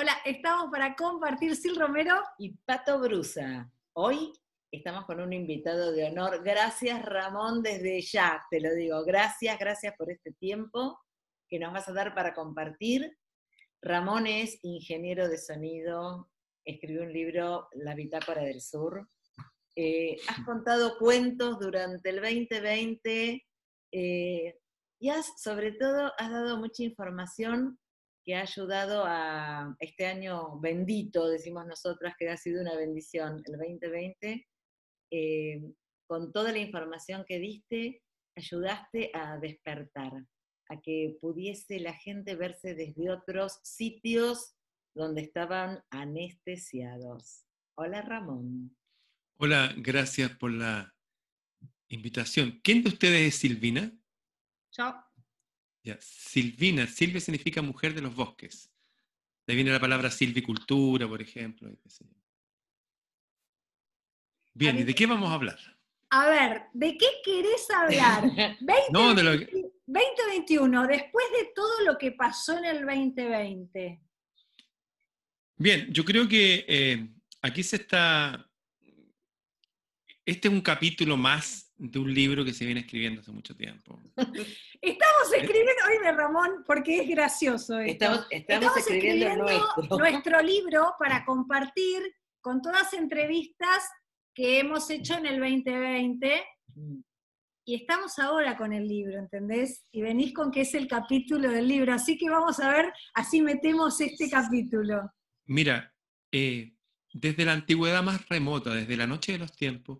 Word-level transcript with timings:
Hola, 0.00 0.16
estamos 0.24 0.70
para 0.70 0.96
compartir 0.96 1.54
Sil 1.60 1.76
Romero 1.76 2.14
y 2.38 2.56
Pato 2.64 2.98
Brusa. 3.00 3.70
Hoy 3.92 4.32
estamos 4.72 5.04
con 5.04 5.20
un 5.20 5.30
invitado 5.34 5.92
de 5.92 6.04
honor. 6.04 6.42
Gracias 6.42 7.04
Ramón 7.04 7.62
desde 7.62 8.00
ya, 8.00 8.42
te 8.50 8.62
lo 8.62 8.74
digo. 8.74 9.04
Gracias, 9.04 9.58
gracias 9.58 9.94
por 9.98 10.10
este 10.10 10.32
tiempo 10.32 10.98
que 11.50 11.58
nos 11.58 11.74
vas 11.74 11.86
a 11.86 11.92
dar 11.92 12.14
para 12.14 12.32
compartir. 12.32 13.14
Ramón 13.82 14.26
es 14.26 14.58
ingeniero 14.62 15.28
de 15.28 15.36
sonido, 15.36 16.30
escribió 16.64 17.02
un 17.02 17.12
libro, 17.12 17.68
La 17.72 17.94
Bitácora 17.94 18.40
del 18.40 18.62
Sur. 18.62 19.06
Eh, 19.76 20.16
has 20.28 20.42
contado 20.46 20.96
cuentos 20.96 21.58
durante 21.60 22.08
el 22.08 22.22
2020 22.22 23.46
eh, 23.92 24.58
y 24.98 25.08
has, 25.10 25.42
sobre 25.42 25.72
todo, 25.72 26.10
has 26.16 26.30
dado 26.30 26.56
mucha 26.56 26.84
información 26.84 27.78
que 28.24 28.34
ha 28.34 28.42
ayudado 28.42 29.04
a 29.06 29.74
este 29.78 30.06
año 30.06 30.58
bendito, 30.60 31.28
decimos 31.28 31.66
nosotras, 31.66 32.14
que 32.18 32.28
ha 32.28 32.36
sido 32.36 32.60
una 32.60 32.76
bendición, 32.76 33.42
el 33.46 33.58
2020, 33.58 34.46
eh, 35.12 35.62
con 36.06 36.32
toda 36.32 36.52
la 36.52 36.58
información 36.58 37.24
que 37.26 37.38
diste, 37.38 38.02
ayudaste 38.36 39.10
a 39.14 39.38
despertar, 39.38 40.12
a 40.68 40.80
que 40.80 41.16
pudiese 41.20 41.80
la 41.80 41.94
gente 41.94 42.34
verse 42.34 42.74
desde 42.74 43.10
otros 43.10 43.60
sitios 43.62 44.54
donde 44.94 45.22
estaban 45.22 45.82
anestesiados. 45.90 47.46
Hola 47.76 48.02
Ramón. 48.02 48.76
Hola, 49.38 49.72
gracias 49.76 50.36
por 50.36 50.52
la 50.52 50.94
invitación. 51.88 52.60
¿Quién 52.62 52.82
de 52.82 52.90
ustedes 52.90 53.34
es 53.34 53.40
Silvina? 53.40 53.92
Yo. 54.72 55.09
Ya, 55.82 55.98
Silvina, 56.00 56.86
Silvia 56.86 57.20
significa 57.20 57.62
mujer 57.62 57.94
de 57.94 58.02
los 58.02 58.14
bosques. 58.14 58.70
De 59.46 59.52
ahí 59.52 59.56
viene 59.56 59.72
la 59.72 59.80
palabra 59.80 60.10
silvicultura, 60.10 61.08
por 61.08 61.22
ejemplo. 61.22 61.70
Bien, 64.52 64.78
¿y 64.78 64.84
de 64.84 64.94
qué 64.94 65.06
vamos 65.06 65.30
a 65.30 65.34
hablar? 65.34 65.58
A 66.10 66.28
ver, 66.28 66.62
¿de 66.72 66.98
qué 66.98 67.06
querés 67.24 67.70
hablar? 67.70 68.24
2021, 69.86 70.86
después 70.86 71.26
de 71.38 71.50
todo 71.54 71.84
lo 71.84 71.96
que 71.98 72.12
pasó 72.12 72.58
en 72.58 72.64
el 72.64 72.86
2020. 72.86 74.00
Bien, 75.56 75.92
yo 75.92 76.04
creo 76.04 76.28
que 76.28 76.64
eh, 76.68 77.08
aquí 77.42 77.62
se 77.62 77.76
está... 77.76 78.46
Este 80.24 80.48
es 80.48 80.54
un 80.54 80.60
capítulo 80.60 81.16
más 81.16 81.72
de 81.76 81.98
un 81.98 82.12
libro 82.12 82.44
que 82.44 82.52
se 82.52 82.64
viene 82.64 82.80
escribiendo 82.80 83.20
hace 83.20 83.32
mucho 83.32 83.56
tiempo. 83.56 83.98
Estamos 85.42 85.56
escribiendo, 85.56 85.82
oíme 85.88 86.12
Ramón, 86.12 86.64
porque 86.66 87.00
es 87.02 87.08
gracioso. 87.08 87.78
Estamos, 87.78 88.26
escribiendo, 88.30 89.46
nuestro. 89.98 90.42
libro 90.42 90.94
para 90.98 91.24
compartir 91.24 92.02
con 92.40 92.62
todas 92.62 92.84
las 92.84 92.92
entrevistas 92.94 93.88
que 94.34 94.60
hemos 94.60 94.88
hecho 94.90 95.14
en 95.14 95.26
el 95.26 95.40
2020. 95.40 96.42
Mm. 96.74 97.00
Y 97.66 97.74
estamos 97.74 98.18
ahora 98.18 98.56
con 98.56 98.72
el 98.72 98.88
libro, 98.88 99.18
¿entendés? 99.18 99.84
Y 99.92 100.02
venís 100.02 100.32
con 100.32 100.50
que 100.50 100.62
es 100.62 100.74
el 100.74 100.88
capítulo 100.88 101.50
del 101.50 101.68
libro. 101.68 101.92
Así 101.92 102.16
que 102.16 102.28
vamos 102.28 102.58
a 102.58 102.70
ver, 102.70 102.92
así 103.14 103.42
metemos 103.42 104.00
este 104.00 104.28
capítulo. 104.28 105.12
Mira, 105.46 105.94
eh, 106.32 106.72
desde 107.12 107.44
la 107.44 107.52
antigüedad 107.52 108.02
más 108.02 108.28
remota, 108.28 108.74
desde 108.74 108.96
la 108.96 109.06
noche 109.06 109.32
de 109.32 109.38
los 109.38 109.52
tiempos, 109.52 109.98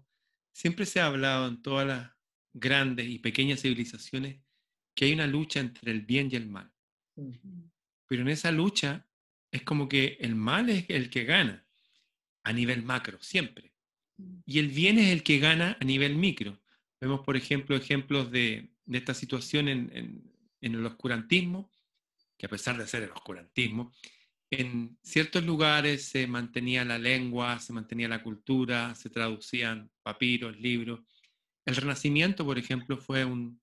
Siempre 0.53 0.87
se 0.87 1.01
ha 1.01 1.07
hablado 1.07 1.49
en 1.49 1.63
todas 1.63 1.87
las 1.87 2.11
grandes 2.53 3.09
y 3.09 3.19
pequeñas 3.19 3.61
civilizaciones 3.61 4.43
que 4.95 5.07
hay 5.07 5.13
una 5.13 5.27
lucha 5.27 5.61
entre 5.61 5.93
el 5.93 6.03
bien 6.03 6.29
y 6.31 6.37
el 6.37 6.49
mal. 6.49 6.71
Pero 8.07 8.23
en 8.23 8.29
esa 8.29 8.51
lucha 8.51 9.07
es 9.51 9.63
como 9.63 9.89
que 9.89 10.19
el 10.21 10.35
mal 10.35 10.71
es 10.71 10.87
el 10.89 11.11
que 11.11 11.25
gana 11.25 11.67
a 12.43 12.53
nivel 12.53 12.83
macro, 12.83 13.19
siempre. 13.21 13.73
Y 14.47 14.59
el 14.59 14.69
bien 14.69 14.99
es 14.99 15.11
el 15.11 15.23
que 15.23 15.39
gana 15.39 15.77
a 15.81 15.85
nivel 15.85 16.17
micro. 16.17 16.61
Vemos, 17.01 17.21
por 17.21 17.37
ejemplo, 17.37 17.77
ejemplos 17.77 18.31
de, 18.31 18.71
esta 18.91 19.15
situación 19.15 19.69
en, 19.69 20.31
en 20.61 20.75
el 20.75 20.85
oscurantismo, 20.85 21.71
que 22.37 22.47
a 22.47 22.51
pesar 22.51 22.77
de 22.77 22.87
ser 22.87 23.03
el 23.03 23.11
oscurantismo, 23.11 23.93
en 24.51 24.99
ciertos 25.03 25.45
lugares 25.45 26.07
se 26.07 26.27
mantenía 26.27 26.85
la 26.85 26.99
lengua, 26.99 27.59
se 27.61 27.73
mantenía 27.73 28.09
la 28.09 28.23
cultura, 28.23 28.95
se 28.97 29.09
traducían 29.09 29.91
papiros, 30.03 30.59
libros. 30.59 31.01
El 31.65 31.77
Renacimiento, 31.77 32.45
por 32.45 32.59
ejemplo, 32.59 32.97
fue 32.99 33.25
un, 33.25 33.61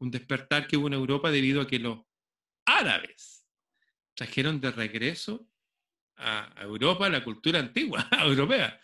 despertar 0.00 0.66
que 0.66 0.76
hubo 0.76 0.86
en 0.86 0.94
Europa 0.94 1.30
debido 1.30 1.60
a 1.60 1.66
que 1.66 1.78
los 1.78 2.00
árabes 2.66 3.46
trajeron 4.14 4.60
de 4.60 4.70
regreso 4.70 5.48
a 6.16 6.62
Europa 6.62 7.08
la 7.08 7.22
cultura 7.22 7.60
antigua, 7.60 8.08
europea. 8.22 8.80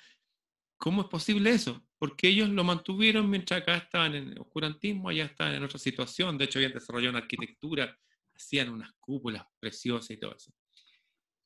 ¿Cómo 0.77 1.03
es 1.03 1.09
posible 1.09 1.51
eso? 1.51 1.87
Porque 1.99 2.29
ellos 2.29 2.49
lo 2.49 2.65
mantuvieron 2.65 3.31
mientras 3.31 3.63
acá 3.63 3.77
estaban 3.77 4.15
en 4.15 4.29
el 4.31 4.39
oscurantismo, 4.39 5.09
allá 5.09 5.27
estaban 5.27 5.55
en 5.55 5.63
otra 5.63 5.79
situación. 5.79 6.37
De 6.37 6.45
hecho, 6.45 6.59
habían 6.59 6.73
desarrollado 6.73 7.11
una 7.11 7.21
arquitectura, 7.21 7.97
hacían 8.35 8.69
unas 8.69 8.93
cúpulas 8.99 9.47
preciosas 9.61 10.11
y 10.11 10.17
todo 10.19 10.35
eso. 10.37 10.53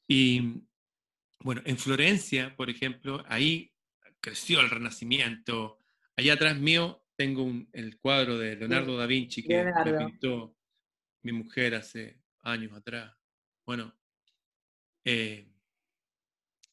Y 0.08 0.62
bueno, 1.40 1.60
en 1.64 1.78
Florencia, 1.78 2.56
por 2.56 2.70
ejemplo, 2.70 3.22
ahí 3.28 3.72
creció 4.20 4.60
el 4.60 4.70
Renacimiento. 4.70 5.78
Allá 6.16 6.34
atrás 6.34 6.58
mío 6.58 7.05
tengo 7.16 7.50
el 7.72 7.98
cuadro 7.98 8.38
de 8.38 8.56
Leonardo 8.56 8.96
da 8.96 9.06
Vinci 9.06 9.42
que 9.42 9.64
me 9.64 9.98
pintó 9.98 10.56
mi 11.22 11.32
mujer 11.32 11.74
hace 11.74 12.20
años 12.42 12.72
atrás. 12.72 13.12
Bueno, 13.64 13.92
eh, 15.04 15.48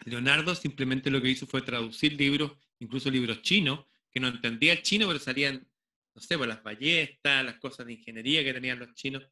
Leonardo 0.05 0.53
simplemente 0.53 1.09
lo 1.09 1.21
que 1.21 1.29
hizo 1.29 1.47
fue 1.47 1.61
traducir 1.61 2.13
libros, 2.13 2.51
incluso 2.79 3.09
libros 3.09 3.41
chinos, 3.41 3.85
que 4.11 4.19
no 4.19 4.27
entendía 4.27 4.73
el 4.73 4.83
chino, 4.83 5.07
pero 5.07 5.19
salían, 5.19 5.67
no 6.13 6.21
sé, 6.21 6.37
por 6.37 6.45
pues, 6.45 6.49
las 6.49 6.63
ballestas, 6.63 7.45
las 7.45 7.57
cosas 7.57 7.85
de 7.85 7.93
ingeniería 7.93 8.43
que 8.43 8.53
tenían 8.53 8.79
los 8.79 8.93
chinos. 8.93 9.23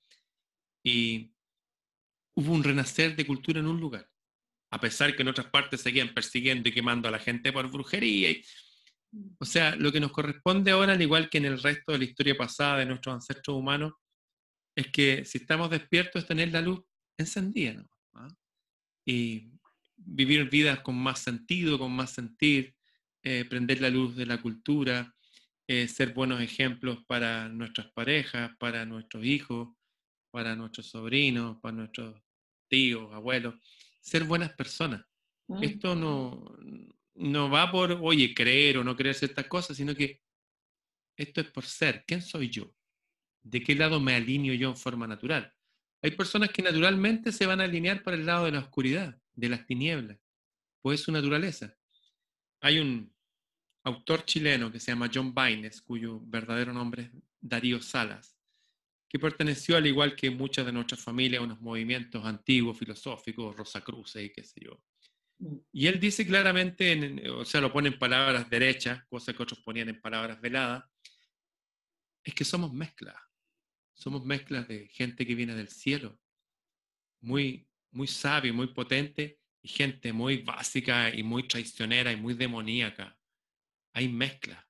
Y 0.84 1.34
hubo 2.36 2.54
un 2.54 2.64
renacer 2.64 3.16
de 3.16 3.28
cultura 3.28 3.60
en 3.60 3.68
un 3.68 3.80
lugar, 3.80 4.10
a 4.72 4.80
pesar 4.80 5.16
que 5.16 5.22
en 5.22 5.28
otras 5.28 5.48
partes 5.48 5.82
seguían 5.82 6.14
persiguiendo 6.14 6.70
y 6.70 6.72
quemando 6.72 7.08
a 7.08 7.12
la 7.12 7.20
gente 7.20 7.52
por 7.52 7.70
brujería. 7.70 8.36
O 9.40 9.46
sea, 9.46 9.76
lo 9.76 9.92
que 9.92 10.00
nos 10.00 10.12
corresponde 10.12 10.72
ahora, 10.72 10.94
al 10.94 11.02
igual 11.02 11.30
que 11.30 11.38
en 11.38 11.46
el 11.46 11.62
resto 11.62 11.92
de 11.92 11.98
la 11.98 12.04
historia 12.06 12.38
pasada 12.38 12.80
de 12.80 12.86
nuestros 12.86 13.16
ancestros 13.16 13.58
humanos, 13.58 13.94
es 14.76 14.88
que 14.88 15.26
si 15.26 15.40
estamos 15.40 15.70
despiertos 15.70 16.22
es 16.22 16.28
tener 16.28 16.52
la 16.52 16.62
luz 16.62 16.82
encendida, 17.18 17.86
¿Ah? 18.14 18.28
Y 19.06 19.52
vivir 19.98 20.50
vidas 20.50 20.80
con 20.82 20.96
más 20.96 21.20
sentido, 21.20 21.78
con 21.78 21.92
más 21.92 22.12
sentir, 22.12 22.76
eh, 23.24 23.46
prender 23.46 23.82
la 23.82 23.90
luz 23.90 24.16
de 24.16 24.26
la 24.26 24.42
cultura, 24.42 25.14
eh, 25.68 25.88
ser 25.88 26.14
buenos 26.14 26.42
ejemplos 26.42 27.04
para 27.06 27.50
nuestras 27.50 27.92
parejas, 27.92 28.52
para 28.58 28.86
nuestros 28.86 29.24
hijos, 29.24 29.70
para 30.32 30.56
nuestros 30.56 30.88
sobrinos, 30.88 31.58
para 31.62 31.76
nuestros 31.76 32.22
tíos, 32.68 33.14
abuelos, 33.14 33.56
ser 34.00 34.24
buenas 34.24 34.54
personas. 34.54 35.06
Mm. 35.48 35.64
Esto 35.64 35.96
no, 35.96 36.58
no 37.22 37.50
va 37.50 37.72
por, 37.72 37.92
oye, 38.02 38.34
creer 38.34 38.78
o 38.78 38.84
no 38.84 38.96
creer 38.96 39.16
ciertas 39.16 39.46
cosas, 39.48 39.78
sino 39.78 39.96
que 39.96 40.22
esto 41.16 41.42
es 41.42 41.48
por 41.52 41.66
ser. 41.66 42.04
¿Quién 42.06 42.22
soy 42.22 42.50
yo? 42.50 42.74
¿De 43.44 43.62
qué 43.64 43.76
lado 43.76 44.00
me 44.00 44.16
alineo 44.16 44.54
yo 44.56 44.70
en 44.70 44.78
forma 44.78 45.08
natural? 45.08 45.54
Hay 46.02 46.12
personas 46.12 46.50
que 46.50 46.64
naturalmente 46.64 47.32
se 47.32 47.46
van 47.46 47.62
a 47.62 47.66
alinear 47.66 48.04
para 48.04 48.18
el 48.18 48.26
lado 48.26 48.46
de 48.46 48.52
la 48.52 48.60
oscuridad, 48.60 49.22
de 49.34 49.50
las 49.50 49.68
tinieblas, 49.68 50.18
pues 50.82 51.00
es 51.00 51.06
su 51.06 51.12
naturaleza. 51.12 51.78
Hay 52.60 52.80
un 52.80 53.14
autor 53.84 54.26
chileno 54.26 54.72
que 54.72 54.80
se 54.80 54.92
llama 54.92 55.10
John 55.14 55.34
Baines, 55.34 55.82
cuyo 55.82 56.20
verdadero 56.22 56.74
nombre 56.74 57.04
es 57.04 57.12
Darío 57.40 57.82
Salas, 57.82 58.36
que 59.08 59.20
perteneció, 59.20 59.78
al 59.78 59.86
igual 59.86 60.16
que 60.16 60.32
muchas 60.32 60.66
de 60.66 60.72
nuestras 60.72 61.02
familias, 61.02 61.42
a 61.42 61.46
unos 61.46 61.62
movimientos 61.62 62.26
antiguos, 62.26 62.80
filosóficos, 62.80 63.56
Rosacruces 63.56 64.24
y 64.24 64.32
qué 64.32 64.44
sé 64.44 64.62
yo. 64.62 64.82
Y 65.72 65.88
él 65.88 66.00
dice 66.00 66.26
claramente, 66.26 67.30
o 67.30 67.44
sea, 67.46 67.62
lo 67.62 67.74
pone 67.74 67.90
en 67.90 67.98
palabras 67.98 68.50
derechas, 68.50 69.04
cosas 69.06 69.36
que 69.36 69.44
otros 69.44 69.60
ponían 69.60 69.90
en 69.90 70.00
palabras 70.00 70.40
veladas, 70.40 70.84
es 72.24 72.34
que 72.34 72.46
somos 72.46 72.72
mezclas. 72.72 73.16
Somos 73.94 74.26
mezclas 74.26 74.68
de 74.68 74.88
gente 74.88 75.26
que 75.26 75.36
viene 75.36 75.56
del 75.56 75.70
cielo, 75.70 76.20
muy, 77.22 77.68
muy 77.92 78.08
sabia, 78.08 78.54
muy 78.54 78.68
potente, 78.68 79.40
y 79.64 79.68
gente 79.68 80.12
muy 80.12 80.38
básica 80.38 81.14
y 81.14 81.22
muy 81.22 81.48
traicionera 81.48 82.12
y 82.12 82.16
muy 82.16 82.34
demoníaca. 82.34 83.16
Hay 83.94 84.10
mezclas. 84.10 84.66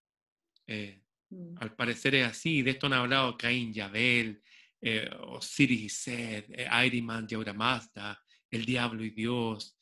Eh, 0.67 1.01
Mm. 1.31 1.55
Al 1.59 1.75
parecer 1.75 2.15
es 2.15 2.27
así, 2.27 2.61
de 2.61 2.71
esto 2.71 2.87
han 2.87 2.93
hablado 2.93 3.37
Caín 3.37 3.73
Yabel, 3.73 4.41
eh, 4.81 5.09
Osiris 5.21 5.81
y 5.81 5.89
Seth, 5.89 6.49
eh, 6.51 6.67
Airyman 6.69 7.27
y 7.29 7.53
Mazda, 7.53 8.21
El 8.49 8.65
Diablo 8.65 9.03
y 9.03 9.11
Dios. 9.11 9.77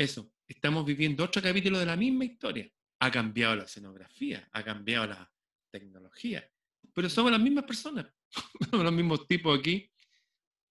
Eso, 0.00 0.32
estamos 0.48 0.86
viviendo 0.86 1.22
otro 1.22 1.42
capítulo 1.42 1.78
de 1.78 1.84
la 1.84 1.94
misma 1.94 2.24
historia. 2.24 2.66
Ha 3.00 3.10
cambiado 3.10 3.56
la 3.56 3.64
escenografía, 3.64 4.48
ha 4.50 4.64
cambiado 4.64 5.08
la 5.08 5.30
tecnología, 5.70 6.50
pero 6.94 7.10
somos 7.10 7.30
las 7.30 7.40
mismas 7.42 7.64
personas, 7.64 8.06
somos 8.70 8.82
los 8.82 8.94
mismos 8.94 9.26
tipos 9.26 9.58
aquí. 9.58 9.92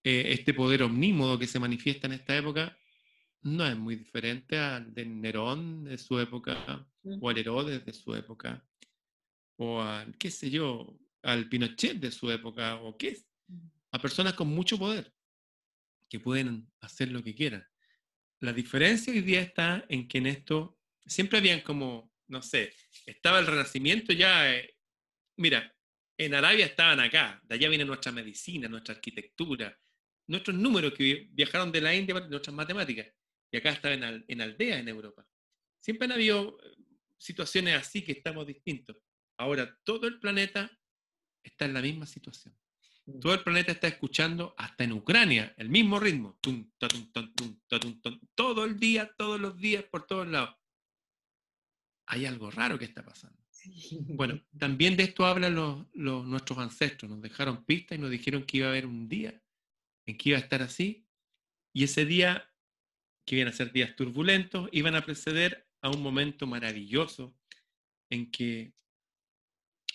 Eh, 0.03 0.33
este 0.33 0.55
poder 0.55 0.81
omnímodo 0.81 1.37
que 1.37 1.45
se 1.45 1.59
manifiesta 1.59 2.07
en 2.07 2.13
esta 2.13 2.35
época 2.35 2.75
no 3.43 3.67
es 3.67 3.77
muy 3.77 3.97
diferente 3.97 4.57
al 4.57 4.95
de 4.95 5.05
Nerón 5.05 5.83
de 5.83 5.99
su 5.99 6.19
época, 6.19 6.89
o 7.03 7.29
al 7.29 7.37
Herodes 7.37 7.85
de 7.85 7.93
su 7.93 8.15
época, 8.15 8.67
o 9.57 9.79
al, 9.79 10.17
qué 10.17 10.31
sé 10.31 10.49
yo, 10.49 10.97
al 11.21 11.47
Pinochet 11.47 11.99
de 11.99 12.09
su 12.09 12.31
época, 12.31 12.77
o 12.77 12.97
qué, 12.97 13.15
a 13.91 13.99
personas 13.99 14.33
con 14.33 14.47
mucho 14.47 14.79
poder, 14.79 15.13
que 16.09 16.19
pueden 16.19 16.67
hacer 16.81 17.11
lo 17.11 17.23
que 17.23 17.35
quieran. 17.35 17.68
La 18.41 18.53
diferencia 18.53 19.11
hoy 19.11 19.21
día 19.21 19.41
está 19.41 19.85
en 19.89 20.07
que 20.07 20.19
en 20.19 20.27
esto 20.27 20.79
siempre 21.05 21.39
habían 21.39 21.59
como, 21.59 22.13
no 22.27 22.41
sé, 22.41 22.73
estaba 23.05 23.39
el 23.39 23.47
renacimiento 23.47 24.13
ya, 24.13 24.55
eh, 24.55 24.77
mira, 25.35 25.75
en 26.17 26.33
Arabia 26.33 26.65
estaban 26.65 27.01
acá, 27.01 27.41
de 27.43 27.55
allá 27.55 27.67
viene 27.67 27.83
nuestra 27.83 28.13
medicina, 28.13 28.69
nuestra 28.69 28.95
arquitectura, 28.95 29.77
nuestros 30.27 30.55
números 30.55 30.93
que 30.93 31.27
viajaron 31.31 31.71
de 31.71 31.81
la 31.81 31.93
India, 31.93 32.17
nuestras 32.29 32.55
matemáticas, 32.55 33.07
y 33.51 33.57
acá 33.57 33.71
estaban 33.71 34.03
en, 34.03 34.25
en 34.27 34.41
aldeas 34.41 34.79
en 34.79 34.87
Europa. 34.87 35.27
Siempre 35.81 36.05
han 36.05 36.13
habido 36.13 36.57
eh, 36.63 36.75
situaciones 37.17 37.75
así 37.75 38.03
que 38.03 38.13
estamos 38.13 38.47
distintos. 38.47 38.95
Ahora 39.37 39.77
todo 39.83 40.07
el 40.07 40.19
planeta 40.19 40.71
está 41.43 41.65
en 41.65 41.73
la 41.73 41.81
misma 41.81 42.05
situación. 42.05 42.57
Mm. 43.09 43.19
Todo 43.19 43.33
el 43.33 43.43
planeta 43.43 43.71
está 43.71 43.87
escuchando, 43.87 44.53
hasta 44.57 44.83
en 44.83 44.93
Ucrania, 44.93 45.53
el 45.57 45.69
mismo 45.69 45.99
ritmo. 45.99 46.37
todo 48.35 48.65
el 48.65 48.79
día, 48.79 49.13
todos 49.17 49.39
los 49.39 49.57
días, 49.57 49.83
por 49.83 50.05
todos 50.05 50.27
lados. 50.27 50.55
Hay 52.07 52.25
algo 52.25 52.49
raro 52.49 52.77
que 52.79 52.85
está 52.85 53.03
pasando. 53.03 53.39
Bueno, 54.07 54.41
también 54.57 54.95
de 54.95 55.03
esto 55.03 55.25
hablan 55.25 55.55
los, 55.55 55.85
nuestros 55.93 56.57
ancestros. 56.57 57.11
Nos 57.11 57.21
dejaron 57.21 57.65
pistas 57.65 57.97
y 57.97 58.01
nos 58.01 58.09
dijeron 58.09 58.43
que 58.43 58.57
iba 58.57 58.67
a 58.67 58.69
haber 58.69 58.85
un 58.85 59.07
día 59.07 59.41
en 60.05 60.17
que 60.17 60.29
iba 60.29 60.37
a 60.37 60.41
estar 60.41 60.61
así. 60.61 61.05
Y 61.73 61.83
ese 61.83 62.05
día, 62.05 62.51
que 63.25 63.35
iban 63.35 63.49
a 63.49 63.53
ser 63.53 63.71
días 63.71 63.95
turbulentos, 63.95 64.69
iban 64.71 64.95
a 64.95 65.05
preceder 65.05 65.67
a 65.81 65.89
un 65.89 66.01
momento 66.01 66.47
maravilloso 66.47 67.35
en 68.09 68.31
que 68.31 68.73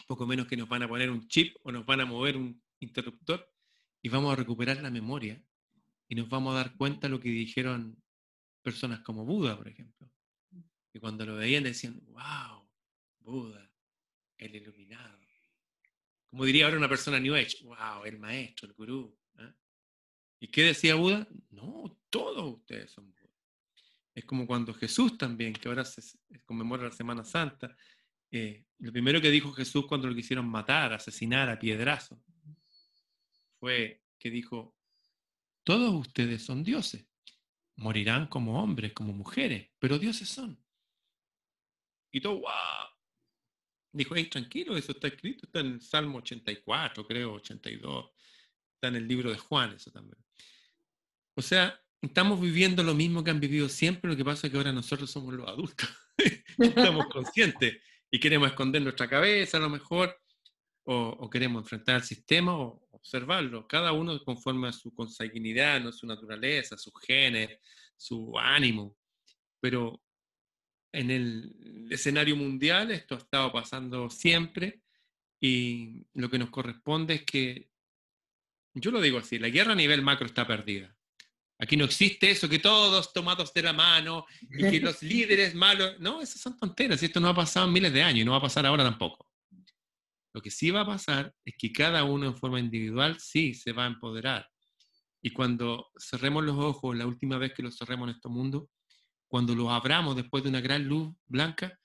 poco 0.06 0.26
menos 0.26 0.46
que 0.46 0.56
nos 0.56 0.69
van 0.69 0.82
a 0.82 0.88
poner 0.88 1.11
un 1.11 1.26
chip 1.28 1.56
o 1.62 1.72
nos 1.72 1.87
van 1.87 2.00
a 2.00 2.06
mover 2.06 2.37
un 2.37 2.62
interruptor 2.84 3.52
y 4.00 4.08
vamos 4.08 4.32
a 4.32 4.36
recuperar 4.36 4.81
la 4.82 4.90
memoria 4.90 5.42
y 6.08 6.14
nos 6.14 6.28
vamos 6.28 6.54
a 6.54 6.58
dar 6.58 6.76
cuenta 6.76 7.08
de 7.08 7.12
lo 7.12 7.20
que 7.20 7.31
dijeron 7.31 8.02
personas 8.62 9.00
como 9.00 9.25
Buda, 9.25 9.56
por 9.56 9.69
ejemplo. 9.69 10.10
Y 10.92 11.00
cuando 11.00 11.26
lo 11.26 11.36
veían 11.36 11.64
decían, 11.64 12.00
wow, 12.06 12.69
Buda, 13.20 13.70
el 14.38 14.54
iluminado. 14.54 15.19
Como 16.26 16.44
diría 16.44 16.64
ahora 16.64 16.78
una 16.78 16.88
persona 16.88 17.20
New 17.20 17.34
Age, 17.34 17.58
wow, 17.62 18.04
el 18.04 18.19
maestro, 18.19 18.66
el 18.66 18.75
gurú. 18.75 19.16
¿ah? 19.37 19.54
¿Y 20.40 20.48
qué 20.48 20.64
decía 20.64 20.96
Buda? 20.96 21.28
No, 21.50 21.96
todos 22.10 22.56
ustedes 22.56 22.90
son 22.90 23.12
Buda. 23.12 23.30
Es 24.14 24.25
como 24.25 24.46
cuando 24.46 24.75
Jesús 24.75 25.16
también, 25.16 25.52
que 25.52 25.69
ahora 25.69 25.84
se 25.84 26.19
conmemora 26.44 26.84
la 26.84 26.92
Semana 26.92 27.25
Santa, 27.25 27.76
eh, 28.32 28.64
lo 28.78 28.90
primero 28.90 29.20
que 29.20 29.30
dijo 29.30 29.52
Jesús 29.52 29.87
cuando 29.87 30.08
lo 30.08 30.14
quisieron 30.14 30.48
matar, 30.48 30.92
asesinar 30.92 31.48
a 31.48 31.56
piedrazo, 31.56 32.20
fue 33.64 34.02
que 34.19 34.28
dijo, 34.28 34.76
todos 35.64 35.94
ustedes 35.94 36.43
son 36.43 36.62
dioses, 36.62 37.06
morirán 37.76 38.26
como 38.26 38.62
hombres, 38.62 38.93
como 38.93 39.14
mujeres, 39.14 39.70
pero 39.78 39.99
dioses 39.99 40.28
son. 40.28 40.62
Y 42.12 42.20
todo, 42.20 42.40
wow. 42.40 42.90
Dijo, 43.90 44.16
hey, 44.16 44.26
tranquilo, 44.26 44.76
eso 44.76 44.93
está 44.93 45.08
escrito, 45.08 45.46
está 45.46 45.61
en 45.61 45.66
el 45.69 45.81
Salmo 45.81 46.19
84, 46.19 47.06
creo, 47.06 47.32
82. 47.32 48.11
Está 48.75 48.88
en 48.88 48.96
el 48.96 49.08
libro 49.08 49.31
de 49.31 49.38
Juan, 49.38 49.72
eso 49.72 49.90
también. 49.90 50.22
O 51.34 51.40
sea, 51.40 51.81
estamos 52.02 52.38
viviendo 52.38 52.82
lo 52.82 52.93
mismo 52.93 53.25
que 53.25 53.31
han 53.31 53.40
vivido 53.40 53.70
siempre, 53.70 54.11
lo 54.11 54.16
que 54.16 54.26
pasa 54.26 54.46
es 54.46 54.50
que 54.50 54.58
ahora 54.58 54.72
nosotros 54.72 55.11
somos 55.11 55.32
los 55.32 55.49
adultos. 55.49 55.88
estamos 56.58 57.06
conscientes 57.06 57.81
y 58.11 58.20
queremos 58.20 58.49
esconder 58.49 58.82
nuestra 58.82 59.08
cabeza 59.08 59.56
a 59.56 59.61
lo 59.61 59.70
mejor, 59.70 60.20
o, 60.87 61.31
queremos 61.31 61.62
enfrentar 61.62 61.94
al 61.94 62.05
sistema 62.05 62.58
o 62.58 62.83
observarlo, 63.04 63.68
cada 63.68 63.92
uno 63.92 64.18
conforme 64.24 64.68
a 64.68 64.72
su 64.72 64.94
consanguinidad, 64.94 65.78
¿no? 65.78 65.92
su 65.92 66.06
naturaleza, 66.06 66.78
su 66.78 66.90
genes, 66.92 67.58
su 67.98 68.32
ánimo. 68.38 68.96
Pero 69.60 70.02
en 70.90 71.10
el 71.10 71.86
escenario 71.90 72.34
mundial 72.34 72.90
esto 72.90 73.14
ha 73.14 73.18
estado 73.18 73.52
pasando 73.52 74.08
siempre 74.08 74.80
y 75.38 76.06
lo 76.14 76.30
que 76.30 76.38
nos 76.38 76.48
corresponde 76.48 77.16
es 77.16 77.22
que, 77.24 77.68
yo 78.72 78.90
lo 78.90 79.02
digo 79.02 79.18
así, 79.18 79.38
la 79.38 79.50
guerra 79.50 79.72
a 79.72 79.76
nivel 79.76 80.00
macro 80.00 80.26
está 80.26 80.46
perdida. 80.46 80.96
Aquí 81.58 81.76
no 81.76 81.84
existe 81.84 82.30
eso, 82.30 82.48
que 82.48 82.58
todos 82.58 83.12
tomados 83.12 83.52
de 83.52 83.62
la 83.62 83.74
mano 83.74 84.24
y 84.40 84.70
que 84.70 84.80
los 84.80 85.02
líderes 85.02 85.54
malos, 85.54 86.00
no, 86.00 86.22
esas 86.22 86.40
son 86.40 86.56
tonteras, 86.56 87.02
esto 87.02 87.20
no 87.20 87.28
ha 87.28 87.34
pasado 87.34 87.66
en 87.66 87.72
miles 87.74 87.92
de 87.92 88.02
años 88.02 88.22
y 88.22 88.24
no 88.24 88.32
va 88.32 88.38
a 88.38 88.42
pasar 88.42 88.64
ahora 88.64 88.82
tampoco. 88.82 89.33
Lo 90.34 90.42
que 90.42 90.50
sí 90.50 90.70
va 90.70 90.81
a 90.81 90.86
pasar 90.86 91.32
es 91.44 91.54
que 91.56 91.72
cada 91.72 92.02
uno 92.02 92.26
en 92.26 92.36
forma 92.36 92.58
individual 92.58 93.19
sí 93.20 93.54
se 93.54 93.72
va 93.72 93.84
a 93.84 93.88
empoderar. 93.88 94.48
Y 95.22 95.31
cuando 95.31 95.90
cerremos 95.96 96.44
los 96.44 96.58
ojos, 96.58 96.96
la 96.96 97.06
última 97.06 97.38
vez 97.38 97.54
que 97.54 97.62
los 97.62 97.76
cerremos 97.78 98.08
en 98.08 98.16
este 98.16 98.28
mundo, 98.28 98.69
cuando 99.28 99.54
los 99.54 99.69
abramos 99.70 100.16
después 100.16 100.42
de 100.42 100.50
una 100.50 100.60
gran 100.60 100.86
luz 100.86 101.14
blanca, 101.25 101.78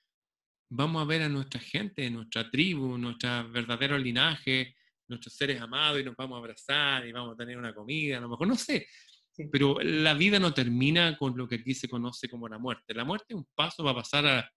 vamos 0.68 1.02
a 1.02 1.06
ver 1.06 1.22
a 1.22 1.30
nuestra 1.30 1.60
gente, 1.60 2.10
nuestra 2.10 2.50
tribu, 2.50 2.98
nuestro 2.98 3.50
verdadero 3.52 3.98
linaje, 4.00 4.76
nuestros 5.08 5.36
seres 5.36 5.62
amados 5.62 6.00
y 6.00 6.04
nos 6.04 6.16
vamos 6.16 6.36
a 6.36 6.40
abrazar 6.40 7.08
y 7.08 7.12
vamos 7.12 7.34
a 7.34 7.38
tener 7.38 7.58
una 7.58 7.74
comida, 7.74 8.18
a 8.18 8.22
lo 8.22 8.30
mejor, 8.30 8.48
no 8.48 8.56
sé. 8.56 8.88
Pero 9.52 9.80
la 9.80 10.16
vida 10.16 10.40
no 10.40 10.54
termina 10.54 11.16
con 11.18 11.38
lo 11.38 11.48
que 11.48 11.56
aquí 11.56 11.74
se 11.74 11.88
conoce 11.88 12.28
como 12.28 12.50
la 12.50 12.58
muerte. 12.58 12.94
La 12.94 13.06
muerte 13.06 13.28
es 13.30 13.36
un 13.36 13.48
paso 13.56 13.84
va 13.84 13.92
a 13.92 13.96
pasar 13.96 14.26
a, 14.26 14.52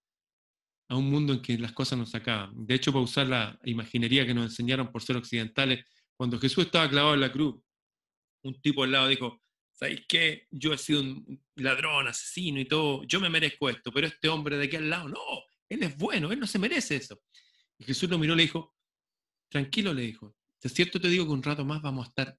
a 0.92 0.96
un 0.96 1.08
mundo 1.08 1.32
en 1.32 1.40
que 1.40 1.56
las 1.56 1.72
cosas 1.72 1.98
no 1.98 2.04
se 2.04 2.18
acaban. 2.18 2.66
De 2.66 2.74
hecho, 2.74 2.92
para 2.92 3.02
usar 3.02 3.26
la 3.26 3.58
imaginería 3.64 4.26
que 4.26 4.34
nos 4.34 4.44
enseñaron 4.44 4.92
por 4.92 5.02
ser 5.02 5.16
occidentales, 5.16 5.86
cuando 6.14 6.38
Jesús 6.38 6.66
estaba 6.66 6.88
clavado 6.90 7.14
en 7.14 7.20
la 7.20 7.32
cruz, 7.32 7.62
un 8.42 8.60
tipo 8.60 8.84
al 8.84 8.92
lado 8.92 9.08
dijo, 9.08 9.42
¿sabéis 9.72 10.04
qué? 10.06 10.48
Yo 10.50 10.74
he 10.74 10.76
sido 10.76 11.00
un 11.00 11.42
ladrón, 11.54 12.08
asesino 12.08 12.60
y 12.60 12.66
todo, 12.66 13.04
yo 13.04 13.20
me 13.20 13.30
merezco 13.30 13.70
esto, 13.70 13.90
pero 13.90 14.06
este 14.06 14.28
hombre 14.28 14.58
de 14.58 14.66
aquí 14.66 14.76
al 14.76 14.90
lado, 14.90 15.08
no, 15.08 15.18
él 15.66 15.82
es 15.82 15.96
bueno, 15.96 16.30
él 16.30 16.38
no 16.38 16.46
se 16.46 16.58
merece 16.58 16.96
eso. 16.96 17.22
Y 17.78 17.84
Jesús 17.84 18.10
lo 18.10 18.18
miró 18.18 18.34
y 18.34 18.36
le 18.36 18.42
dijo, 18.42 18.76
tranquilo, 19.48 19.94
le 19.94 20.02
dijo, 20.02 20.36
es 20.60 20.74
cierto 20.74 21.00
te 21.00 21.08
digo 21.08 21.24
que 21.24 21.32
un 21.32 21.42
rato 21.42 21.64
más 21.64 21.80
vamos 21.80 22.04
a 22.04 22.08
estar 22.10 22.38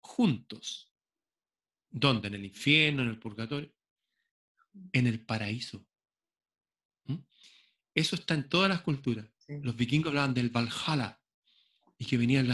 juntos. 0.00 0.90
¿Dónde? 1.90 2.28
¿En 2.28 2.34
el 2.36 2.44
infierno, 2.46 3.02
en 3.02 3.10
el 3.10 3.18
purgatorio? 3.18 3.70
En 4.92 5.06
el 5.06 5.26
paraíso. 5.26 5.86
Eso 7.96 8.14
está 8.14 8.34
en 8.34 8.46
todas 8.46 8.68
las 8.68 8.82
culturas. 8.82 9.26
Los 9.48 9.74
vikingos 9.74 10.10
hablaban 10.10 10.34
del 10.34 10.50
Valhalla 10.50 11.18
y 11.96 12.04
que 12.04 12.18
venían 12.18 12.46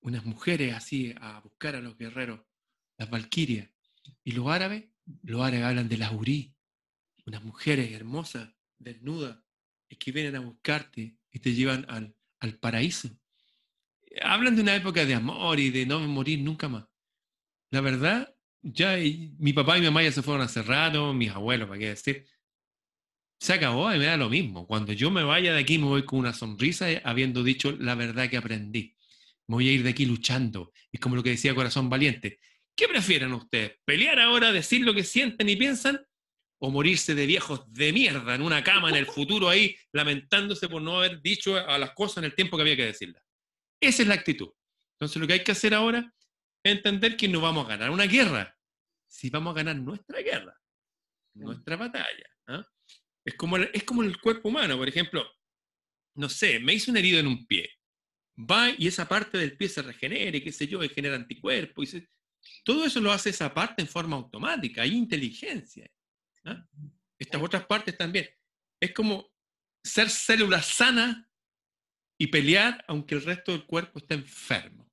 unas 0.00 0.24
mujeres 0.24 0.74
así 0.74 1.12
a 1.20 1.40
buscar 1.40 1.74
a 1.74 1.80
los 1.80 1.98
guerreros, 1.98 2.40
las 2.96 3.10
valquirias. 3.10 3.68
Y 4.22 4.30
los 4.30 4.46
árabes, 4.46 4.84
los 5.24 5.42
árabes 5.42 5.66
hablan 5.66 5.88
de 5.88 5.98
las 5.98 6.12
urí, 6.12 6.54
unas 7.26 7.42
mujeres 7.42 7.90
hermosas, 7.90 8.48
desnudas, 8.78 9.38
y 9.88 9.96
que 9.96 10.12
vienen 10.12 10.36
a 10.36 10.40
buscarte 10.40 11.16
y 11.32 11.38
te 11.40 11.52
llevan 11.52 11.84
al, 11.88 12.14
al 12.38 12.56
paraíso. 12.56 13.10
Hablan 14.22 14.54
de 14.54 14.62
una 14.62 14.76
época 14.76 15.04
de 15.04 15.14
amor 15.16 15.58
y 15.58 15.70
de 15.70 15.84
no 15.84 15.98
morir 15.98 16.38
nunca 16.42 16.68
más. 16.68 16.86
La 17.70 17.80
verdad, 17.80 18.32
ya 18.62 18.98
mi 19.38 19.52
papá 19.52 19.78
y 19.78 19.80
mi 19.80 19.88
mamá 19.88 20.04
ya 20.04 20.12
se 20.12 20.22
fueron 20.22 20.42
hace 20.42 20.62
rato, 20.62 21.12
mis 21.12 21.32
abuelos, 21.32 21.68
para 21.68 21.80
qué 21.80 21.88
decir, 21.88 22.24
se 23.40 23.54
acabó 23.54 23.92
y 23.92 23.98
me 23.98 24.04
da 24.04 24.18
lo 24.18 24.28
mismo. 24.28 24.66
Cuando 24.66 24.92
yo 24.92 25.10
me 25.10 25.24
vaya 25.24 25.54
de 25.54 25.60
aquí 25.60 25.78
me 25.78 25.86
voy 25.86 26.04
con 26.04 26.18
una 26.18 26.34
sonrisa 26.34 26.90
eh, 26.90 27.00
habiendo 27.04 27.42
dicho 27.42 27.72
la 27.72 27.94
verdad 27.94 28.28
que 28.28 28.36
aprendí. 28.36 28.94
Me 29.46 29.54
voy 29.54 29.68
a 29.68 29.72
ir 29.72 29.82
de 29.82 29.90
aquí 29.90 30.04
luchando. 30.04 30.72
Es 30.92 31.00
como 31.00 31.16
lo 31.16 31.22
que 31.22 31.30
decía 31.30 31.54
Corazón 31.54 31.88
Valiente. 31.88 32.38
¿Qué 32.76 32.86
prefieren 32.86 33.32
ustedes? 33.32 33.78
¿Pelear 33.84 34.20
ahora, 34.20 34.52
decir 34.52 34.82
lo 34.82 34.92
que 34.92 35.04
sienten 35.04 35.48
y 35.48 35.56
piensan? 35.56 36.06
¿O 36.58 36.70
morirse 36.70 37.14
de 37.14 37.24
viejos 37.24 37.62
de 37.72 37.94
mierda 37.94 38.34
en 38.34 38.42
una 38.42 38.62
cama 38.62 38.90
en 38.90 38.96
el 38.96 39.06
futuro 39.06 39.48
ahí, 39.48 39.74
lamentándose 39.92 40.68
por 40.68 40.82
no 40.82 40.98
haber 40.98 41.22
dicho 41.22 41.56
a 41.56 41.78
las 41.78 41.92
cosas 41.92 42.18
en 42.18 42.24
el 42.24 42.34
tiempo 42.34 42.58
que 42.58 42.62
había 42.62 42.76
que 42.76 42.86
decirlas? 42.86 43.22
Esa 43.80 44.02
es 44.02 44.08
la 44.08 44.14
actitud. 44.14 44.50
Entonces 44.92 45.16
lo 45.16 45.26
que 45.26 45.32
hay 45.32 45.44
que 45.44 45.52
hacer 45.52 45.72
ahora 45.72 46.12
es 46.62 46.72
entender 46.72 47.16
que 47.16 47.26
no 47.26 47.40
vamos 47.40 47.64
a 47.64 47.70
ganar 47.70 47.90
una 47.90 48.04
guerra, 48.04 48.54
si 49.08 49.30
vamos 49.30 49.52
a 49.52 49.56
ganar 49.56 49.76
nuestra 49.76 50.20
guerra, 50.20 50.54
nuestra 51.32 51.76
batalla. 51.76 52.26
¿ah? 52.48 52.66
Es 53.30 53.36
como, 53.36 53.58
es 53.58 53.84
como 53.84 54.02
el 54.02 54.20
cuerpo 54.20 54.48
humano, 54.48 54.76
por 54.76 54.88
ejemplo, 54.88 55.24
no 56.16 56.28
sé, 56.28 56.58
me 56.58 56.74
hizo 56.74 56.90
un 56.90 56.96
herido 56.96 57.20
en 57.20 57.28
un 57.28 57.46
pie. 57.46 57.70
Va 58.36 58.70
y 58.76 58.88
esa 58.88 59.08
parte 59.08 59.38
del 59.38 59.56
pie 59.56 59.68
se 59.68 59.82
regenere, 59.82 60.42
qué 60.42 60.50
sé 60.50 60.66
yo, 60.66 60.82
y 60.82 60.88
genera 60.88 61.14
anticuerpos. 61.14 61.94
Y 61.94 62.08
todo 62.64 62.84
eso 62.84 63.00
lo 63.00 63.12
hace 63.12 63.30
esa 63.30 63.54
parte 63.54 63.82
en 63.82 63.88
forma 63.88 64.16
automática, 64.16 64.82
hay 64.82 64.96
inteligencia. 64.96 65.88
¿ah? 66.44 66.66
Estas 67.16 67.40
otras 67.40 67.66
partes 67.66 67.96
también. 67.96 68.28
Es 68.80 68.92
como 68.92 69.32
ser 69.84 70.10
célula 70.10 70.60
sana 70.60 71.30
y 72.18 72.26
pelear 72.26 72.84
aunque 72.88 73.14
el 73.14 73.22
resto 73.22 73.52
del 73.52 73.64
cuerpo 73.64 74.00
esté 74.00 74.14
enfermo. 74.14 74.90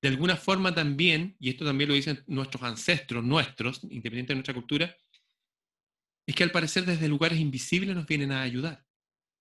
De 0.00 0.08
alguna 0.08 0.36
forma 0.36 0.72
también, 0.72 1.36
y 1.40 1.50
esto 1.50 1.64
también 1.64 1.88
lo 1.88 1.96
dicen 1.96 2.22
nuestros 2.28 2.62
ancestros, 2.62 3.24
nuestros, 3.24 3.82
independiente 3.82 4.32
de 4.32 4.36
nuestra 4.36 4.54
cultura, 4.54 4.96
es 6.26 6.34
que 6.34 6.44
al 6.44 6.50
parecer 6.50 6.84
desde 6.84 7.08
lugares 7.08 7.38
invisibles 7.38 7.94
nos 7.94 8.06
vienen 8.06 8.32
a 8.32 8.42
ayudar. 8.42 8.84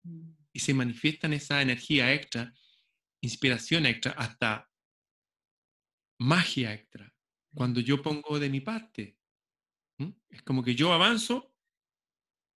Mm. 0.04 0.32
Y 0.54 0.60
se 0.60 0.74
manifiestan 0.74 1.34
esa 1.34 1.62
energía 1.62 2.14
extra, 2.14 2.54
inspiración 3.22 3.86
extra, 3.86 4.12
hasta 4.14 4.70
magia 6.20 6.74
extra, 6.74 7.14
cuando 7.54 7.80
yo 7.80 8.02
pongo 8.02 8.40
de 8.40 8.50
mi 8.50 8.62
parte. 8.62 9.18
¿Mm? 9.98 10.10
Es 10.30 10.42
como 10.42 10.64
que 10.64 10.76
yo 10.76 10.94
avanzo 10.94 11.54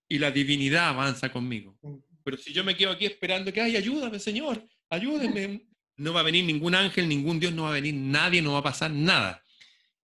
y 0.08 0.20
la 0.20 0.32
divinidad 0.32 0.90
avanza 0.90 1.32
conmigo. 1.32 1.78
Pero 2.24 2.38
si 2.38 2.54
yo 2.54 2.64
me 2.64 2.76
quedo 2.76 2.92
aquí 2.92 3.06
esperando 3.06 3.54
que, 3.54 3.62
ay, 3.62 3.76
ayúdame, 3.76 4.20
Señor, 4.20 4.68
ayúdeme, 4.90 5.68
no 5.98 6.14
va 6.14 6.22
a 6.22 6.24
venir 6.24 6.46
ningún 6.46 6.76
ángel, 6.76 7.08
ningún 7.08 7.40
Dios, 7.40 7.54
no 7.54 7.64
va 7.64 7.70
a 7.70 7.74
venir 7.74 7.94
nadie, 7.94 8.42
no 8.42 8.54
va 8.54 8.60
a 8.60 8.64
pasar 8.64 8.92
nada. 8.92 9.44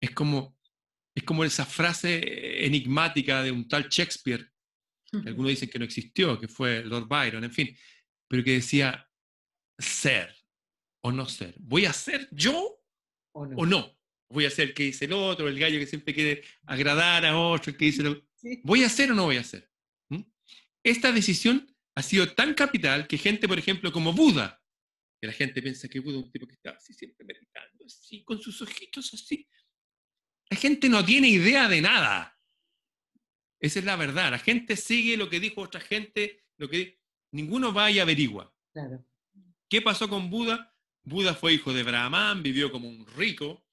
Es 0.00 0.10
como, 0.10 0.55
es 1.16 1.24
como 1.24 1.44
esa 1.44 1.64
frase 1.64 2.66
enigmática 2.66 3.42
de 3.42 3.50
un 3.50 3.66
tal 3.66 3.88
Shakespeare, 3.88 4.52
que 5.10 5.28
algunos 5.30 5.48
dicen 5.48 5.70
que 5.70 5.78
no 5.78 5.86
existió, 5.86 6.38
que 6.38 6.46
fue 6.46 6.84
Lord 6.84 7.08
Byron, 7.08 7.42
en 7.42 7.52
fin, 7.52 7.74
pero 8.28 8.44
que 8.44 8.52
decía 8.52 9.08
ser 9.78 10.36
o 11.00 11.10
no 11.10 11.26
ser. 11.26 11.54
¿Voy 11.58 11.86
a 11.86 11.92
ser 11.94 12.28
yo 12.32 12.82
¿O 13.32 13.46
no? 13.46 13.56
o 13.56 13.64
no? 13.64 13.98
Voy 14.28 14.44
a 14.44 14.50
ser 14.50 14.68
el 14.68 14.74
que 14.74 14.82
dice 14.82 15.06
el 15.06 15.14
otro, 15.14 15.48
el 15.48 15.58
gallo 15.58 15.78
que 15.78 15.86
siempre 15.86 16.12
quiere 16.12 16.44
agradar 16.66 17.24
a 17.24 17.38
otro, 17.38 17.70
el 17.70 17.78
que 17.78 17.86
dice 17.86 18.02
lo... 18.02 18.22
Sí. 18.36 18.60
¿Voy 18.64 18.82
a 18.82 18.86
hacer 18.86 19.10
o 19.10 19.14
no 19.14 19.24
voy 19.24 19.38
a 19.38 19.40
hacer? 19.40 19.70
¿Mm? 20.10 20.20
Esta 20.84 21.10
decisión 21.10 21.74
ha 21.94 22.02
sido 22.02 22.34
tan 22.34 22.52
capital 22.52 23.06
que 23.06 23.16
gente, 23.16 23.48
por 23.48 23.58
ejemplo, 23.58 23.90
como 23.90 24.12
Buda, 24.12 24.62
que 25.18 25.28
la 25.28 25.32
gente 25.32 25.62
piensa 25.62 25.88
que 25.88 26.00
Buda 26.00 26.18
es 26.18 26.24
un 26.24 26.30
tipo 26.30 26.46
que 26.46 26.52
está 26.52 26.72
así 26.72 26.92
siempre 26.92 27.24
meditando, 27.24 27.86
así, 27.86 28.22
con 28.24 28.38
sus 28.38 28.60
ojitos 28.60 29.14
así. 29.14 29.48
La 30.50 30.56
gente 30.56 30.88
no 30.88 31.04
tiene 31.04 31.28
idea 31.28 31.68
de 31.68 31.80
nada. 31.80 32.38
Esa 33.58 33.78
es 33.78 33.84
la 33.84 33.96
verdad. 33.96 34.30
La 34.30 34.38
gente 34.38 34.76
sigue 34.76 35.16
lo 35.16 35.28
que 35.28 35.40
dijo 35.40 35.62
otra 35.62 35.80
gente, 35.80 36.44
lo 36.56 36.68
que 36.68 37.00
ninguno 37.32 37.72
va 37.72 37.90
y 37.90 37.98
averigua. 37.98 38.54
Claro. 38.72 39.04
¿Qué 39.68 39.82
pasó 39.82 40.08
con 40.08 40.30
Buda? 40.30 40.74
Buda 41.02 41.34
fue 41.34 41.54
hijo 41.54 41.72
de 41.72 41.82
Brahman, 41.82 42.42
vivió 42.42 42.70
como 42.70 42.88
un 42.88 43.06
rico, 43.16 43.66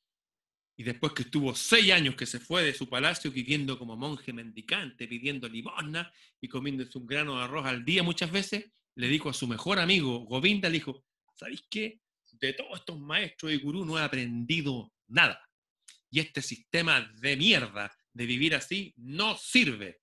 y 0.75 0.83
después 0.83 1.13
que 1.13 1.23
estuvo 1.23 1.53
seis 1.55 1.91
años 1.91 2.15
que 2.15 2.25
se 2.25 2.39
fue 2.39 2.63
de 2.63 2.73
su 2.73 2.89
palacio 2.89 3.31
viviendo 3.31 3.77
como 3.77 3.95
monje 3.95 4.33
mendicante, 4.33 5.07
pidiendo 5.07 5.47
limosna 5.47 6.11
y 6.41 6.47
comiéndose 6.47 6.97
un 6.97 7.05
grano 7.05 7.37
de 7.37 7.43
arroz 7.43 7.65
al 7.65 7.85
día 7.85 8.01
muchas 8.01 8.31
veces, 8.31 8.71
le 8.95 9.07
dijo 9.07 9.29
a 9.29 9.33
su 9.33 9.47
mejor 9.47 9.79
amigo, 9.79 10.19
Govinda, 10.19 10.69
le 10.69 10.75
dijo, 10.75 11.03
¿sabéis 11.35 11.65
qué? 11.69 12.01
De 12.33 12.53
todos 12.53 12.79
estos 12.79 12.99
maestros 12.99 13.51
y 13.51 13.57
gurús 13.57 13.85
no 13.85 13.99
he 13.99 14.01
aprendido 14.01 14.91
nada. 15.07 15.47
Y 16.13 16.19
este 16.19 16.41
sistema 16.41 17.01
de 17.19 17.35
mierda 17.35 17.91
de 18.13 18.25
vivir 18.27 18.53
así 18.53 18.93
no 18.97 19.35
sirve. 19.35 20.01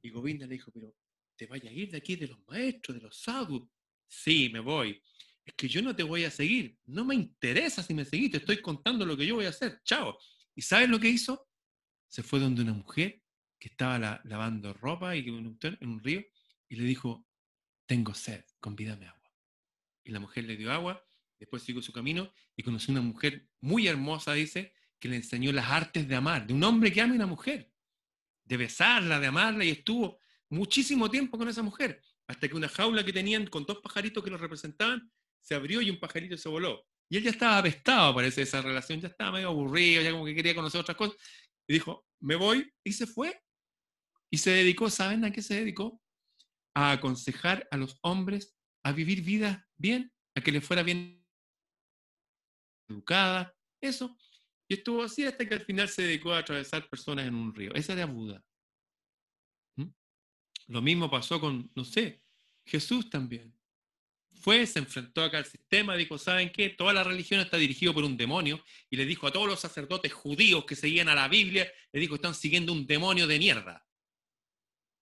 Y 0.00 0.08
Govinda 0.10 0.46
le 0.46 0.54
dijo, 0.54 0.70
pero 0.72 0.96
¿te 1.36 1.46
vayas 1.46 1.72
a 1.72 1.76
ir 1.76 1.90
de 1.90 1.98
aquí 1.98 2.16
de 2.16 2.28
los 2.28 2.38
maestros, 2.48 2.96
de 2.96 3.02
los 3.02 3.18
sadhus? 3.18 3.68
Sí, 4.08 4.48
me 4.50 4.60
voy 4.60 5.02
es 5.46 5.54
que 5.54 5.68
yo 5.68 5.80
no 5.80 5.94
te 5.94 6.02
voy 6.02 6.24
a 6.24 6.30
seguir. 6.30 6.76
No 6.86 7.04
me 7.04 7.14
interesa 7.14 7.80
si 7.82 7.94
me 7.94 8.04
seguís, 8.04 8.32
te 8.32 8.38
estoy 8.38 8.60
contando 8.60 9.06
lo 9.06 9.16
que 9.16 9.24
yo 9.24 9.36
voy 9.36 9.46
a 9.46 9.50
hacer. 9.50 9.80
Chao. 9.84 10.18
¿Y 10.56 10.62
sabes 10.62 10.88
lo 10.88 10.98
que 10.98 11.08
hizo? 11.08 11.48
Se 12.08 12.24
fue 12.24 12.40
donde 12.40 12.62
una 12.62 12.72
mujer 12.72 13.22
que 13.58 13.68
estaba 13.68 13.96
la- 13.98 14.20
lavando 14.24 14.74
ropa 14.74 15.14
y 15.16 15.20
en 15.28 15.56
un 15.88 16.00
río 16.02 16.24
y 16.68 16.76
le 16.76 16.82
dijo, 16.82 17.28
tengo 17.86 18.12
sed, 18.12 18.44
convídame 18.58 19.06
agua. 19.06 19.32
Y 20.02 20.10
la 20.10 20.18
mujer 20.18 20.44
le 20.44 20.56
dio 20.56 20.72
agua, 20.72 21.06
después 21.38 21.62
siguió 21.62 21.80
su 21.80 21.92
camino 21.92 22.32
y 22.56 22.64
conoció 22.64 22.90
una 22.90 23.02
mujer 23.02 23.48
muy 23.60 23.86
hermosa, 23.86 24.32
dice, 24.34 24.74
que 24.98 25.08
le 25.08 25.16
enseñó 25.16 25.52
las 25.52 25.70
artes 25.70 26.08
de 26.08 26.14
amar, 26.14 26.46
de 26.46 26.54
un 26.54 26.64
hombre 26.64 26.92
que 26.92 27.00
ama 27.00 27.12
a 27.12 27.16
una 27.16 27.26
mujer, 27.26 27.70
de 28.44 28.56
besarla, 28.56 29.20
de 29.20 29.26
amarla 29.26 29.64
y 29.64 29.70
estuvo 29.70 30.20
muchísimo 30.50 31.10
tiempo 31.10 31.36
con 31.36 31.48
esa 31.48 31.62
mujer, 31.62 32.02
hasta 32.26 32.48
que 32.48 32.54
una 32.54 32.68
jaula 32.68 33.04
que 33.04 33.12
tenían 33.12 33.46
con 33.46 33.64
dos 33.64 33.78
pajaritos 33.78 34.22
que 34.22 34.30
los 34.30 34.40
representaban 34.40 35.10
se 35.40 35.54
abrió 35.54 35.80
y 35.80 35.90
un 35.90 36.00
pajarito 36.00 36.36
se 36.36 36.48
voló. 36.48 36.86
Y 37.08 37.18
él 37.18 37.22
ya 37.22 37.30
estaba 37.30 37.58
apestado, 37.58 38.14
parece, 38.14 38.42
esa 38.42 38.60
relación, 38.62 39.00
ya 39.00 39.08
estaba 39.08 39.32
medio 39.32 39.48
aburrido, 39.48 40.02
ya 40.02 40.10
como 40.10 40.24
que 40.24 40.34
quería 40.34 40.54
conocer 40.54 40.80
otras 40.80 40.96
cosas. 40.96 41.16
Y 41.68 41.74
dijo, 41.74 42.06
me 42.20 42.34
voy, 42.34 42.72
y 42.82 42.92
se 42.92 43.06
fue. 43.06 43.40
Y 44.30 44.38
se 44.38 44.50
dedicó, 44.50 44.90
¿saben 44.90 45.24
a 45.24 45.30
qué 45.30 45.40
se 45.40 45.54
dedicó? 45.54 46.02
A 46.74 46.92
aconsejar 46.92 47.68
a 47.70 47.76
los 47.76 47.98
hombres 48.02 48.56
a 48.82 48.92
vivir 48.92 49.22
vidas 49.22 49.64
bien, 49.76 50.12
a 50.34 50.40
que 50.40 50.52
les 50.52 50.64
fuera 50.64 50.82
bien 50.82 51.24
educada, 52.88 53.56
eso. 53.80 54.16
Y 54.68 54.74
estuvo 54.74 55.02
así 55.02 55.24
hasta 55.24 55.46
que 55.46 55.54
al 55.54 55.64
final 55.64 55.88
se 55.88 56.02
dedicó 56.02 56.32
a 56.32 56.38
atravesar 56.38 56.88
personas 56.88 57.26
en 57.26 57.34
un 57.34 57.54
río. 57.54 57.72
Esa 57.74 57.92
era 57.92 58.06
Buda. 58.06 58.42
¿Mm? 59.76 59.90
Lo 60.68 60.82
mismo 60.82 61.10
pasó 61.10 61.40
con, 61.40 61.70
no 61.74 61.84
sé, 61.84 62.22
Jesús 62.64 63.08
también 63.08 63.56
fue, 64.36 64.66
se 64.66 64.78
enfrentó 64.78 65.22
acá 65.22 65.38
al 65.38 65.44
sistema, 65.44 65.96
dijo, 65.96 66.18
¿saben 66.18 66.50
qué? 66.50 66.70
Toda 66.70 66.92
la 66.92 67.02
religión 67.02 67.40
está 67.40 67.56
dirigida 67.56 67.92
por 67.92 68.04
un 68.04 68.16
demonio, 68.16 68.62
y 68.90 68.96
le 68.96 69.06
dijo 69.06 69.26
a 69.26 69.32
todos 69.32 69.48
los 69.48 69.60
sacerdotes 69.60 70.12
judíos 70.12 70.64
que 70.64 70.76
seguían 70.76 71.08
a 71.08 71.14
la 71.14 71.28
Biblia, 71.28 71.70
le 71.92 72.00
dijo, 72.00 72.16
están 72.16 72.34
siguiendo 72.34 72.72
un 72.72 72.86
demonio 72.86 73.26
de 73.26 73.38
mierda. 73.38 73.84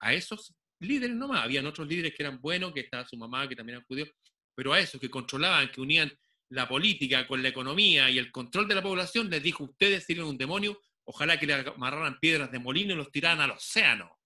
A 0.00 0.14
esos 0.14 0.54
líderes 0.78 1.16
nomás, 1.16 1.42
habían 1.44 1.66
otros 1.66 1.88
líderes 1.88 2.14
que 2.14 2.22
eran 2.22 2.40
buenos, 2.40 2.72
que 2.72 2.80
estaba 2.80 3.06
su 3.06 3.16
mamá, 3.16 3.48
que 3.48 3.56
también 3.56 3.82
eran 3.88 4.08
pero 4.54 4.72
a 4.72 4.78
esos 4.78 5.00
que 5.00 5.10
controlaban, 5.10 5.70
que 5.70 5.80
unían 5.80 6.12
la 6.50 6.68
política 6.68 7.26
con 7.26 7.42
la 7.42 7.48
economía 7.48 8.10
y 8.10 8.18
el 8.18 8.30
control 8.30 8.68
de 8.68 8.74
la 8.74 8.82
población, 8.82 9.30
les 9.30 9.42
dijo, 9.42 9.64
ustedes 9.64 10.04
sirven 10.04 10.26
un 10.26 10.38
demonio, 10.38 10.80
ojalá 11.04 11.38
que 11.38 11.46
le 11.46 11.54
amarraran 11.54 12.18
piedras 12.20 12.50
de 12.52 12.58
molino 12.58 12.94
y 12.94 12.96
los 12.96 13.10
tiraran 13.10 13.40
al 13.40 13.52
océano. 13.52 14.18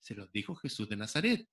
Se 0.00 0.14
los 0.14 0.30
dijo 0.32 0.54
Jesús 0.54 0.88
de 0.88 0.96
Nazaret, 0.96 1.46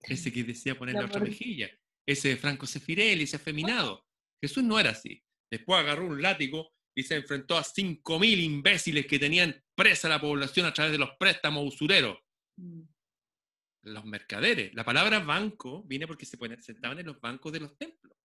ese 0.00 0.32
que 0.32 0.44
decía 0.44 0.78
poner 0.78 0.94
la 0.94 1.06
otra 1.06 1.20
mejilla 1.20 1.70
ese 2.06 2.30
de 2.30 2.36
Franco 2.38 2.66
Sefirelli, 2.66 3.24
ese 3.24 3.36
afeminado. 3.36 4.06
Jesús 4.40 4.64
no 4.64 4.80
era 4.80 4.90
así. 4.90 5.22
Después 5.50 5.78
agarró 5.78 6.06
un 6.06 6.22
látigo 6.22 6.72
y 6.96 7.02
se 7.02 7.16
enfrentó 7.16 7.58
a 7.58 7.62
5.000 7.62 8.42
imbéciles 8.42 9.06
que 9.06 9.18
tenían 9.18 9.62
presa 9.74 10.08
la 10.08 10.18
población 10.18 10.64
a 10.64 10.72
través 10.72 10.92
de 10.92 10.98
los 10.98 11.10
préstamos 11.18 11.66
usureros. 11.66 12.18
Mm. 12.56 12.80
Los 13.82 14.04
mercaderes. 14.06 14.72
La 14.74 14.84
palabra 14.86 15.18
banco 15.20 15.82
viene 15.84 16.06
porque 16.06 16.24
se 16.24 16.38
ponen- 16.38 16.62
sentaban 16.62 16.98
en 16.98 17.06
los 17.06 17.20
bancos 17.20 17.52
de 17.52 17.60
los 17.60 17.76
templos. 17.76 18.16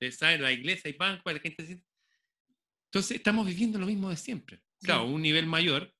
En 0.00 0.42
la 0.42 0.52
iglesia 0.52 0.90
hay 0.90 0.96
bancos, 0.96 1.32
la 1.32 1.40
gente 1.40 1.66
se- 1.66 1.82
Entonces, 2.86 3.16
estamos 3.16 3.46
viviendo 3.46 3.78
lo 3.78 3.86
mismo 3.86 4.08
de 4.10 4.16
siempre. 4.16 4.60
Claro, 4.80 5.04
un 5.04 5.20
nivel 5.22 5.46
mayor. 5.46 5.92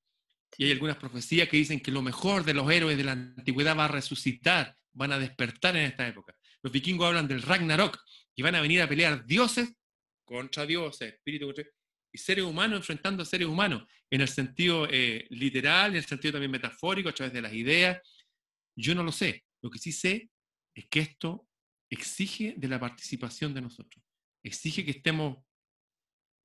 Y 0.57 0.65
hay 0.65 0.71
algunas 0.71 0.97
profecías 0.97 1.47
que 1.47 1.57
dicen 1.57 1.79
que 1.79 1.91
lo 1.91 2.01
mejor 2.01 2.43
de 2.43 2.53
los 2.53 2.69
héroes 2.71 2.97
de 2.97 3.03
la 3.03 3.11
antigüedad 3.11 3.77
va 3.77 3.85
a 3.85 3.89
resucitar, 3.89 4.75
van 4.93 5.11
a 5.11 5.19
despertar 5.19 5.75
en 5.75 5.83
esta 5.85 6.07
época. 6.07 6.35
Los 6.63 6.73
vikingos 6.73 7.07
hablan 7.07 7.27
del 7.27 7.41
Ragnarok, 7.41 7.99
y 8.35 8.41
van 8.41 8.55
a 8.55 8.61
venir 8.61 8.81
a 8.81 8.87
pelear 8.87 9.25
dioses 9.25 9.73
contra 10.23 10.65
dioses, 10.65 11.13
espíritu 11.13 11.45
contra 11.47 11.65
y 12.11 12.17
seres 12.17 12.45
humanos 12.45 12.79
enfrentando 12.79 13.21
a 13.21 13.25
seres 13.25 13.47
humanos, 13.47 13.83
en 14.09 14.21
el 14.21 14.27
sentido 14.29 14.87
eh, 14.89 15.27
literal, 15.29 15.91
en 15.91 15.97
el 15.97 16.05
sentido 16.05 16.31
también 16.33 16.49
metafórico, 16.51 17.09
a 17.09 17.13
través 17.13 17.33
de 17.33 17.41
las 17.41 17.53
ideas. 17.53 17.99
Yo 18.75 18.95
no 18.95 19.03
lo 19.03 19.11
sé. 19.11 19.43
Lo 19.61 19.69
que 19.69 19.77
sí 19.77 19.91
sé 19.91 20.29
es 20.73 20.87
que 20.89 21.01
esto 21.01 21.48
exige 21.89 22.53
de 22.57 22.67
la 22.67 22.79
participación 22.79 23.53
de 23.53 23.61
nosotros. 23.61 24.03
Exige 24.43 24.85
que 24.85 24.91
estemos, 24.91 25.37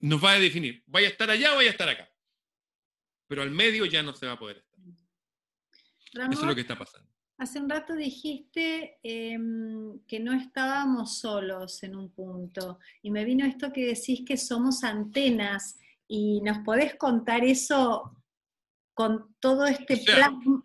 nos 0.00 0.22
va 0.22 0.32
a 0.32 0.38
definir, 0.40 0.82
vaya 0.86 1.08
a 1.08 1.10
estar 1.10 1.30
allá 1.30 1.52
o 1.52 1.56
vaya 1.56 1.68
a 1.70 1.72
estar 1.72 1.88
acá. 1.88 2.08
Pero 3.26 3.42
al 3.42 3.50
medio 3.50 3.84
ya 3.86 4.02
no 4.02 4.14
se 4.14 4.26
va 4.26 4.32
a 4.32 4.38
poder 4.38 4.58
estar. 4.58 4.78
Ramón, 6.14 6.32
Eso 6.32 6.42
es 6.42 6.48
lo 6.48 6.54
que 6.54 6.60
está 6.60 6.76
pasando. 6.78 7.10
hace 7.38 7.58
un 7.60 7.68
rato 7.68 7.94
dijiste 7.96 8.98
em, 9.02 9.98
que 10.06 10.20
no 10.20 10.32
estábamos 10.32 11.18
solos 11.18 11.82
en 11.82 11.96
un 11.96 12.10
punto 12.12 12.78
y 13.02 13.10
me 13.10 13.24
vino 13.24 13.44
esto 13.44 13.72
que 13.72 13.86
decís 13.86 14.22
que 14.26 14.36
somos 14.36 14.84
antenas 14.84 15.78
y 16.06 16.40
nos 16.42 16.58
podés 16.58 16.94
contar 16.96 17.44
eso 17.44 18.16
con 18.94 19.34
todo 19.40 19.66
este 19.66 19.94
O 19.94 19.96
sea, 19.96 20.14
plan. 20.16 20.64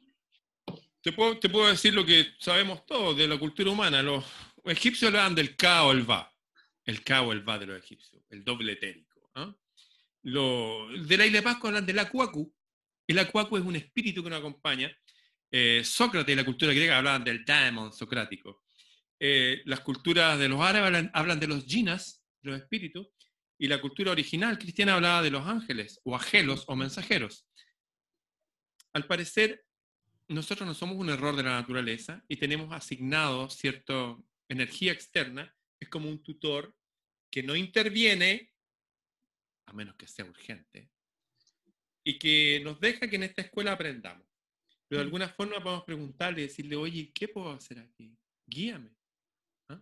Te 1.02 1.12
puedo, 1.14 1.40
te 1.40 1.50
puedo 1.50 1.68
decir 1.70 1.94
lo 1.94 2.06
que 2.06 2.28
sabemos 2.40 2.86
todos 2.86 3.18
de 3.18 3.28
la 3.28 3.40
cultura 3.40 3.72
humana. 3.72 4.04
Los 4.04 4.26
egipcios 4.66 5.10
hablaban 5.10 5.36
del 5.36 5.56
Ka 5.56 5.84
o 5.86 5.92
el 5.92 6.10
Va. 6.10 6.32
El 6.86 7.04
Ka 7.04 7.22
o 7.22 7.32
el 7.32 7.48
Va 7.48 7.60
de 7.60 7.68
los 7.68 7.78
egipcios, 7.78 8.24
el 8.30 8.44
doble 8.44 8.74
etérico. 8.74 9.30
¿ah? 9.36 9.56
Lo- 10.24 10.88
de 10.90 11.18
la 11.18 11.26
isla 11.26 11.40
de 11.40 11.44
Pascua 11.44 11.70
hablan 11.70 11.86
del 11.86 12.00
Akuaku. 12.00 12.54
El 13.08 13.20
Akuaku 13.20 13.58
es 13.58 13.64
un 13.64 13.76
espíritu 13.76 14.24
que 14.24 14.30
nos 14.30 14.40
acompaña. 14.40 14.92
Eh, 15.52 15.82
Sócrates 15.84 16.34
y 16.34 16.36
la 16.36 16.46
cultura 16.46 16.74
griega 16.74 16.98
hablaban 16.98 17.24
del 17.24 17.44
daemon 17.44 17.92
socrático. 17.94 18.64
Eh, 19.20 19.62
las 19.66 19.82
culturas 19.82 20.38
de 20.40 20.48
los 20.48 20.62
árabes 20.62 21.10
hablan, 21.14 21.40
de 21.40 21.48
los 21.48 21.66
jinas, 21.66 22.24
los 22.42 22.60
espíritus, 22.60 23.08
y 23.58 23.68
la 23.68 23.82
cultura 23.82 24.12
original 24.12 24.58
cristiana 24.58 24.94
hablaba 24.96 25.22
de 25.22 25.32
los 25.32 25.46
ángeles, 25.46 26.00
o 26.04 26.16
agelos, 26.16 26.64
o 26.68 26.76
mensajeros. 26.76 27.46
Al 28.94 29.06
parecer, 29.06 29.66
nosotros 30.28 30.68
no 30.68 30.74
somos 30.74 30.96
un 30.98 31.10
error 31.10 31.36
de 31.36 31.44
la 31.44 31.60
naturaleza 31.60 32.24
y 32.28 32.38
tenemos 32.38 32.72
asignado 32.72 33.50
cierta 33.50 34.16
energía 34.50 34.92
externa, 34.92 35.56
es 35.80 35.88
como 35.88 36.10
un 36.10 36.22
tutor 36.22 36.76
que 37.32 37.44
no 37.44 37.56
interviene, 37.56 38.52
a 39.68 39.74
menos 39.74 39.96
que 39.96 40.08
sea 40.08 40.26
urgente, 40.26 40.92
y 42.04 42.18
que 42.18 42.60
nos 42.64 42.80
deja 42.80 43.08
que 43.08 43.16
en 43.16 43.24
esta 43.24 43.44
escuela 43.44 43.74
aprendamos. 43.74 44.28
Pero 44.88 45.00
de 45.00 45.06
alguna 45.06 45.30
forma 45.30 45.62
podemos 45.62 45.84
preguntarle 45.84 46.42
y 46.42 46.48
decirle, 46.48 46.76
oye, 46.76 47.12
¿qué 47.14 47.28
puedo 47.28 47.52
hacer 47.52 47.80
aquí? 47.80 48.18
Guíame. 48.48 48.98
¿ah? 49.70 49.82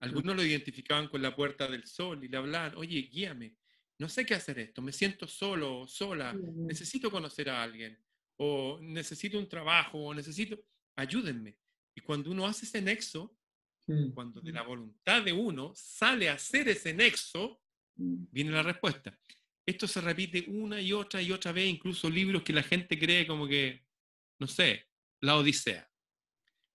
Algunos 0.00 0.34
lo 0.34 0.42
identificaban 0.42 1.08
con 1.08 1.20
la 1.20 1.36
puerta 1.36 1.68
del 1.68 1.86
sol 1.86 2.24
y 2.24 2.28
le 2.28 2.38
hablaban, 2.38 2.74
oye, 2.76 3.02
guíame. 3.02 3.56
No 3.98 4.08
sé 4.08 4.24
qué 4.24 4.34
hacer 4.34 4.58
esto, 4.60 4.80
me 4.80 4.92
siento 4.92 5.26
solo, 5.26 5.86
sola, 5.88 6.32
necesito 6.32 7.10
conocer 7.10 7.50
a 7.50 7.64
alguien, 7.64 8.00
o 8.36 8.78
necesito 8.80 9.38
un 9.38 9.48
trabajo, 9.48 9.98
o 9.98 10.14
necesito, 10.14 10.56
ayúdenme. 10.96 11.58
Y 11.96 12.00
cuando 12.00 12.30
uno 12.30 12.46
hace 12.46 12.64
ese 12.64 12.80
nexo, 12.80 13.37
mm. 13.92 14.12
cuando 14.12 14.40
de 14.40 14.52
la 14.52 14.62
voluntad 14.62 15.22
de 15.22 15.32
uno 15.32 15.72
sale 15.74 16.28
a 16.28 16.34
hacer 16.34 16.68
ese 16.68 16.94
nexo, 16.94 17.60
mm. 17.96 18.24
viene 18.30 18.50
la 18.50 18.62
respuesta. 18.62 19.18
Esto 19.66 19.86
se 19.86 20.00
repite 20.00 20.44
una 20.48 20.80
y 20.80 20.92
otra 20.92 21.20
y 21.20 21.30
otra 21.32 21.52
vez, 21.52 21.68
incluso 21.68 22.08
libros 22.08 22.42
que 22.42 22.52
la 22.52 22.62
gente 22.62 22.98
cree 22.98 23.26
como 23.26 23.46
que 23.46 23.88
no 24.38 24.46
sé, 24.46 24.86
la 25.20 25.36
Odisea. 25.36 25.88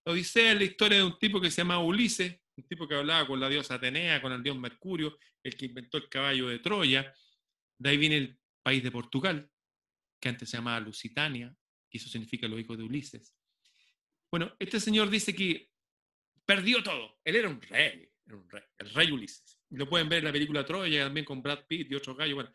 La 0.05 0.13
Odisea 0.13 0.51
es 0.51 0.57
la 0.57 0.63
historia 0.65 0.97
de 0.97 1.03
un 1.03 1.17
tipo 1.17 1.39
que 1.39 1.49
se 1.49 1.57
llama 1.57 1.79
Ulises, 1.79 2.39
un 2.55 2.67
tipo 2.67 2.87
que 2.87 2.95
hablaba 2.95 3.25
con 3.25 3.39
la 3.39 3.49
diosa 3.49 3.75
Atenea, 3.75 4.21
con 4.21 4.31
el 4.31 4.43
dios 4.43 4.57
Mercurio, 4.57 5.17
el 5.41 5.55
que 5.55 5.65
inventó 5.65 5.97
el 5.97 6.09
caballo 6.09 6.49
de 6.49 6.59
Troya. 6.59 7.13
De 7.77 7.89
ahí 7.89 7.97
viene 7.97 8.17
el 8.17 8.39
país 8.61 8.83
de 8.83 8.91
Portugal, 8.91 9.49
que 10.19 10.29
antes 10.29 10.49
se 10.49 10.57
llamaba 10.57 10.79
Lusitania, 10.79 11.55
y 11.89 11.97
eso 11.97 12.09
significa 12.09 12.47
los 12.47 12.59
hijos 12.59 12.77
de 12.77 12.83
Ulises. 12.83 13.33
Bueno, 14.29 14.55
este 14.59 14.79
señor 14.79 15.09
dice 15.09 15.33
que 15.33 15.69
perdió 16.45 16.83
todo. 16.83 17.19
Él 17.23 17.35
era 17.35 17.49
un 17.49 17.61
rey, 17.61 18.09
era 18.25 18.35
un 18.35 18.49
rey 18.49 18.63
el 18.77 18.89
rey 18.89 19.11
Ulises. 19.11 19.59
Lo 19.69 19.89
pueden 19.89 20.09
ver 20.09 20.19
en 20.19 20.25
la 20.25 20.31
película 20.31 20.65
Troya, 20.65 21.05
también 21.05 21.25
con 21.25 21.41
Brad 21.41 21.65
Pitt 21.67 21.91
y 21.91 21.95
otros 21.95 22.17
gallos. 22.17 22.49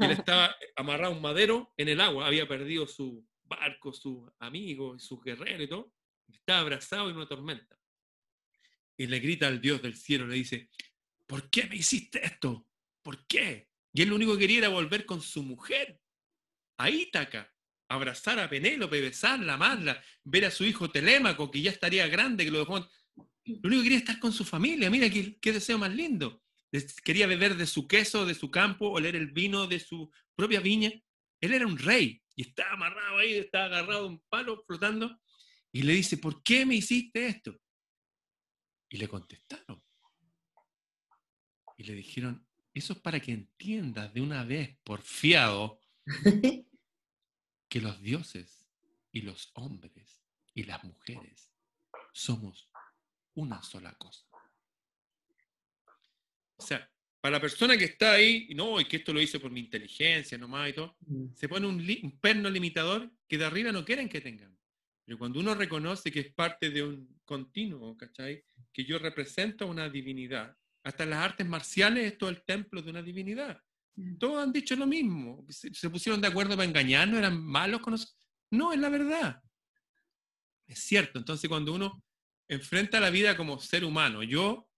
Él 0.00 0.10
estaba 0.10 0.56
amarrado 0.76 1.12
a 1.12 1.16
un 1.16 1.22
madero 1.22 1.72
en 1.76 1.88
el 1.88 2.00
agua, 2.00 2.26
había 2.26 2.48
perdido 2.48 2.86
su, 2.86 3.26
barco, 3.48 3.92
sus 3.92 4.28
amigos, 4.38 5.04
sus 5.04 5.22
guerreros 5.22 5.62
y 5.62 5.68
todo, 5.68 5.92
está 6.28 6.60
abrazado 6.60 7.10
en 7.10 7.16
una 7.16 7.26
tormenta. 7.26 7.78
Y 8.96 9.06
le 9.06 9.20
grita 9.20 9.46
al 9.46 9.60
Dios 9.60 9.82
del 9.82 9.96
cielo, 9.96 10.26
le 10.26 10.36
dice, 10.36 10.70
¿por 11.26 11.50
qué 11.50 11.66
me 11.66 11.76
hiciste 11.76 12.24
esto? 12.24 12.66
¿Por 13.02 13.26
qué? 13.26 13.68
Y 13.92 14.02
él 14.02 14.08
lo 14.08 14.16
único 14.16 14.32
que 14.34 14.40
quería 14.40 14.58
era 14.58 14.68
volver 14.68 15.06
con 15.06 15.20
su 15.20 15.42
mujer, 15.42 16.00
a 16.78 16.90
Ítaca, 16.90 17.52
abrazar 17.88 18.38
a 18.38 18.48
Penélope, 18.48 19.00
besarla, 19.00 19.54
amarla, 19.54 20.02
ver 20.24 20.46
a 20.46 20.50
su 20.50 20.64
hijo 20.64 20.90
Telémaco, 20.90 21.50
que 21.50 21.62
ya 21.62 21.70
estaría 21.70 22.06
grande, 22.08 22.44
que 22.44 22.50
lo 22.50 22.58
dejó. 22.58 22.88
Lo 23.46 23.68
único 23.68 23.82
que 23.82 23.84
quería 23.84 23.98
estar 23.98 24.18
con 24.18 24.32
su 24.32 24.44
familia, 24.44 24.90
mira 24.90 25.08
qué, 25.08 25.38
qué 25.38 25.52
deseo 25.52 25.78
más 25.78 25.94
lindo. 25.94 26.42
Quería 27.04 27.26
beber 27.26 27.56
de 27.56 27.66
su 27.66 27.86
queso, 27.86 28.26
de 28.26 28.34
su 28.34 28.50
campo, 28.50 28.90
oler 28.90 29.14
el 29.14 29.30
vino 29.30 29.66
de 29.66 29.78
su 29.78 30.10
propia 30.34 30.60
viña. 30.60 30.90
Él 31.40 31.52
era 31.52 31.66
un 31.66 31.78
rey, 31.78 32.22
y 32.34 32.42
está 32.42 32.72
amarrado 32.72 33.18
ahí, 33.18 33.34
está 33.34 33.66
agarrado 33.66 34.04
a 34.04 34.06
un 34.08 34.20
palo 34.28 34.62
flotando, 34.66 35.20
y 35.72 35.82
le 35.82 35.92
dice, 35.92 36.18
¿por 36.18 36.42
qué 36.42 36.66
me 36.66 36.74
hiciste 36.74 37.26
esto? 37.26 37.58
Y 38.88 38.96
le 38.96 39.08
contestaron. 39.08 39.82
Y 41.76 41.84
le 41.84 41.94
dijeron, 41.94 42.46
eso 42.74 42.94
es 42.94 42.98
para 42.98 43.20
que 43.20 43.32
entiendas 43.32 44.12
de 44.12 44.20
una 44.20 44.44
vez, 44.44 44.76
por 44.82 45.02
fiado, 45.02 45.80
que 47.68 47.80
los 47.80 48.00
dioses 48.00 48.68
y 49.12 49.22
los 49.22 49.50
hombres 49.54 50.22
y 50.54 50.64
las 50.64 50.82
mujeres 50.84 51.52
somos 52.12 52.70
una 53.36 53.62
sola 53.62 53.92
cosa. 53.94 54.26
O 56.56 56.62
sea, 56.62 56.90
para 57.20 57.38
la 57.38 57.40
persona 57.40 57.76
que 57.76 57.84
está 57.84 58.12
ahí, 58.12 58.48
no, 58.54 58.80
y 58.80 58.84
que 58.84 58.98
esto 58.98 59.12
lo 59.12 59.20
hice 59.20 59.40
por 59.40 59.50
mi 59.50 59.60
inteligencia 59.60 60.38
nomás 60.38 60.70
y 60.70 60.72
todo, 60.72 60.96
mm. 61.00 61.34
se 61.34 61.48
pone 61.48 61.66
un, 61.66 62.18
perno 62.20 62.48
limitador 62.48 63.10
que 63.28 63.38
de 63.38 63.44
arriba 63.44 63.72
no 63.72 63.84
quieren 63.84 64.08
que 64.08 64.20
tengan. 64.20 64.56
Pero 65.04 65.18
cuando 65.18 65.40
uno 65.40 65.54
reconoce 65.54 66.10
que 66.10 66.20
es 66.20 66.32
parte 66.32 66.70
de 66.70 66.82
un 66.82 67.20
continuo, 67.24 67.96
¿cachai? 67.96 68.44
Que 68.72 68.84
yo 68.84 68.98
represento 68.98 69.66
una 69.66 69.88
divinidad. 69.88 70.56
Hasta 70.82 71.04
en 71.04 71.10
las 71.10 71.24
artes 71.24 71.46
marciales 71.46 72.12
esto 72.12 72.28
es 72.30 72.36
el 72.36 72.44
templo 72.44 72.80
de 72.80 72.90
una 72.90 73.02
divinidad. 73.02 73.60
Mm. 73.96 74.18
Todos 74.18 74.42
han 74.42 74.52
dicho 74.52 74.76
lo 74.76 74.86
mismo. 74.86 75.44
Se, 75.48 75.90
pusieron 75.90 76.20
de 76.20 76.28
acuerdo 76.28 76.56
para 76.56 76.68
engañarnos, 76.68 77.18
eran 77.18 77.42
malos 77.42 77.80
con 77.80 77.92
nosotros. 77.92 78.16
No, 78.50 78.72
es 78.72 78.78
la 78.78 78.88
verdad. 78.88 79.42
Es 80.66 80.78
cierto. 80.78 81.18
Entonces 81.18 81.48
cuando 81.48 81.74
uno 81.74 82.04
enfrenta 82.48 83.00
la 83.00 83.10
vida 83.10 83.36
como 83.36 83.58
ser 83.58 83.84
humano, 83.84 84.22
yo 84.22 84.68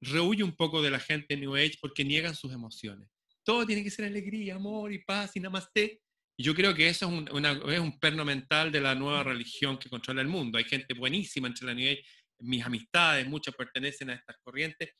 rehuye 0.00 0.42
un 0.42 0.54
poco 0.54 0.82
de 0.82 0.90
la 0.90 1.00
gente 1.00 1.36
New 1.36 1.54
Age 1.54 1.78
porque 1.80 2.04
niegan 2.04 2.34
sus 2.34 2.52
emociones. 2.52 3.08
Todo 3.44 3.66
tiene 3.66 3.82
que 3.82 3.90
ser 3.90 4.06
alegría, 4.06 4.56
amor 4.56 4.92
y 4.92 4.98
paz 5.04 5.36
y 5.36 5.40
namaste. 5.40 6.00
Y 6.36 6.42
yo 6.42 6.54
creo 6.54 6.74
que 6.74 6.88
eso 6.88 7.06
es 7.06 7.12
un, 7.12 7.46
es 7.70 7.80
un 7.80 7.98
perno 7.98 8.24
mental 8.24 8.70
de 8.70 8.80
la 8.80 8.94
nueva 8.94 9.22
religión 9.22 9.78
que 9.78 9.88
controla 9.88 10.20
el 10.20 10.28
mundo. 10.28 10.58
Hay 10.58 10.64
gente 10.64 10.94
buenísima 10.94 11.48
entre 11.48 11.66
la 11.66 11.74
New 11.74 11.90
Age, 11.90 12.04
mis 12.40 12.64
amistades, 12.64 13.26
muchas 13.26 13.54
pertenecen 13.54 14.10
a 14.10 14.14
estas 14.14 14.36
corrientes, 14.42 14.90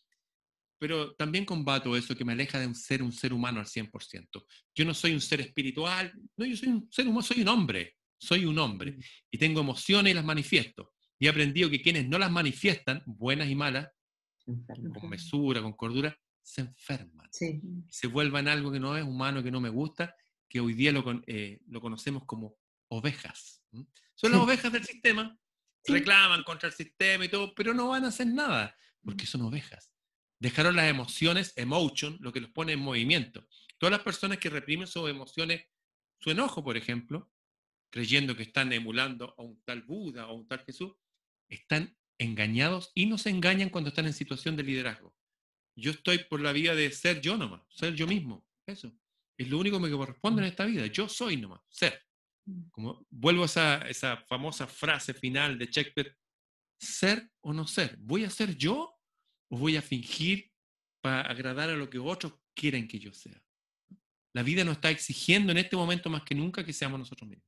pero 0.79 1.15
también 1.15 1.45
combato 1.45 1.97
eso 1.97 2.17
que 2.17 2.25
me 2.25 2.33
aleja 2.33 2.59
de 2.59 2.75
ser 2.75 3.03
un 3.03 3.13
ser 3.13 3.33
humano 3.33 3.61
al 3.61 3.67
100%. 3.67 4.45
Yo 4.75 4.85
no 4.85 4.95
soy 4.95 5.13
un 5.13 5.21
ser 5.21 5.41
espiritual, 5.41 6.13
no, 6.37 6.47
yo 6.47 6.57
soy 6.57 6.69
un 6.69 6.89
ser 6.91 7.07
humano, 7.07 7.23
soy 7.23 7.41
un 7.43 7.49
hombre, 7.49 7.97
soy 8.19 8.45
un 8.45 8.59
hombre 8.59 8.93
mm. 8.93 9.01
y 9.33 9.39
tengo 9.39 9.61
emociones 9.61 10.11
y 10.11 10.15
las 10.15 10.25
manifiesto. 10.25 10.95
Y 11.19 11.27
he 11.27 11.31
aprendido 11.31 11.71
que 11.71 11.81
quienes 11.81 12.09
no 12.09 12.19
las 12.19 12.31
manifiestan, 12.31 13.03
buenas 13.07 13.49
y 13.49 13.55
malas, 13.55 13.91
con 14.45 15.09
mesura, 15.09 15.63
con 15.63 15.73
cordura, 15.73 16.17
se 16.43 16.61
enferman. 16.61 17.29
Se 17.89 18.07
vuelvan 18.07 18.49
algo 18.49 18.71
que 18.71 18.79
no 18.79 18.97
es 18.97 19.05
humano, 19.05 19.43
que 19.43 19.51
no 19.51 19.61
me 19.61 19.69
gusta, 19.69 20.15
que 20.49 20.61
hoy 20.61 20.75
día 20.75 20.93
lo, 20.93 21.05
eh, 21.27 21.61
lo 21.69 21.81
conocemos 21.81 22.25
como 22.25 22.57
ovejas. 22.89 23.63
Son 24.15 24.31
las 24.31 24.41
ovejas 24.41 24.73
del 24.73 24.85
sistema, 24.85 25.37
reclaman 25.87 26.45
contra 26.45 26.69
el 26.69 26.75
sistema 26.75 27.25
y 27.25 27.29
todo, 27.29 27.55
pero 27.55 27.75
no 27.75 27.89
van 27.89 28.05
a 28.05 28.09
hacer 28.09 28.29
nada, 28.29 28.77
porque 29.05 29.27
son 29.27 29.43
ovejas. 29.43 29.93
Dejaron 30.39 30.77
las 30.77 30.89
emociones, 30.89 31.53
emotion, 31.57 32.17
lo 32.21 32.33
que 32.33 32.41
los 32.41 32.51
pone 32.51 32.73
en 32.73 32.81
movimiento. 32.81 33.47
Todas 33.79 33.93
las 33.93 34.03
personas 34.03 34.39
que 34.39 34.51
reprimen 34.51 34.87
sus 34.87 35.09
emociones, 35.09 35.65
su 36.21 36.31
enojo, 36.31 36.63
por 36.63 36.77
ejemplo, 36.77 37.31
creyendo 37.91 38.37
que 38.37 38.43
están 38.43 38.73
emulando 38.73 39.35
a 39.37 39.43
un 39.43 39.61
tal 39.65 39.83
Buda 39.83 40.29
o 40.29 40.35
un 40.35 40.47
tal 40.47 40.61
Jesús, 40.61 40.93
están 41.49 41.97
engañados 42.19 42.91
y 42.95 43.07
nos 43.07 43.27
engañan 43.27 43.71
cuando 43.71 43.89
están 43.89 44.07
en 44.07 44.13
situación 44.13 44.57
de 44.57 44.63
liderazgo. 44.63 45.15
Yo 45.77 45.91
estoy 45.91 46.19
por 46.25 46.41
la 46.41 46.53
vía 46.53 46.75
de 46.75 46.91
ser 46.91 47.21
yo 47.21 47.37
nomás, 47.37 47.63
ser 47.69 47.95
yo 47.95 48.07
mismo. 48.07 48.47
Eso. 48.67 48.93
Es 49.39 49.49
lo 49.49 49.59
único 49.59 49.77
que 49.77 49.89
me 49.89 49.91
corresponde 49.91 50.43
en 50.43 50.49
esta 50.49 50.65
vida. 50.65 50.87
Yo 50.87 51.09
soy 51.09 51.37
nomás, 51.37 51.61
ser. 51.69 52.03
Mm. 52.47 52.69
Como 52.71 53.07
vuelvo 53.11 53.43
a 53.43 53.47
esa, 53.47 53.79
esa 53.89 54.17
famosa 54.29 54.67
frase 54.67 55.13
final 55.13 55.59
de 55.59 55.67
Shakespeare, 55.67 56.17
ser 56.81 57.31
o 57.43 57.53
no 57.53 57.67
ser. 57.67 57.97
¿Voy 57.99 58.25
a 58.25 58.31
ser 58.31 58.57
yo 58.57 58.95
o 59.51 59.59
voy 59.59 59.77
a 59.77 59.83
fingir 59.83 60.51
para 61.03 61.21
agradar 61.23 61.71
a 61.71 61.77
lo 61.77 61.91
que 61.91 61.99
otros 61.99 62.35
quieren 62.55 62.89
que 62.89 62.99
yo 62.99 63.13
sea? 63.13 63.41
La 64.35 64.43
vida 64.43 64.65
nos 64.65 64.77
está 64.77 64.91
exigiendo 64.91 65.53
en 65.53 65.59
este 65.59 65.77
momento 65.77 66.11
más 66.11 66.23
que 66.23 66.35
nunca 66.35 66.65
que 66.65 66.73
seamos 66.73 66.99
nosotros 66.99 67.29
mismos. 67.29 67.47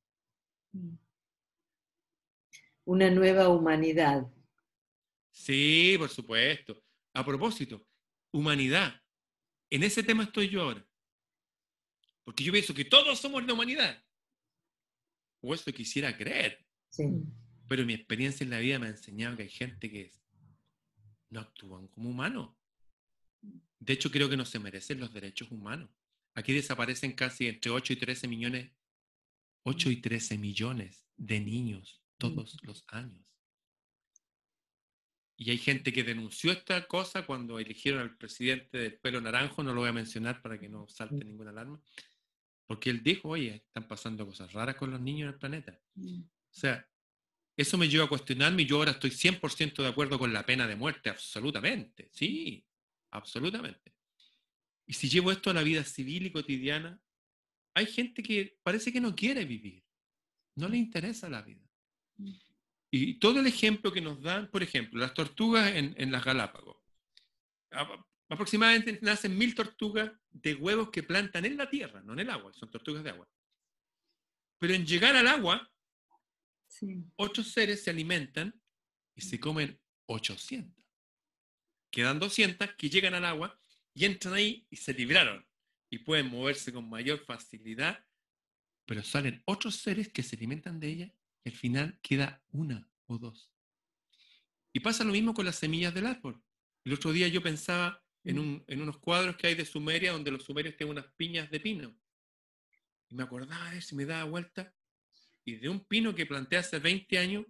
Una 2.88 3.11
nueva 3.11 3.51
humanidad, 3.51 4.27
Sí, 5.31 5.94
por 5.98 6.09
supuesto. 6.09 6.83
A 7.12 7.22
propósito, 7.22 7.87
humanidad. 8.33 8.98
En 9.68 9.83
ese 9.83 10.03
tema 10.03 10.24
estoy 10.24 10.48
yo 10.48 10.62
ahora. 10.62 10.88
Porque 12.24 12.44
yo 12.44 12.51
pienso 12.51 12.72
que 12.72 12.87
todos 12.87 13.20
somos 13.20 13.44
la 13.44 13.53
humanidad. 13.53 14.03
O 15.42 15.53
eso 15.53 15.70
quisiera 15.70 16.16
creer. 16.16 16.66
Sí. 16.88 17.05
Pero 17.68 17.85
mi 17.85 17.92
experiencia 17.92 18.42
en 18.42 18.51
la 18.51 18.59
vida 18.59 18.79
me 18.79 18.87
ha 18.87 18.90
enseñado 18.90 19.37
que 19.37 19.42
hay 19.42 19.51
gente 19.51 19.90
que 19.90 20.11
no 21.29 21.40
actúan 21.40 21.88
como 21.88 22.09
humanos. 22.09 22.57
De 23.79 23.92
hecho, 23.92 24.11
creo 24.11 24.31
que 24.31 24.37
no 24.38 24.46
se 24.46 24.59
merecen 24.59 24.98
los 24.98 25.12
derechos 25.12 25.51
humanos. 25.51 25.90
Aquí 26.35 26.55
desaparecen 26.55 27.12
casi 27.12 27.48
entre 27.48 27.70
8 27.70 27.92
y 27.92 27.96
13 27.96 28.29
millones, 28.29 28.72
8 29.64 29.90
y 29.90 30.01
13 30.01 30.38
millones 30.38 31.07
de 31.18 31.38
niños 31.38 32.03
todos 32.18 32.57
los 32.62 32.85
años. 32.88 33.24
Y 35.40 35.50
hay 35.50 35.59
gente 35.59 35.92
que 35.92 36.02
denunció 36.02 36.50
esta 36.50 36.87
cosa 36.88 37.24
cuando 37.24 37.61
eligieron 37.61 38.00
al 38.00 38.16
presidente 38.16 38.76
del 38.76 38.98
pelo 38.98 39.20
naranjo, 39.20 39.62
no 39.62 39.72
lo 39.72 39.83
voy 39.83 39.90
a 39.90 39.92
mencionar 39.92 40.42
para 40.42 40.59
que 40.59 40.68
no 40.68 40.88
salte 40.88 41.24
mm. 41.24 41.28
ninguna 41.28 41.50
alarma, 41.50 41.81
porque 42.66 42.90
él 42.90 43.04
dijo, 43.04 43.28
oye, 43.28 43.54
están 43.54 43.87
pasando 43.87 44.26
cosas 44.26 44.52
raras 44.52 44.74
con 44.74 44.90
los 44.90 45.00
niños 45.00 45.28
en 45.28 45.35
el 45.35 45.38
planeta. 45.38 45.81
Mm. 45.94 46.22
O 46.22 46.54
sea, 46.54 46.88
eso 47.57 47.78
me 47.78 47.88
lleva 47.88 48.07
a 48.07 48.09
cuestionarme 48.09 48.62
y 48.62 48.66
yo 48.66 48.78
ahora 48.78 48.92
estoy 48.92 49.11
100% 49.11 49.83
de 49.83 49.88
acuerdo 49.88 50.18
con 50.18 50.33
la 50.33 50.44
pena 50.44 50.66
de 50.66 50.74
muerte, 50.74 51.09
absolutamente, 51.09 52.09
sí, 52.12 52.66
absolutamente. 53.12 53.94
Y 54.87 54.94
si 54.94 55.09
llevo 55.09 55.31
esto 55.31 55.50
a 55.50 55.54
la 55.54 55.62
vida 55.62 55.85
civil 55.85 56.26
y 56.26 56.33
cotidiana, 56.33 57.00
hay 57.74 57.87
gente 57.87 58.24
que 58.24 58.59
parece 58.64 58.92
que 58.92 59.00
no 59.00 59.14
quiere 59.14 59.44
vivir, 59.44 59.85
no 60.57 60.68
le 60.68 60.78
interesa 60.78 61.28
la 61.28 61.42
vida. 61.42 61.67
Y 62.90 63.18
todo 63.18 63.40
el 63.40 63.46
ejemplo 63.46 63.92
que 63.92 64.00
nos 64.00 64.22
dan, 64.22 64.50
por 64.50 64.62
ejemplo, 64.62 64.98
las 64.98 65.14
tortugas 65.14 65.74
en, 65.74 66.11
las 66.11 66.24
Galápagos. 66.24 66.76
Aproximadamente 68.31 68.98
nacen 69.02 69.37
mil 69.37 69.54
tortugas 69.54 70.11
de 70.31 70.54
huevos 70.54 70.90
que 70.90 71.02
plantan 71.02 71.44
en 71.44 71.57
la 71.57 71.68
tierra, 71.68 72.02
no 72.02 72.14
en 72.14 72.20
el 72.20 72.31
agua, 72.31 72.52
son 72.54 72.70
tortugas 72.70 73.04
de 73.04 73.11
agua. 73.11 73.28
Pero 74.59 74.74
en 74.74 74.87
llegar 74.87 75.16
al 75.16 75.28
agua, 75.28 75.70
Ocho 77.16 77.42
seres 77.42 77.83
se 77.83 77.90
alimentan 77.90 78.61
y 79.14 79.22
se 79.22 79.40
comen 79.40 79.81
800. 80.07 80.85
Quedan 81.90 82.18
200 82.18 82.74
que 82.74 82.90
llegan 82.90 83.14
al 83.14 83.24
agua 83.24 83.59
y 83.94 84.04
entran 84.04 84.35
ahí 84.35 84.66
y 84.70 84.76
se 84.76 84.94
libraron 84.94 85.44
y 85.90 85.98
pueden 85.98 86.28
moverse 86.28 86.72
con 86.72 86.88
mayor 86.88 87.24
facilidad, 87.24 88.04
pero 88.87 89.02
salen 89.02 89.42
otros 89.46 89.76
seres 89.76 90.09
que 90.12 90.22
se 90.22 90.37
alimentan 90.37 90.78
de 90.78 90.88
ella 90.88 91.14
al 91.48 91.54
final 91.54 91.98
queda 92.02 92.42
una 92.50 92.88
o 93.06 93.18
dos. 93.18 93.50
Y 94.72 94.80
pasa 94.80 95.04
lo 95.04 95.12
mismo 95.12 95.34
con 95.34 95.44
las 95.44 95.56
semillas 95.56 95.94
del 95.94 96.06
árbol. 96.06 96.42
El 96.84 96.92
otro 96.94 97.12
día 97.12 97.28
yo 97.28 97.42
pensaba 97.42 98.02
en, 98.24 98.64
en 98.66 98.82
unos 98.82 98.98
cuadros 98.98 99.37
que 99.37 99.48
hay 99.48 99.54
de 99.54 99.64
Sumeria 99.64 100.12
donde 100.12 100.30
los 100.30 100.44
sumerios 100.44 100.76
tienen 100.76 100.92
unas 100.92 101.06
piñas 101.16 101.50
de 101.50 101.61
pino. 101.61 101.94
Y 103.08 103.14
me 103.14 103.22
acordaba 103.22 103.70
de 103.70 103.78
eso 103.78 103.94
y 103.94 103.98
me 103.98 104.04
daba 104.04 104.24
vuelta. 104.24 104.74
Y 105.44 105.56
de 105.56 105.68
un 105.68 105.80
pino 105.80 106.14
que 106.14 106.26
planté 106.26 106.58
hace 106.58 106.78
20 106.78 107.18
años 107.18 107.46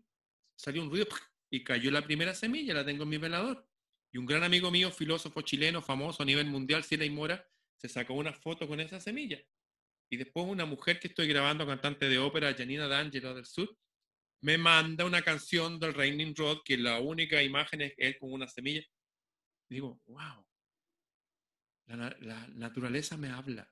salió 0.55 0.83
un 0.83 0.91
ruido 0.91 1.07
y 1.51 1.65
cayó 1.65 1.91
la 1.91 2.03
primera 2.03 2.35
semilla, 2.35 2.75
la 2.75 2.85
tengo 2.85 3.03
en 3.03 3.09
mi 3.09 3.19
velador. 3.19 3.67
Y 4.13 4.19
un 4.19 4.27
gran 4.27 4.45
amigo 4.45 4.71
mío, 4.71 4.91
filósofo 4.91 5.43
chileno, 5.43 5.83
famoso 5.83 6.23
a 6.23 6.27
nivel 6.27 6.47
mundial, 6.47 6.85
y 6.91 7.11
Mora, 7.11 7.47
se 7.77 7.89
sacó 7.89 8.15
una 8.15 8.33
foto 8.33 8.67
con 8.67 8.81
esa 8.81 9.01
semilla. 9.01 9.43
Y 10.11 10.17
después 10.17 10.47
una 10.47 10.65
mujer 10.65 10.99
que 10.99 11.09
estoy 11.09 11.27
grabando, 11.29 11.67
cantante 11.67 12.09
de 12.09 12.19
ópera, 12.19 12.55
Janina 12.57 12.89
D'Angelo 12.89 13.35
del 13.35 13.45
Sur, 13.45 13.77
me 14.41 14.59
manda 14.59 15.05
una 15.05 15.23
canción 15.23 15.79
del 15.81 15.95
Raining 15.95 16.35
Road 16.35 16.59
que 16.65 16.77
la 16.77 17.01
única 17.01 17.43
imagen 17.43 17.83
es 17.83 17.95
él 17.97 18.17
con 18.19 18.33
una 18.33 18.47
semilla. 18.49 18.85
digo, 19.69 20.01
wow, 20.07 20.47
la, 21.87 22.17
la 22.21 22.47
naturaleza 22.49 23.17
me 23.17 23.31
habla. 23.31 23.71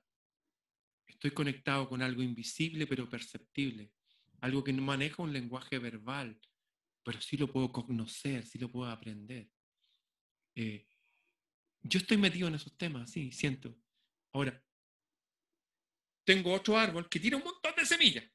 Estoy 1.07 1.31
conectado 1.31 1.87
con 1.87 2.01
algo 2.01 2.21
invisible 2.21 2.85
pero 2.85 3.09
perceptible, 3.09 3.91
algo 4.41 4.63
que 4.63 4.73
no 4.73 4.81
maneja 4.81 5.23
un 5.23 5.33
lenguaje 5.33 5.79
verbal, 5.79 6.39
pero 7.03 7.21
sí 7.21 7.37
lo 7.37 7.51
puedo 7.51 7.71
conocer, 7.71 8.45
sí 8.45 8.59
lo 8.59 8.69
puedo 8.69 8.89
aprender. 8.91 9.49
Eh, 10.55 10.85
yo 11.81 11.99
estoy 11.99 12.17
metido 12.17 12.47
en 12.47 12.55
esos 12.55 12.75
temas, 12.75 13.11
sí, 13.11 13.31
siento. 13.31 13.77
Ahora, 14.33 14.61
tengo 16.25 16.53
otro 16.53 16.77
árbol 16.77 17.07
que 17.07 17.19
tiene 17.19 17.37
un 17.37 17.43
montón 17.43 17.73
de 17.77 17.85
semillas, 17.85 18.29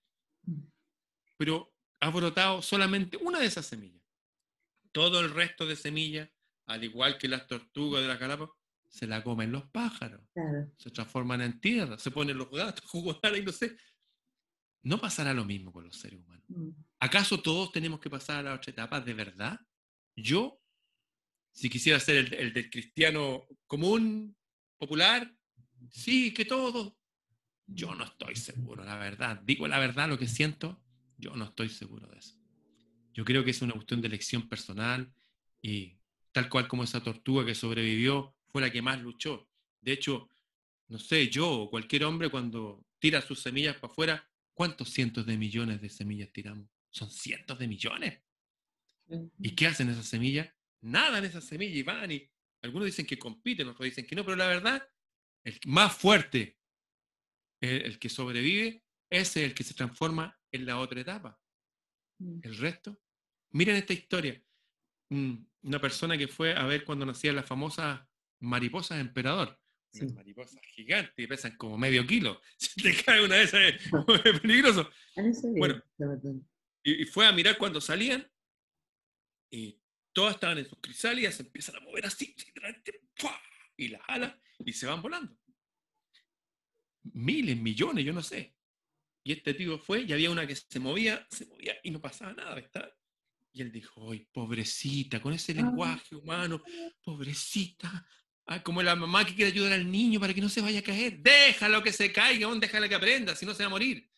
pero 1.36 1.74
ha 2.02 2.10
brotado 2.10 2.60
solamente 2.62 3.16
una 3.18 3.38
de 3.38 3.46
esas 3.46 3.64
semillas. 3.64 4.02
Todo 4.90 5.20
el 5.20 5.32
resto 5.32 5.66
de 5.66 5.76
semillas, 5.76 6.28
al 6.66 6.82
igual 6.82 7.16
que 7.16 7.28
las 7.28 7.46
tortugas 7.46 8.02
de 8.02 8.08
la 8.08 8.16
Galápagos, 8.16 8.56
se 8.88 9.06
la 9.06 9.22
comen 9.22 9.52
los 9.52 9.64
pájaros, 9.70 10.20
se 10.76 10.90
transforman 10.90 11.40
en 11.42 11.60
tierra, 11.60 11.96
se 11.98 12.10
ponen 12.10 12.36
los 12.36 12.50
gatos, 12.50 12.84
jugar 12.90 13.36
y 13.36 13.42
no 13.42 13.52
sé. 13.52 13.76
No 14.82 15.00
pasará 15.00 15.32
lo 15.32 15.44
mismo 15.44 15.72
con 15.72 15.84
los 15.84 15.96
seres 15.96 16.18
humanos. 16.18 16.44
Mm. 16.48 16.70
¿Acaso 16.98 17.40
todos 17.40 17.70
tenemos 17.70 18.00
que 18.00 18.10
pasar 18.10 18.38
a 18.38 18.42
la 18.42 18.54
otra 18.54 18.72
etapa 18.72 19.00
de 19.00 19.14
verdad? 19.14 19.60
Yo, 20.16 20.60
si 21.52 21.70
quisiera 21.70 22.00
ser 22.00 22.34
el, 22.34 22.52
del 22.52 22.68
cristiano 22.68 23.46
común, 23.68 24.36
popular, 24.76 25.32
sí, 25.88 26.34
que 26.34 26.44
todos. 26.44 26.94
Yo 27.64 27.94
no 27.94 28.04
estoy 28.04 28.34
seguro, 28.34 28.84
la 28.84 28.96
verdad. 28.96 29.40
Digo 29.44 29.68
la 29.68 29.78
verdad, 29.78 30.08
lo 30.08 30.18
que 30.18 30.26
siento, 30.26 30.81
yo 31.22 31.34
no 31.34 31.46
estoy 31.46 31.70
seguro 31.70 32.06
de 32.08 32.18
eso. 32.18 32.36
Yo 33.14 33.24
creo 33.24 33.44
que 33.44 33.52
es 33.52 33.62
una 33.62 33.72
cuestión 33.72 34.02
de 34.02 34.08
elección 34.08 34.48
personal 34.48 35.10
y 35.62 35.96
tal 36.32 36.50
cual 36.50 36.68
como 36.68 36.84
esa 36.84 37.02
tortuga 37.02 37.46
que 37.46 37.54
sobrevivió 37.54 38.34
fue 38.48 38.60
la 38.60 38.70
que 38.70 38.82
más 38.82 39.00
luchó. 39.00 39.48
De 39.80 39.92
hecho, 39.92 40.28
no 40.88 40.98
sé, 40.98 41.28
yo 41.28 41.50
o 41.50 41.70
cualquier 41.70 42.04
hombre 42.04 42.28
cuando 42.28 42.84
tira 42.98 43.22
sus 43.22 43.40
semillas 43.40 43.76
para 43.76 43.90
afuera, 43.90 44.28
¿Cuántos 44.54 44.90
cientos 44.90 45.26
de 45.26 45.36
millones 45.36 45.80
de 45.80 45.88
semillas 45.88 46.30
tiramos? 46.32 46.68
Son 46.90 47.10
cientos 47.10 47.58
de 47.58 47.66
millones. 47.66 48.20
¿Y 49.38 49.50
qué 49.54 49.66
hacen 49.66 49.88
esas 49.88 50.06
semillas? 50.06 50.52
Nada 50.80 51.18
en 51.18 51.24
esas 51.24 51.44
semillas 51.44 51.76
y 51.76 51.82
van 51.82 52.10
y 52.12 52.30
algunos 52.60 52.86
dicen 52.86 53.06
que 53.06 53.18
compiten, 53.18 53.68
otros 53.68 53.84
dicen 53.84 54.06
que 54.06 54.14
no, 54.14 54.24
pero 54.24 54.36
la 54.36 54.46
verdad, 54.46 54.88
el 55.44 55.58
más 55.66 55.96
fuerte, 55.96 56.58
el, 57.60 57.98
que 57.98 58.08
sobrevive, 58.08 58.81
ese 59.12 59.40
es 59.40 59.50
el 59.50 59.54
que 59.54 59.64
se 59.64 59.74
transforma 59.74 60.38
en 60.50 60.66
la 60.66 60.78
otra 60.78 61.00
etapa. 61.00 61.40
Mm. 62.18 62.40
El 62.42 62.56
resto, 62.56 63.00
miren 63.50 63.76
esta 63.76 63.92
historia. 63.92 64.42
Una 65.10 65.80
persona 65.80 66.16
que 66.16 66.28
fue 66.28 66.54
a 66.54 66.64
ver 66.64 66.84
cuando 66.84 67.04
nacían 67.04 67.36
las 67.36 67.46
famosas 67.46 68.00
mariposas 68.40 68.98
emperador 68.98 69.62
mariposas 70.14 70.60
gigantes 70.74 71.12
y 71.16 71.26
pesan 71.26 71.56
como 71.56 71.76
medio 71.76 72.06
kilo. 72.06 72.40
Si 72.56 72.82
te 72.82 73.02
cae 73.02 73.24
una 73.24 73.36
de 73.36 73.42
esas 73.44 73.60
es 74.24 74.40
peligroso. 74.40 74.88
Bueno, 75.56 75.82
y, 76.82 77.04
fue 77.06 77.26
a 77.26 77.32
mirar 77.32 77.58
cuando 77.58 77.80
salían 77.80 78.26
y 79.50 79.78
todas 80.12 80.34
estaban 80.34 80.58
en 80.58 80.66
sus 80.66 80.78
crisálidas, 80.80 81.34
se 81.34 81.42
empiezan 81.42 81.76
a 81.76 81.80
mover 81.80 82.06
así, 82.06 82.34
y 83.76 83.88
las 83.88 84.02
alas 84.08 84.34
y 84.64 84.72
se 84.72 84.86
van 84.86 85.02
volando. 85.02 85.36
Miles, 87.12 87.56
millones, 87.56 88.04
yo 88.04 88.12
no 88.12 88.22
sé. 88.22 88.54
Y 89.24 89.32
este 89.32 89.54
tío 89.54 89.78
fue 89.78 90.02
y 90.02 90.12
había 90.12 90.30
una 90.30 90.46
que 90.46 90.56
se 90.56 90.80
movía, 90.80 91.26
se 91.30 91.46
movía 91.46 91.76
y 91.82 91.90
no 91.90 92.00
pasaba 92.00 92.32
nada. 92.32 92.58
¿está? 92.58 92.92
Y 93.52 93.62
él 93.62 93.70
dijo, 93.70 94.10
¡ay, 94.10 94.26
pobrecita, 94.32 95.20
con 95.20 95.32
ese 95.32 95.54
lenguaje 95.54 96.16
humano, 96.16 96.62
pobrecita, 97.02 98.04
Ah, 98.46 98.62
como 98.62 98.82
la 98.82 98.96
mamá 98.96 99.24
que 99.24 99.34
quiere 99.34 99.52
ayudar 99.52 99.72
al 99.72 99.90
niño 99.90 100.18
para 100.18 100.34
que 100.34 100.40
no 100.40 100.48
se 100.48 100.60
vaya 100.60 100.80
a 100.80 100.82
caer. 100.82 101.18
Déjalo 101.20 101.82
que 101.82 101.92
se 101.92 102.12
caiga, 102.12 102.48
déjala 102.56 102.88
que 102.88 102.94
aprenda, 102.94 103.36
si 103.36 103.46
no 103.46 103.54
se 103.54 103.62
va 103.62 103.68
a 103.68 103.70
morir. 103.70 104.08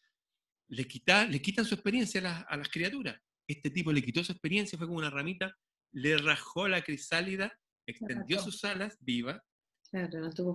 Le, 0.69 0.87
quita, 0.87 1.27
le 1.27 1.43
quitan 1.43 1.65
su 1.65 1.75
experiencia 1.75 2.45
a 2.49 2.57
las, 2.57 2.69
criaturas. 2.69 3.21
Este 3.47 3.71
tipo 3.71 3.93
le 3.93 4.03
quitó 4.03 4.25
su 4.25 4.33
experiencia, 4.33 4.79
fue 4.79 4.87
como 4.87 4.99
una 4.99 5.11
ramita, 5.11 5.55
le 5.93 6.17
rajó 6.17 6.67
la 6.69 6.83
crisálida, 6.83 7.53
extendió 7.87 8.41
sus 8.41 8.65
alas 8.65 8.97
viva, 9.01 9.45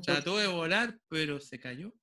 trató 0.04 0.38
de 0.38 0.48
volar, 0.48 0.98
pero 1.08 1.40
se 1.40 1.60
cayó. 1.60 1.94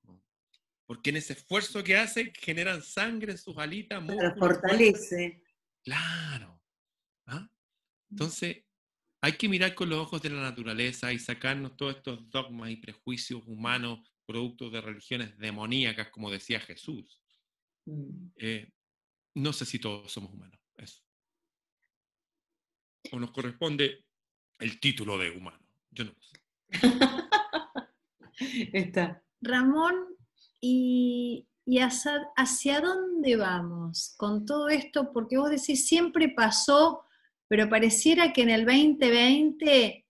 Porque 0.86 1.10
en 1.10 1.16
ese 1.16 1.32
esfuerzo 1.32 1.82
que 1.82 1.96
hace, 1.96 2.32
generan 2.38 2.82
sangre 2.82 3.32
en 3.32 3.38
sus 3.38 3.58
alitas. 3.58 4.02
fortalece. 4.38 5.42
Claro. 5.84 6.62
¿Ah? 7.26 7.40
Mm. 7.40 7.50
Entonces, 8.10 8.64
hay 9.20 9.32
que 9.32 9.48
mirar 9.48 9.74
con 9.74 9.88
los 9.88 9.98
ojos 9.98 10.22
de 10.22 10.30
la 10.30 10.42
naturaleza 10.42 11.12
y 11.12 11.18
sacarnos 11.18 11.76
todos 11.76 11.96
estos 11.96 12.30
dogmas 12.30 12.70
y 12.70 12.76
prejuicios 12.76 13.42
humanos, 13.46 14.00
productos 14.24 14.72
de 14.72 14.80
religiones 14.80 15.36
demoníacas, 15.38 16.10
como 16.10 16.30
decía 16.30 16.60
Jesús. 16.60 17.20
Mm. 17.86 18.28
Eh, 18.36 18.72
no 19.34 19.52
sé 19.52 19.64
si 19.64 19.78
todos 19.78 20.12
somos 20.12 20.32
humanos. 20.32 20.60
Eso. 20.76 21.02
O 23.10 23.18
nos 23.18 23.32
corresponde 23.32 24.04
el 24.58 24.80
título 24.80 25.18
de 25.18 25.30
humano. 25.30 25.66
Yo 25.90 26.04
no 26.04 26.14
sé. 26.20 26.40
Está. 28.72 29.22
Ramón, 29.40 30.15
¿y, 30.66 31.48
y 31.64 31.78
hacia, 31.78 32.28
hacia, 32.36 32.80
dónde 32.80 33.36
vamos 33.36 34.14
con 34.16 34.44
todo 34.46 34.68
esto? 34.68 35.12
Porque 35.12 35.38
vos 35.38 35.50
decís, 35.50 35.86
siempre 35.86 36.28
pasó 36.28 37.06
pero 37.48 37.68
pareciera 37.68 38.32
que 38.32 38.42
en 38.42 38.50
el 38.50 38.64
2020 38.64 40.06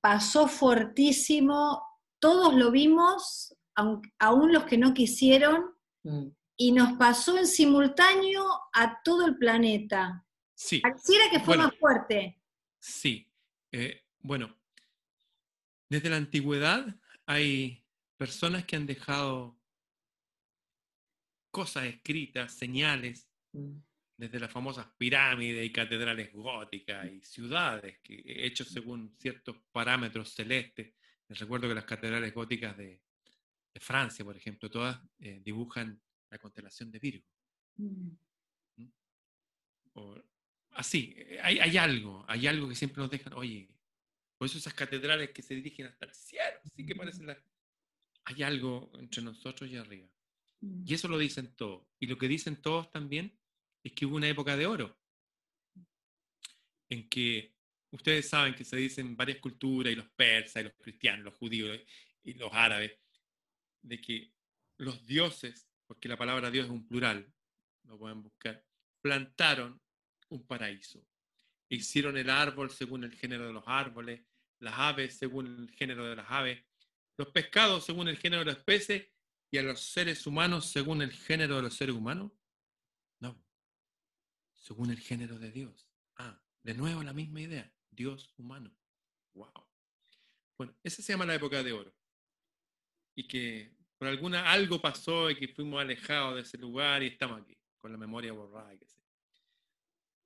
pasó 0.00 0.48
fortísimo, 0.48 1.82
todos 2.18 2.54
lo 2.54 2.70
vimos, 2.70 3.54
aún 3.74 4.52
los 4.52 4.64
que 4.64 4.78
no 4.78 4.94
quisieron, 4.94 5.74
mm. 6.02 6.28
y 6.56 6.72
nos 6.72 6.96
pasó 6.96 7.36
en 7.36 7.46
simultáneo 7.46 8.44
a 8.72 9.02
todo 9.02 9.26
el 9.26 9.36
planeta. 9.36 10.24
Sí. 10.54 10.80
Pareciera 10.80 11.28
que 11.30 11.40
fue 11.40 11.58
más 11.58 11.76
fuerte. 11.78 12.40
Sí. 12.78 13.30
Eh, 13.72 14.04
bueno, 14.20 14.56
desde 15.90 16.08
la 16.08 16.16
antigüedad 16.16 16.86
hay 17.26 17.84
personas 18.16 18.64
que 18.64 18.76
han 18.76 18.86
dejado 18.86 19.55
cosas 21.56 21.84
escritas, 21.84 22.52
señales, 22.52 23.28
mm 23.52 23.76
desde 24.16 24.40
las 24.40 24.50
famosas 24.50 24.86
pirámides 24.96 25.64
y 25.66 25.72
catedrales 25.72 26.32
góticas 26.32 27.10
y 27.10 27.20
ciudades 27.20 27.98
que, 28.02 28.22
hechos 28.26 28.68
según 28.68 29.14
ciertos 29.18 29.56
parámetros 29.70 30.32
celestes. 30.32 30.94
Les 31.28 31.38
recuerdo 31.38 31.68
que 31.68 31.74
las 31.74 31.84
catedrales 31.84 32.32
góticas 32.32 32.76
de, 32.76 33.02
Francia, 33.78 34.24
por 34.24 34.34
ejemplo, 34.34 34.70
todas 34.70 34.98
eh, 35.18 35.38
dibujan 35.44 36.00
la 36.30 36.38
constelación 36.38 36.90
de 36.90 36.98
Virgo. 36.98 37.26
Mm. 37.76 38.08
¿Mm? 38.76 38.92
así, 40.70 41.12
eh, 41.14 41.38
hay, 41.42 41.58
hay, 41.58 41.76
algo, 41.76 42.24
hay 42.26 42.46
algo 42.46 42.70
que 42.70 42.74
siempre 42.74 43.02
nos 43.02 43.10
dejan, 43.10 43.34
oye, 43.34 43.68
por 44.38 44.46
eso 44.46 44.56
esas 44.56 44.72
catedrales 44.72 45.28
que 45.32 45.42
se 45.42 45.54
dirigen 45.54 45.88
hasta 45.88 46.06
el 46.06 46.14
cielo, 46.14 46.58
sí 46.74 46.86
que 46.86 46.94
parecen 46.94 47.26
las... 47.26 47.36
Hay 48.24 48.42
algo 48.42 48.90
entre 48.94 49.20
nosotros 49.20 49.68
y 49.68 49.76
arriba. 49.76 50.08
Y 50.84 50.94
eso 50.94 51.08
lo 51.08 51.18
dicen 51.18 51.54
todos. 51.54 51.86
Y 51.98 52.06
lo 52.06 52.18
que 52.18 52.28
dicen 52.28 52.60
todos 52.60 52.90
también 52.90 53.36
es 53.82 53.92
que 53.92 54.06
hubo 54.06 54.16
una 54.16 54.28
época 54.28 54.56
de 54.56 54.66
oro, 54.66 54.98
en 56.88 57.08
que 57.08 57.54
ustedes 57.90 58.28
saben 58.28 58.54
que 58.54 58.64
se 58.64 58.76
dicen 58.76 59.16
varias 59.16 59.38
culturas, 59.38 59.92
y 59.92 59.96
los 59.96 60.08
persas, 60.10 60.60
y 60.60 60.64
los 60.64 60.74
cristianos, 60.74 61.24
los 61.24 61.34
judíos 61.34 61.78
y 62.24 62.34
los 62.34 62.52
árabes, 62.52 62.98
de 63.82 64.00
que 64.00 64.32
los 64.78 65.06
dioses, 65.06 65.68
porque 65.86 66.08
la 66.08 66.16
palabra 66.16 66.50
Dios 66.50 66.66
es 66.66 66.72
un 66.72 66.86
plural, 66.86 67.32
lo 67.84 67.98
pueden 67.98 68.22
buscar, 68.22 68.64
plantaron 69.00 69.80
un 70.28 70.46
paraíso. 70.46 71.06
Hicieron 71.68 72.16
el 72.16 72.30
árbol 72.30 72.70
según 72.70 73.04
el 73.04 73.14
género 73.14 73.46
de 73.46 73.52
los 73.52 73.64
árboles, 73.66 74.20
las 74.58 74.74
aves 74.78 75.16
según 75.16 75.46
el 75.46 75.70
género 75.76 76.06
de 76.06 76.16
las 76.16 76.30
aves, 76.30 76.64
los 77.16 77.28
pescados 77.28 77.84
según 77.84 78.08
el 78.08 78.18
género 78.18 78.44
de 78.44 78.52
los 78.52 78.62
peces 78.62 79.08
a 79.58 79.62
los 79.62 79.80
seres 79.80 80.26
humanos 80.26 80.66
según 80.66 81.02
el 81.02 81.12
género 81.12 81.56
de 81.56 81.62
los 81.62 81.74
seres 81.74 81.94
humanos. 81.94 82.32
No, 83.20 83.36
según 84.54 84.90
el 84.90 84.98
género 84.98 85.38
de 85.38 85.50
Dios. 85.50 85.88
Ah, 86.16 86.40
de 86.62 86.74
nuevo 86.74 87.02
la 87.02 87.12
misma 87.12 87.40
idea, 87.40 87.72
Dios 87.90 88.32
humano. 88.36 88.74
Wow. 89.34 89.66
Bueno, 90.58 90.74
esa 90.82 91.02
se 91.02 91.12
llama 91.12 91.26
la 91.26 91.34
época 91.34 91.62
de 91.62 91.72
oro. 91.72 91.94
Y 93.14 93.26
que 93.26 93.74
por 93.98 94.08
alguna 94.08 94.50
algo 94.50 94.80
pasó 94.80 95.30
y 95.30 95.36
que 95.36 95.48
fuimos 95.48 95.80
alejados 95.80 96.36
de 96.36 96.42
ese 96.42 96.58
lugar 96.58 97.02
y 97.02 97.08
estamos 97.08 97.40
aquí, 97.40 97.56
con 97.78 97.92
la 97.92 97.98
memoria 97.98 98.32
borrada 98.32 98.74
y 98.74 98.78
qué 98.78 98.86
sé. 98.86 99.00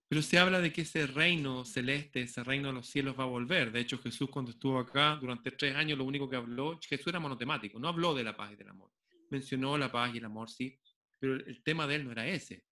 Pero 0.09 0.23
se 0.23 0.39
habla 0.39 0.61
de 0.61 0.73
que 0.73 0.81
ese 0.81 1.07
reino 1.07 1.65
celeste, 1.65 2.23
ese 2.23 2.43
reino 2.43 2.69
de 2.69 2.75
los 2.75 2.89
cielos 2.89 3.17
va 3.17 3.23
a 3.23 3.29
volver. 3.29 3.71
De 3.71 3.79
hecho, 3.79 3.97
Jesús 3.99 4.29
cuando 4.29 4.51
estuvo 4.51 4.79
acá 4.79 5.17
durante 5.21 5.53
tres 5.53 5.77
años, 5.77 5.99
lo 5.99 6.05
único 6.05 6.29
que 6.29 6.35
habló, 6.35 6.81
Jesús 6.83 7.07
era 7.07 7.21
monotemático, 7.21 7.79
no 7.79 7.87
habló 7.87 8.13
de 8.13 8.25
la 8.25 8.37
paz 8.37 8.53
y 8.53 8.57
del 8.57 8.71
amor. 8.71 8.91
Mencionó 9.31 9.79
la 9.79 9.91
paz 9.91 10.15
y 10.15 10.19
el 10.19 10.25
amor, 10.25 10.51
sí, 10.51 10.79
pero 11.19 11.35
el 11.35 11.63
tema 11.63 11.87
de 11.87 11.97
él 11.97 12.05
no 12.05 12.13
era 12.13 12.27
ese. 12.27 12.65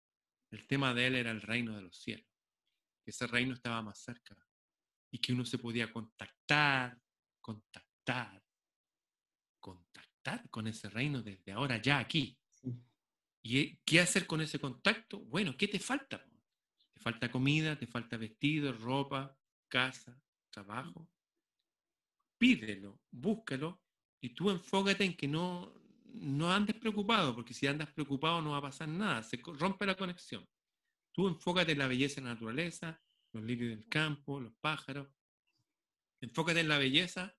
El 0.51 0.67
tema 0.67 0.93
de 0.93 1.07
él 1.07 1.15
era 1.15 1.31
el 1.31 1.41
reino 1.41 1.75
de 1.75 1.81
los 1.81 1.97
cielos. 1.97 2.27
Ese 3.05 3.27
reino 3.27 3.53
estaba 3.53 3.81
más 3.81 3.99
cerca 3.99 4.35
y 5.11 5.19
que 5.19 5.33
uno 5.33 5.45
se 5.45 5.57
podía 5.57 5.91
contactar, 5.91 6.99
contactar, 7.41 8.43
contactar 9.59 10.49
con 10.49 10.67
ese 10.67 10.89
reino 10.89 11.21
desde 11.21 11.51
ahora 11.51 11.81
ya 11.81 11.99
aquí. 11.99 12.37
¿Y 13.43 13.77
qué 13.85 14.01
hacer 14.01 14.27
con 14.27 14.41
ese 14.41 14.59
contacto? 14.59 15.19
Bueno, 15.21 15.55
¿qué 15.55 15.67
te 15.67 15.79
falta? 15.79 16.25
Te 16.93 16.99
falta 16.99 17.31
comida, 17.31 17.77
te 17.77 17.87
falta 17.87 18.17
vestido, 18.17 18.73
ropa, 18.73 19.37
casa, 19.69 20.19
trabajo. 20.49 21.09
Pídelo, 22.37 22.99
búscalo 23.09 23.81
y 24.21 24.29
tú 24.29 24.49
enfócate 24.49 25.05
en 25.05 25.15
que 25.15 25.27
no, 25.27 25.73
no 26.13 26.51
andes 26.51 26.75
preocupado, 26.75 27.35
porque 27.35 27.53
si 27.53 27.67
andas 27.67 27.91
preocupado 27.91 28.41
no 28.41 28.51
va 28.51 28.57
a 28.57 28.61
pasar 28.61 28.87
nada, 28.87 29.23
se 29.23 29.37
rompe 29.37 29.85
la 29.85 29.95
conexión. 29.95 30.47
Tú 31.11 31.27
enfócate 31.27 31.71
en 31.71 31.79
la 31.79 31.87
belleza 31.87 32.15
de 32.15 32.27
la 32.27 32.33
naturaleza, 32.33 33.01
los 33.33 33.43
lirios 33.43 33.71
del 33.71 33.87
campo, 33.87 34.39
los 34.39 34.53
pájaros. 34.55 35.07
Enfócate 36.21 36.59
en 36.59 36.69
la 36.69 36.77
belleza, 36.77 37.35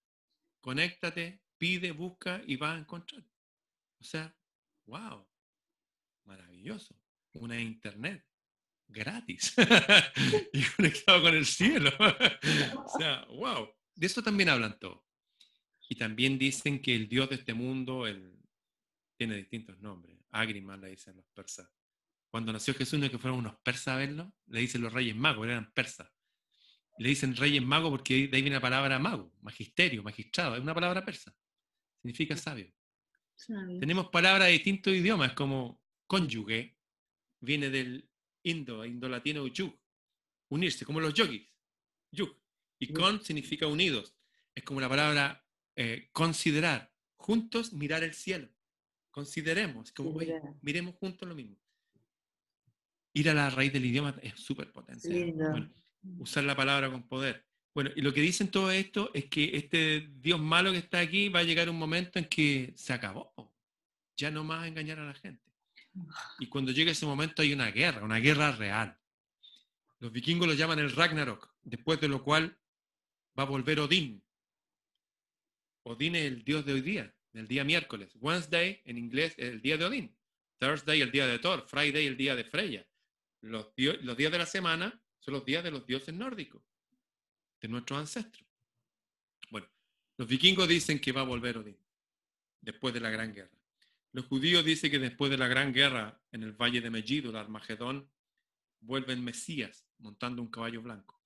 conéctate, 0.61 1.43
pide, 1.57 1.93
busca 1.93 2.43
y 2.47 2.57
vas 2.57 2.77
a 2.77 2.79
encontrar. 2.79 3.25
O 4.01 4.05
sea, 4.05 4.35
wow, 4.87 5.27
maravilloso. 6.25 6.95
Una 7.35 7.61
internet 7.61 8.25
gratis 8.89 9.55
y 10.53 10.63
conectado 10.77 11.23
con 11.23 11.35
el 11.35 11.47
cielo. 11.47 11.91
o 12.85 12.99
sea, 12.99 13.25
wow. 13.27 13.69
De 13.95 14.07
eso 14.07 14.23
también 14.23 14.49
hablan 14.49 14.79
todos. 14.79 15.05
Y 15.89 15.97
también 15.97 16.39
dicen 16.39 16.81
que 16.81 16.95
el 16.95 17.09
Dios 17.09 17.29
de 17.31 17.37
este 17.37 17.55
mundo 17.55 18.07
el, 18.07 18.38
tiene 19.19 19.37
distintos 19.37 19.79
nombres. 19.81 20.17
Agriman 20.31 20.81
le 20.81 20.91
dicen 20.91 21.17
los 21.17 21.27
persas. 21.27 21.69
Cuando 22.31 22.53
nació 22.53 22.73
Jesús, 22.75 22.99
no 22.99 23.07
es 23.07 23.11
que 23.11 23.19
fueron 23.19 23.41
unos 23.41 23.57
persas 23.61 23.89
a 23.89 23.97
verlo, 23.97 24.35
le 24.47 24.61
dicen 24.61 24.81
los 24.81 24.93
reyes 24.93 25.17
magos, 25.17 25.47
eran 25.47 25.73
persas. 25.73 26.11
Le 26.99 27.09
dicen 27.11 27.37
reyes 27.37 27.63
magos 27.63 27.91
porque 27.91 28.29
de 28.29 28.37
ahí 28.37 28.43
viene 28.43 28.57
la 28.57 28.61
palabra 28.61 28.99
mago, 28.99 29.35
magisterio, 29.41 30.03
magistrado, 30.03 30.57
es 30.57 30.63
una 30.63 30.75
palabra 30.75 31.05
persa. 31.05 31.35
Significa 32.01 32.37
sabio. 32.37 32.73
Tenemos 33.81 34.09
palabras 34.09 34.49
de 34.49 34.53
distintos 34.53 34.93
idiomas, 34.93 35.33
como 35.33 35.81
cónyuge, 36.07 36.77
viene 37.41 37.71
del 37.71 38.11
indo, 38.43 38.85
indo-latino 38.85 39.47
yug, 39.47 39.79
unirse, 40.49 40.85
como 40.85 41.01
los 41.01 41.15
yogis, 41.15 41.49
yug. 42.11 42.37
Y 42.81 42.93
con 42.93 43.23
significa 43.23 43.67
unidos. 43.67 44.15
Es 44.55 44.65
como 44.65 44.81
la 44.81 44.89
palabra 44.89 45.45
eh, 45.77 46.09
considerar, 46.13 46.93
juntos 47.17 47.73
mirar 47.73 48.03
el 48.03 48.15
cielo. 48.15 48.49
Consideremos, 49.19 49.91
como 49.91 50.17
miremos 50.63 50.95
juntos 50.95 51.29
lo 51.29 51.35
mismo. 51.35 51.57
Ir 53.15 53.29
a 53.29 53.35
la 53.35 53.51
raíz 53.51 53.73
del 53.73 53.85
idioma 53.85 54.15
es 54.23 54.39
súper 54.39 54.71
potente. 54.71 55.35
usar 56.21 56.45
la 56.45 56.55
palabra 56.55 56.89
con 56.89 57.03
poder. 57.09 57.45
Bueno, 57.75 57.91
y 57.97 58.01
lo 58.01 58.15
que 58.15 58.21
dicen 58.21 58.49
todo 58.49 58.71
esto 58.71 59.11
es 59.15 59.25
que 59.25 59.57
este 59.57 60.09
Dios 60.21 60.39
malo 60.39 60.71
que 60.71 60.79
está 60.79 61.01
aquí 61.01 61.31
va 61.31 61.41
a 61.41 61.43
llegar 61.43 61.69
un 61.69 61.81
momento 61.81 62.21
en 62.21 62.27
que 62.27 62.73
se 62.77 62.93
acabó. 62.93 63.53
Ya 64.17 64.31
no 64.31 64.45
más 64.45 64.69
engañar 64.69 65.01
a 65.01 65.07
la 65.07 65.15
gente. 65.15 65.51
Y 66.39 66.47
cuando 66.47 66.71
llega 66.71 66.93
ese 66.93 67.05
momento 67.05 67.43
hay 67.43 67.53
una 67.53 67.73
guerra, 67.73 68.05
una 68.05 68.19
guerra 68.19 68.53
real. 68.53 68.97
Los 69.99 70.13
vikingos 70.13 70.47
lo 70.47 70.55
llaman 70.55 70.79
el 70.79 70.93
Ragnarok, 70.93 71.53
después 71.65 72.01
de 72.01 72.07
lo 72.07 72.23
cual 72.23 72.57
va 73.37 73.43
a 73.43 73.47
volver 73.47 73.81
Odín. 73.81 74.23
Odín 75.83 76.15
es 76.15 76.27
el 76.27 76.45
dios 76.45 76.65
de 76.65 76.75
hoy 76.75 76.83
día, 76.83 77.13
del 77.33 77.47
día 77.47 77.65
miércoles. 77.65 78.13
Wednesday 78.21 78.83
en 78.85 78.99
inglés 78.99 79.35
es 79.37 79.51
el 79.51 79.61
día 79.61 79.77
de 79.77 79.85
Odín. 79.85 80.17
Thursday 80.59 81.01
el 81.01 81.11
día 81.11 81.27
de 81.27 81.39
Thor. 81.39 81.67
Friday 81.69 82.07
el 82.07 82.17
día 82.17 82.35
de 82.35 82.45
Freya. 82.45 82.87
Los, 83.41 83.75
días 83.77 84.03
de 84.33 84.39
la 84.39 84.47
semana 84.47 85.01
son 85.21 85.35
los 85.35 85.45
días 85.45 85.63
de 85.63 85.71
los 85.71 85.87
dioses 85.87 86.13
nórdicos, 86.13 86.63
de 87.61 87.69
nuestros 87.69 88.01
ancestros. 88.01 88.49
Bueno, 89.51 89.69
los 90.17 90.27
vikingos 90.27 90.67
dicen 90.67 90.99
que 90.99 91.13
va 91.13 91.21
a 91.21 91.25
volver 91.25 91.59
Odín 91.59 91.79
después 92.61 92.93
de 92.93 93.01
la 93.01 93.11
Gran 93.11 93.33
Guerra. 93.33 93.59
Los 94.13 94.27
judíos 94.27 94.65
dicen 94.65 94.91
que 94.91 94.99
después 94.99 95.31
de 95.31 95.37
la 95.37 95.49
gran 95.49 95.73
guerra 95.73 96.21
en 96.33 96.43
el 96.43 96.53
valle 96.53 96.81
de 96.81 96.91
Megiddo, 96.91 97.31
el 97.31 97.37
Armagedón, 97.37 98.11
vuelven 98.81 99.23
Mesías 99.23 99.87
montando 99.99 100.41
un 100.41 100.51
caballo 100.51 100.83
blanco. 100.83 101.23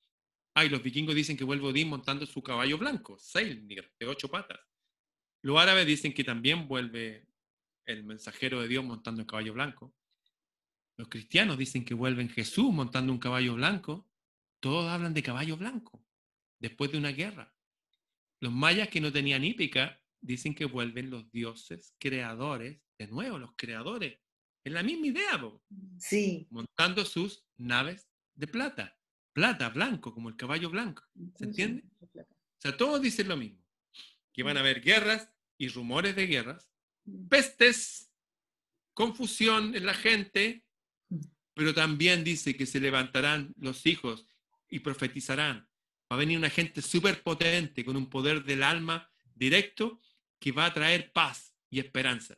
Ah, 0.55 0.65
y 0.65 0.69
los 0.69 0.83
vikingos 0.83 1.15
dicen 1.15 1.37
que 1.37 1.45
vuelve 1.45 1.69
Odín 1.69 1.89
montando 1.89 2.27
su 2.27 2.43
caballo 2.43 2.77
blanco, 2.77 3.19
Seilnir, 3.19 3.91
de 3.99 4.07
ocho 4.07 4.29
patas. 4.29 4.61
Los 5.43 5.59
árabes 5.59 5.87
dicen 5.87 6.15
que 6.15 6.25
también 6.25 6.69
vuelve 6.69 7.27
el 7.85 8.05
mensajero 8.05 8.61
de 8.61 8.69
Dios 8.69 8.85
montando 8.85 9.23
un 9.23 9.27
caballo 9.27 9.53
blanco. 9.53 9.95
Los 10.97 11.09
cristianos 11.09 11.59
dicen 11.59 11.85
que 11.85 11.95
vuelven 11.95 12.29
Jesús 12.29 12.73
montando 12.73 13.13
un 13.13 13.19
caballo 13.19 13.55
blanco. 13.55 14.09
Todos 14.61 14.89
hablan 14.89 15.15
de 15.15 15.23
caballo 15.23 15.57
blanco, 15.57 16.05
después 16.61 16.93
de 16.93 16.99
una 16.99 17.11
guerra. 17.11 17.53
Los 18.39 18.53
mayas 18.53 18.89
que 18.89 19.01
no 19.01 19.11
tenían 19.11 19.45
hípica 19.45 20.01
dicen 20.21 20.55
que 20.55 20.65
vuelven 20.65 21.11
los 21.11 21.31
dioses 21.33 21.95
creadores, 21.99 22.81
de 22.97 23.09
nuevo, 23.09 23.39
los 23.39 23.53
creadores. 23.57 24.21
Es 24.63 24.73
la 24.73 24.85
misma 24.85 25.09
idea, 25.09 25.41
Sí. 25.99 26.47
Montando 26.51 27.05
sus 27.05 27.45
naves 27.57 28.09
de 28.35 28.47
plata. 28.47 28.97
Plata, 29.33 29.71
blanco, 29.71 30.15
como 30.15 30.29
el 30.29 30.37
caballo 30.37 30.71
blanco. 30.71 31.03
¿Se 31.35 31.45
entiende? 31.45 31.85
O 32.01 32.61
sea, 32.61 32.77
todos 32.77 33.03
dicen 33.03 33.27
lo 33.29 33.37
mismo. 33.37 33.62
Que 34.33 34.43
van 34.43 34.57
a 34.57 34.61
haber 34.61 34.81
guerras 34.81 35.31
y 35.59 35.69
rumores 35.69 36.17
de 36.17 36.27
guerras, 36.27 36.71
pestes, 37.29 38.11
confusión 38.95 39.75
en 39.75 39.87
la 39.87 39.95
gente, 39.95 40.65
pero 41.55 41.75
también 41.75 42.25
dice 42.25 42.57
que 42.57 42.67
se 42.67 42.81
levantarán 42.81 43.53
los 43.59 43.87
hijos 43.87 44.27
y 44.69 44.81
profetizarán. 44.81 45.69
Va 46.11 46.17
a 46.17 46.19
venir 46.19 46.39
una 46.39 46.51
gente 46.51 46.83
súper 46.83 47.23
potente 47.23 47.85
con 47.85 47.97
un 47.97 48.09
poder 48.09 48.45
del 48.45 48.63
alma 48.63 49.11
directo 49.35 50.01
que 50.39 50.53
va 50.53 50.67
a 50.67 50.75
traer 50.75 51.13
paz 51.13 51.55
y 51.71 51.79
esperanza. 51.79 52.37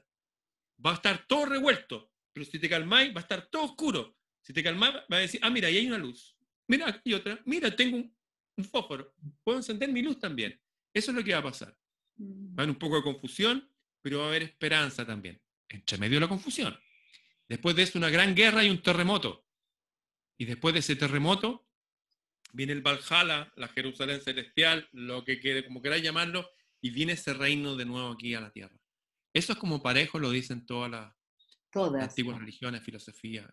Va 0.85 0.93
a 0.93 0.95
estar 0.95 1.27
todo 1.27 1.47
revuelto, 1.47 2.13
pero 2.33 2.45
si 2.45 2.59
te 2.59 2.69
calmáis, 2.69 3.15
va 3.15 3.21
a 3.21 3.23
estar 3.23 3.47
todo 3.47 3.65
oscuro. 3.65 4.17
Si 4.43 4.53
te 4.53 4.63
calmáis, 4.63 4.95
va 5.11 5.17
a 5.17 5.21
decir, 5.21 5.41
ah, 5.43 5.51
mira, 5.51 5.69
ahí 5.69 5.79
hay 5.79 5.87
una 5.87 5.99
luz. 5.99 6.37
Mira, 6.67 6.89
aquí 6.89 7.15
otra. 7.15 7.41
Mira, 7.45 7.75
tengo 7.75 7.97
un, 7.97 8.65
fósforo. 8.65 9.15
Puedo 9.43 9.59
encender 9.59 9.91
mi 9.91 10.03
luz 10.03 10.19
también. 10.19 10.61
Eso 10.93 11.11
es 11.11 11.17
lo 11.17 11.25
que 11.25 11.33
va 11.33 11.39
a 11.39 11.43
pasar. 11.43 11.77
Va 12.19 12.63
a 12.63 12.63
haber 12.63 12.71
un 12.71 12.79
poco 12.79 12.97
de 12.97 13.03
confusión, 13.03 13.69
pero 14.01 14.19
va 14.19 14.27
a 14.27 14.29
haber 14.29 14.43
esperanza 14.43 15.05
también, 15.07 15.41
entre 15.69 15.99
medio 15.99 16.17
de 16.17 16.21
la 16.21 16.29
confusión. 16.29 16.79
Después 17.49 17.77
de 17.77 17.83
eso, 17.83 17.99
una 17.99 18.11
gran 18.11 18.35
guerra 18.35 18.65
y 18.65 18.71
un 18.71 18.83
terremoto. 18.83 19.47
Y 20.39 20.45
después 20.45 20.75
de 20.75 20.81
ese 20.81 20.97
terremoto, 20.97 21.67
viene 22.53 22.73
el 22.73 22.83
Valhalla, 22.83 23.53
la 23.57 23.69
Jerusalén 23.69 24.21
celestial, 24.21 24.89
lo 24.93 25.25
que 25.25 25.41
quede, 25.41 25.65
como 25.65 25.83
queráis 25.83 26.03
llamarlo, 26.03 26.49
y 26.81 26.91
viene 26.91 27.15
ese 27.15 27.35
reino 27.35 27.77
de 27.77 27.85
nuevo 27.85 28.13
aquí 28.13 28.35
a 28.35 28.41
la 28.41 28.51
tierra. 28.51 28.79
Eso 29.33 29.53
es 29.53 29.59
como 29.59 29.83
parejo, 29.83 30.19
lo 30.19 30.31
dicen 30.31 30.65
todas 30.65 30.91
las, 30.91 31.15
antiguas 32.01 32.39
religiones, 32.39 32.83
filosofías. 32.83 33.53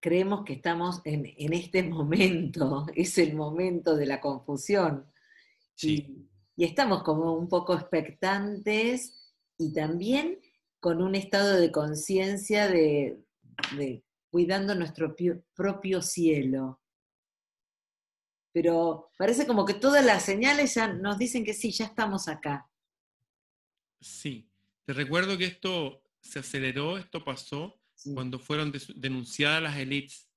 Creemos 0.00 0.44
que 0.44 0.54
estamos 0.54 1.00
en, 1.04 1.26
este 1.52 1.82
momento, 1.88 2.86
es 2.94 3.18
el 3.18 3.34
momento 3.34 3.96
de 3.96 4.06
la 4.06 4.20
confusión. 4.20 5.06
Sí. 5.74 6.28
Y, 6.56 6.64
estamos 6.64 7.02
como 7.04 7.32
un 7.32 7.48
poco 7.48 7.74
expectantes 7.74 9.32
y 9.56 9.72
también 9.72 10.38
con 10.78 11.00
un 11.00 11.14
estado 11.14 11.58
de 11.58 11.72
conciencia 11.72 12.68
de, 12.68 13.24
de, 13.78 14.04
cuidando 14.30 14.74
nuestro 14.74 15.16
propio 15.54 16.02
cielo 16.02 16.80
pero 18.52 19.12
parece 19.16 19.46
como 19.46 19.64
que 19.64 19.74
todas 19.74 20.04
las 20.04 20.24
señales 20.24 20.74
ya 20.74 20.92
nos 20.92 21.18
dicen 21.18 21.44
que 21.44 21.54
sí, 21.54 21.70
ya 21.70 21.84
estamos 21.84 22.28
acá. 22.28 22.68
Sí, 24.00 24.50
te 24.84 24.92
recuerdo 24.92 25.38
que 25.38 25.44
esto 25.44 26.02
se 26.20 26.40
aceleró, 26.40 26.98
esto 26.98 27.24
pasó 27.24 27.79
cuando 28.14 28.38
fueron 28.38 28.72
denunciadas 28.96 29.62
las 29.62 29.76
élites 29.76 30.28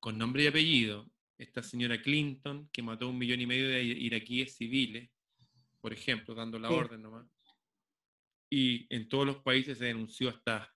con 0.00 0.18
nombre 0.18 0.44
y 0.44 0.46
apellido. 0.46 1.10
Esta 1.38 1.62
señora 1.62 2.00
Clinton, 2.00 2.68
que 2.72 2.82
mató 2.82 3.08
un 3.08 3.18
millón 3.18 3.40
y 3.40 3.46
medio 3.46 3.68
de 3.68 3.82
iraquíes 3.82 4.56
civiles, 4.56 5.10
por 5.80 5.92
ejemplo, 5.92 6.34
dando 6.34 6.58
la 6.58 6.70
orden 6.70 7.02
nomás. 7.02 7.26
Y 8.48 8.86
en 8.94 9.08
todos 9.08 9.26
los 9.26 9.38
países 9.38 9.78
se 9.78 9.86
denunció 9.86 10.30
esta 10.30 10.72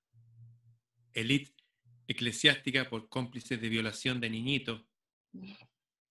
élite 1.14 1.54
eclesiástica 2.06 2.88
por 2.90 3.08
cómplices 3.08 3.60
de 3.60 3.68
violación 3.68 4.20
de 4.20 4.30
niñitos. 4.30 4.82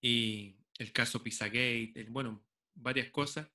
Y 0.02 0.56
el 0.78 0.92
caso 0.94 1.22
Pizzagate, 1.22 2.08
bueno, 2.10 2.44
varias 2.74 3.10
cosas. 3.10 3.48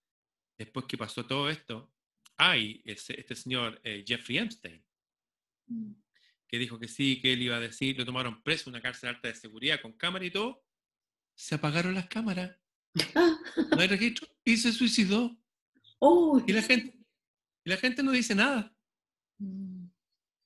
Después 0.56 0.86
que 0.86 0.98
pasó 0.98 1.26
todo 1.26 1.48
esto, 1.48 1.92
hay 2.36 2.82
este 2.84 3.34
señor 3.34 3.80
eh, 3.82 4.04
Jeffrey 4.06 4.38
Epstein, 4.38 4.84
mm. 5.66 5.92
Que 6.54 6.58
dijo 6.60 6.78
que 6.78 6.86
sí, 6.86 7.20
que 7.20 7.32
él 7.32 7.42
iba 7.42 7.56
a 7.56 7.60
decir, 7.60 7.98
lo 7.98 8.04
tomaron 8.04 8.40
preso 8.40 8.70
en 8.70 8.76
una 8.76 8.80
cárcel 8.80 9.08
alta 9.08 9.26
de 9.26 9.34
seguridad 9.34 9.82
con 9.82 9.92
cámara 9.92 10.24
y 10.24 10.30
todo. 10.30 10.64
Se 11.34 11.56
apagaron 11.56 11.94
las 11.94 12.06
cámaras. 12.06 12.56
no 13.72 13.80
hay 13.80 13.88
registro. 13.88 14.28
Y 14.44 14.56
se 14.56 14.70
suicidó. 14.70 15.36
y, 16.46 16.52
la 16.52 16.62
gente, 16.62 16.96
y 17.64 17.70
la 17.70 17.76
gente 17.76 18.04
no 18.04 18.12
dice 18.12 18.36
nada. 18.36 18.72
Mm. 19.38 19.86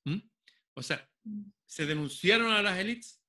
¿Mm? 0.04 0.30
O 0.72 0.82
sea, 0.82 1.06
se 1.66 1.84
denunciaron 1.84 2.52
a 2.52 2.62
las 2.62 2.78
élites, 2.78 3.22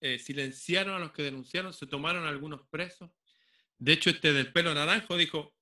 eh, 0.00 0.18
silenciaron 0.18 0.94
a 0.94 1.00
los 1.00 1.12
que 1.12 1.22
denunciaron, 1.22 1.74
se 1.74 1.86
tomaron 1.86 2.26
algunos 2.26 2.66
presos. 2.70 3.10
De 3.76 3.92
hecho, 3.92 4.08
este 4.08 4.32
del 4.32 4.54
pelo 4.54 4.72
naranjo 4.72 5.18
dijo, 5.18 5.54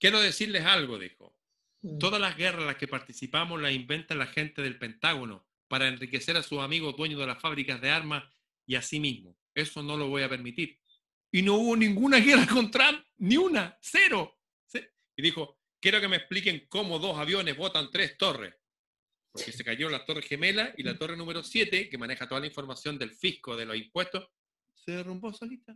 quiero 0.00 0.20
decirles 0.20 0.64
algo, 0.64 0.98
dijo. 0.98 1.36
Mm. 1.82 1.98
Todas 1.98 2.20
las 2.20 2.36
guerras 2.36 2.62
en 2.62 2.66
las 2.66 2.76
que 2.76 2.88
participamos 2.88 3.60
las 3.60 3.72
inventa 3.72 4.14
la 4.14 4.26
gente 4.26 4.62
del 4.62 4.78
Pentágono 4.78 5.46
para 5.68 5.88
enriquecer 5.88 6.36
a 6.36 6.42
sus 6.42 6.60
amigos 6.60 6.96
dueños 6.96 7.20
de 7.20 7.26
las 7.26 7.40
fábricas 7.40 7.80
de 7.80 7.90
armas 7.90 8.24
y 8.66 8.74
a 8.76 8.82
sí 8.82 9.00
mismo. 9.00 9.36
Eso 9.54 9.82
no 9.82 9.96
lo 9.96 10.08
voy 10.08 10.22
a 10.22 10.28
permitir. 10.28 10.78
Y 11.30 11.42
no 11.42 11.54
hubo 11.54 11.76
ninguna 11.76 12.18
guerra 12.18 12.46
con 12.52 12.70
Trump, 12.70 13.04
ni 13.18 13.36
una, 13.36 13.76
cero. 13.80 14.38
Y 15.14 15.22
dijo, 15.22 15.58
quiero 15.80 16.00
que 16.00 16.08
me 16.08 16.16
expliquen 16.16 16.66
cómo 16.68 16.98
dos 16.98 17.18
aviones 17.18 17.56
botan 17.56 17.90
tres 17.90 18.16
torres 18.16 18.54
porque 19.32 19.50
se 19.50 19.64
cayó 19.64 19.88
la 19.88 20.04
torre 20.04 20.22
gemela 20.22 20.74
y 20.76 20.82
la 20.82 20.96
torre 20.96 21.16
número 21.16 21.42
7, 21.42 21.88
que 21.88 21.98
maneja 21.98 22.28
toda 22.28 22.42
la 22.42 22.46
información 22.46 22.98
del 22.98 23.12
fisco, 23.12 23.56
de 23.56 23.64
los 23.64 23.76
impuestos, 23.76 24.28
se 24.74 24.92
derrumbó 24.92 25.32
solita. 25.32 25.74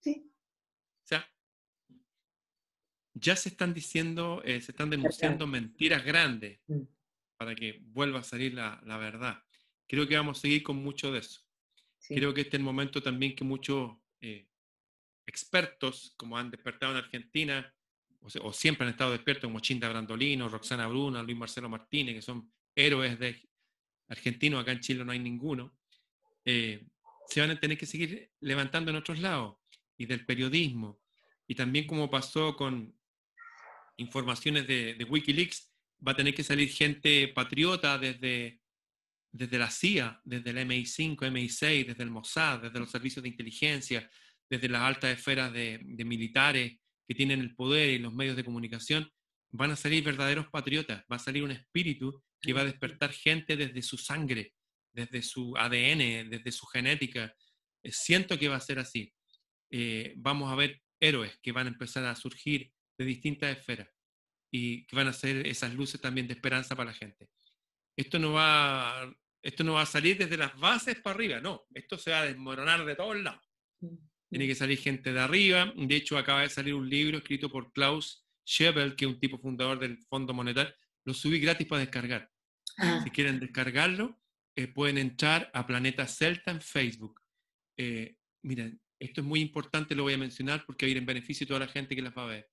Sí. 0.00 0.31
O 3.22 3.24
sea, 3.24 3.34
ya 3.34 3.36
se 3.36 3.50
están 3.50 3.72
diciendo, 3.72 4.42
eh, 4.44 4.60
se 4.60 4.72
están 4.72 4.90
denunciando 4.90 5.46
mentiras 5.46 6.04
grandes 6.04 6.60
mm. 6.66 6.82
para 7.36 7.54
que 7.54 7.80
vuelva 7.84 8.20
a 8.20 8.24
salir 8.24 8.54
la, 8.54 8.80
verdad. 8.98 9.42
Creo 9.86 10.08
que 10.08 10.16
vamos 10.16 10.38
a 10.38 10.40
seguir 10.40 10.62
con 10.62 10.76
mucho 10.76 11.12
de 11.12 11.20
eso. 11.20 11.40
Creo 12.08 12.34
que 12.34 12.42
este 12.42 12.56
es 12.56 12.60
el 12.60 12.64
momento 12.64 13.00
también 13.00 13.36
que 13.36 13.44
muchos 13.44 13.92
eh, 14.20 14.48
expertos, 15.26 16.14
como 16.16 16.36
han 16.36 16.50
despertado 16.50 16.92
en 16.92 16.98
Argentina, 16.98 17.74
o, 18.20 18.52
siempre 18.52 18.86
han 18.86 18.92
estado 18.92 19.12
despiertos 19.12 19.48
como 19.48 19.60
Chinda 19.60 19.88
Brandolino, 19.88 20.48
Roxana 20.48 20.86
Bruna, 20.88 21.22
Luis 21.22 21.36
Marcelo 21.36 21.68
Martínez, 21.68 22.16
que 22.16 22.22
son 22.22 22.52
héroes 22.74 23.18
de 23.18 23.48
argentinos, 24.08 24.60
acá 24.60 24.72
en 24.72 24.80
Chile 24.80 25.04
no 25.04 25.12
hay 25.12 25.18
ninguno, 25.18 25.76
eh, 26.44 26.86
se 27.28 27.40
van 27.40 27.50
a 27.50 27.60
tener 27.60 27.78
que 27.78 27.86
seguir 27.86 28.32
levantando 28.40 28.90
en 28.90 28.96
otros 28.96 29.18
lados, 29.20 29.56
y 29.96 30.06
del 30.06 30.24
periodismo, 30.26 31.00
y 31.46 31.54
también 31.54 31.86
como 31.86 32.10
pasó 32.10 32.56
con 32.56 32.94
informaciones 34.02 34.66
de, 34.66 35.06
Wikileaks, 35.08 35.72
va 36.06 36.12
a 36.12 36.16
tener 36.16 36.34
que 36.34 36.44
salir 36.44 36.68
gente 36.68 37.28
patriota 37.28 37.96
desde, 37.98 38.60
desde 39.30 39.58
la 39.58 39.70
CIA, 39.70 40.20
desde 40.24 40.52
la 40.52 40.62
MI5, 40.62 41.16
MI6, 41.16 41.86
desde 41.86 42.02
el 42.02 42.10
Mossad, 42.10 42.60
desde 42.60 42.78
los 42.78 42.90
servicios 42.90 43.22
de 43.22 43.30
inteligencia, 43.30 44.10
desde 44.50 44.68
las 44.68 44.82
altas 44.82 45.16
esferas 45.16 45.52
de, 45.52 45.80
militares 46.04 46.78
que 47.08 47.14
tienen 47.14 47.40
el 47.40 47.54
poder 47.54 47.90
y 47.90 47.98
los 47.98 48.12
medios 48.12 48.36
de 48.36 48.44
comunicación, 48.44 49.10
van 49.50 49.70
a 49.70 49.76
salir 49.76 50.04
verdaderos 50.04 50.48
patriotas, 50.48 51.04
va 51.10 51.16
a 51.16 51.18
salir 51.18 51.42
un 51.42 51.50
espíritu 51.50 52.22
que 52.40 52.52
va 52.52 52.60
a 52.60 52.66
despertar 52.66 53.12
gente 53.12 53.56
desde 53.56 53.80
su 53.82 53.96
sangre, 53.96 54.54
desde 54.92 55.22
su 55.22 55.56
ADN, 55.56 56.28
desde 56.28 56.52
su 56.52 56.66
genética. 56.66 57.34
Eh, 57.82 57.92
siento 57.92 58.38
que 58.38 58.48
va 58.48 58.56
a 58.56 58.60
ser 58.60 58.78
así. 58.78 59.12
Eh, 59.70 60.12
vamos 60.16 60.52
a 60.52 60.56
ver 60.56 60.82
héroes 61.00 61.38
que 61.42 61.52
van 61.52 61.66
a 61.66 61.70
empezar 61.70 62.04
a 62.04 62.14
surgir 62.14 62.70
de 62.98 63.04
distintas 63.04 63.56
esferas 63.56 63.88
y 64.50 64.86
que 64.86 64.96
van 64.96 65.08
a 65.08 65.12
ser 65.12 65.46
esas 65.46 65.74
luces 65.74 66.00
también 66.00 66.26
de 66.26 66.34
esperanza 66.34 66.76
para 66.76 66.90
la 66.90 66.96
gente. 66.96 67.30
Esto 67.96 68.18
no 68.18 68.32
va, 68.32 69.14
esto 69.42 69.64
no 69.64 69.74
va 69.74 69.82
a 69.82 69.86
salir 69.86 70.18
desde 70.18 70.36
las 70.36 70.58
bases 70.58 71.00
para 71.00 71.14
arriba, 71.14 71.40
no, 71.40 71.66
esto 71.74 71.96
se 71.98 72.10
va 72.10 72.20
a 72.20 72.26
desmoronar 72.26 72.84
de 72.84 72.94
todos 72.94 73.16
lados. 73.16 73.42
Tiene 74.32 74.46
que 74.46 74.54
salir 74.54 74.78
gente 74.78 75.12
de 75.12 75.20
arriba. 75.20 75.72
De 75.76 75.94
hecho, 75.94 76.16
acaba 76.16 76.40
de 76.40 76.48
salir 76.48 76.72
un 76.72 76.88
libro 76.88 77.18
escrito 77.18 77.50
por 77.50 77.70
Klaus 77.72 78.26
Schebel, 78.46 78.96
que 78.96 79.04
es 79.04 79.10
un 79.10 79.20
tipo 79.20 79.38
fundador 79.38 79.78
del 79.78 79.98
Fondo 80.08 80.32
Monetario. 80.32 80.72
Lo 81.04 81.12
subí 81.12 81.38
gratis 81.38 81.66
para 81.66 81.80
descargar. 81.80 82.30
Ah. 82.78 83.02
Si 83.04 83.10
quieren 83.10 83.40
descargarlo, 83.40 84.18
eh, 84.56 84.68
pueden 84.68 84.96
entrar 84.98 85.50
a 85.52 85.66
Planeta 85.66 86.06
Celta 86.06 86.50
en 86.50 86.62
Facebook. 86.62 87.20
Eh, 87.76 88.16
miren, 88.42 88.80
esto 88.98 89.20
es 89.20 89.26
muy 89.26 89.40
importante, 89.40 89.94
lo 89.94 90.04
voy 90.04 90.14
a 90.14 90.18
mencionar 90.18 90.64
porque 90.64 90.86
va 90.86 90.88
a 90.88 90.90
ir 90.92 90.96
en 90.96 91.06
beneficio 91.06 91.44
de 91.44 91.48
toda 91.48 91.66
la 91.66 91.68
gente 91.68 91.94
que 91.94 92.02
las 92.02 92.16
va 92.16 92.24
a 92.24 92.28
ver. 92.28 92.51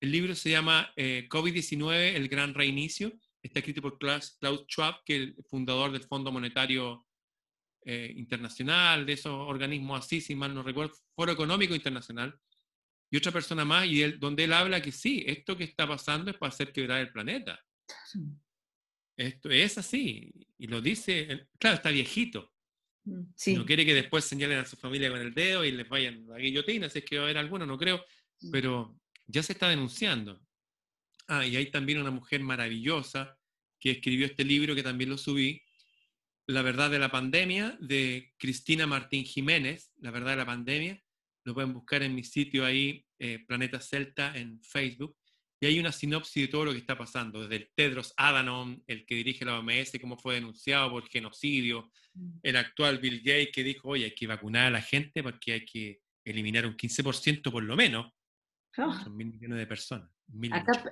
El 0.00 0.12
libro 0.12 0.34
se 0.34 0.50
llama 0.50 0.92
eh, 0.96 1.26
COVID-19, 1.28 2.14
el 2.14 2.28
gran 2.28 2.54
reinicio. 2.54 3.12
Está 3.42 3.58
escrito 3.60 3.82
por 3.82 3.98
Klaus, 3.98 4.38
Schwab, 4.68 5.02
que 5.04 5.16
es 5.16 5.22
el 5.22 5.44
fundador 5.44 5.90
del 5.90 6.04
Fondo 6.04 6.30
Monetario 6.30 7.06
eh, 7.84 8.12
internacional, 8.16 9.06
de 9.06 9.14
esos 9.14 9.32
organismos 9.32 10.04
así, 10.04 10.20
si 10.20 10.34
mal 10.34 10.54
no 10.54 10.62
recuerdo, 10.62 10.94
Foro 11.14 11.32
Económico 11.32 11.74
Internacional, 11.74 12.38
y 13.10 13.16
otra 13.16 13.32
persona 13.32 13.64
más, 13.64 13.86
y 13.86 14.02
él, 14.02 14.20
donde 14.20 14.44
él 14.44 14.52
habla 14.52 14.82
que 14.82 14.92
sí, 14.92 15.24
esto 15.26 15.56
que 15.56 15.64
está 15.64 15.86
pasando 15.86 16.30
es 16.30 16.36
para 16.36 16.52
hacer 16.52 16.72
quebrar 16.72 17.00
el 17.00 17.10
planeta. 17.10 17.58
Esto 19.16 19.50
es 19.50 19.78
así, 19.78 20.32
y 20.58 20.66
lo 20.66 20.80
dice, 20.80 21.48
claro, 21.58 21.76
está 21.76 21.90
viejito. 21.90 22.52
Mm, 23.04 23.22
no 23.54 23.64
quiere 23.64 23.86
que 23.86 23.94
después 23.94 24.24
señalen 24.24 24.58
a 24.58 24.66
su 24.66 24.76
familia 24.76 25.10
con 25.10 25.20
el 25.20 25.32
dedo 25.32 25.64
y 25.64 25.72
les 25.72 25.88
vayan 25.88 26.26
a 26.28 26.32
la 26.34 26.38
guillotina, 26.38 26.88
si 26.88 26.98
es 26.98 27.04
que 27.04 27.16
va 27.16 27.22
a 27.22 27.24
haber 27.24 27.38
alguno, 27.38 27.64
no 27.64 27.78
creo, 27.78 28.04
pero 28.52 29.00
ya 29.28 29.42
se 29.42 29.52
está 29.52 29.68
denunciando. 29.68 30.40
Ah, 31.28 31.46
y 31.46 31.56
hay 31.56 31.70
también 31.70 32.00
una 32.00 32.10
mujer 32.10 32.40
maravillosa 32.40 33.38
que 33.78 33.92
escribió 33.92 34.26
este 34.26 34.44
libro 34.44 34.74
que 34.74 34.82
también 34.82 35.10
lo 35.10 35.18
subí, 35.18 35.62
la 36.46 36.62
verdad 36.62 36.90
de 36.90 36.98
la 36.98 37.10
pandemia 37.10 37.76
de 37.78 38.32
Cristina 38.38 38.86
Martín 38.86 39.24
Jiménez, 39.24 39.92
La 39.98 40.10
verdad 40.10 40.30
de 40.30 40.36
la 40.36 40.46
pandemia. 40.46 41.02
Lo 41.44 41.54
pueden 41.54 41.74
buscar 41.74 42.02
en 42.02 42.14
mi 42.14 42.24
sitio 42.24 42.64
ahí, 42.64 43.04
eh, 43.18 43.44
Planeta 43.46 43.80
Celta, 43.80 44.34
en 44.34 44.60
Facebook. 44.62 45.16
Y 45.60 45.66
hay 45.66 45.78
una 45.78 45.92
sinopsis 45.92 46.44
de 46.44 46.48
todo 46.48 46.66
lo 46.66 46.72
que 46.72 46.78
está 46.78 46.96
pasando, 46.96 47.42
desde 47.42 47.56
el 47.56 47.70
Tedros 47.74 48.14
Adhanom, 48.16 48.80
el 48.86 49.04
que 49.04 49.16
dirige 49.16 49.44
la 49.44 49.58
OMS, 49.58 49.98
cómo 50.00 50.16
fue 50.16 50.36
denunciado 50.36 50.90
por 50.90 51.08
genocidio, 51.08 51.90
mm. 52.14 52.38
el 52.42 52.56
actual 52.56 52.98
Bill 52.98 53.18
Gates 53.18 53.50
que 53.52 53.64
dijo, 53.64 53.88
oye, 53.88 54.06
hay 54.06 54.14
que 54.14 54.26
vacunar 54.26 54.66
a 54.66 54.70
la 54.70 54.82
gente 54.82 55.22
porque 55.22 55.52
hay 55.52 55.64
que 55.64 56.00
eliminar 56.24 56.64
un 56.64 56.76
15% 56.76 57.50
por 57.50 57.62
lo 57.62 57.76
menos. 57.76 58.10
Ah. 58.76 59.00
Son 59.04 59.16
mil 59.16 59.28
millones 59.28 59.58
de 59.58 59.66
personas. 59.66 60.10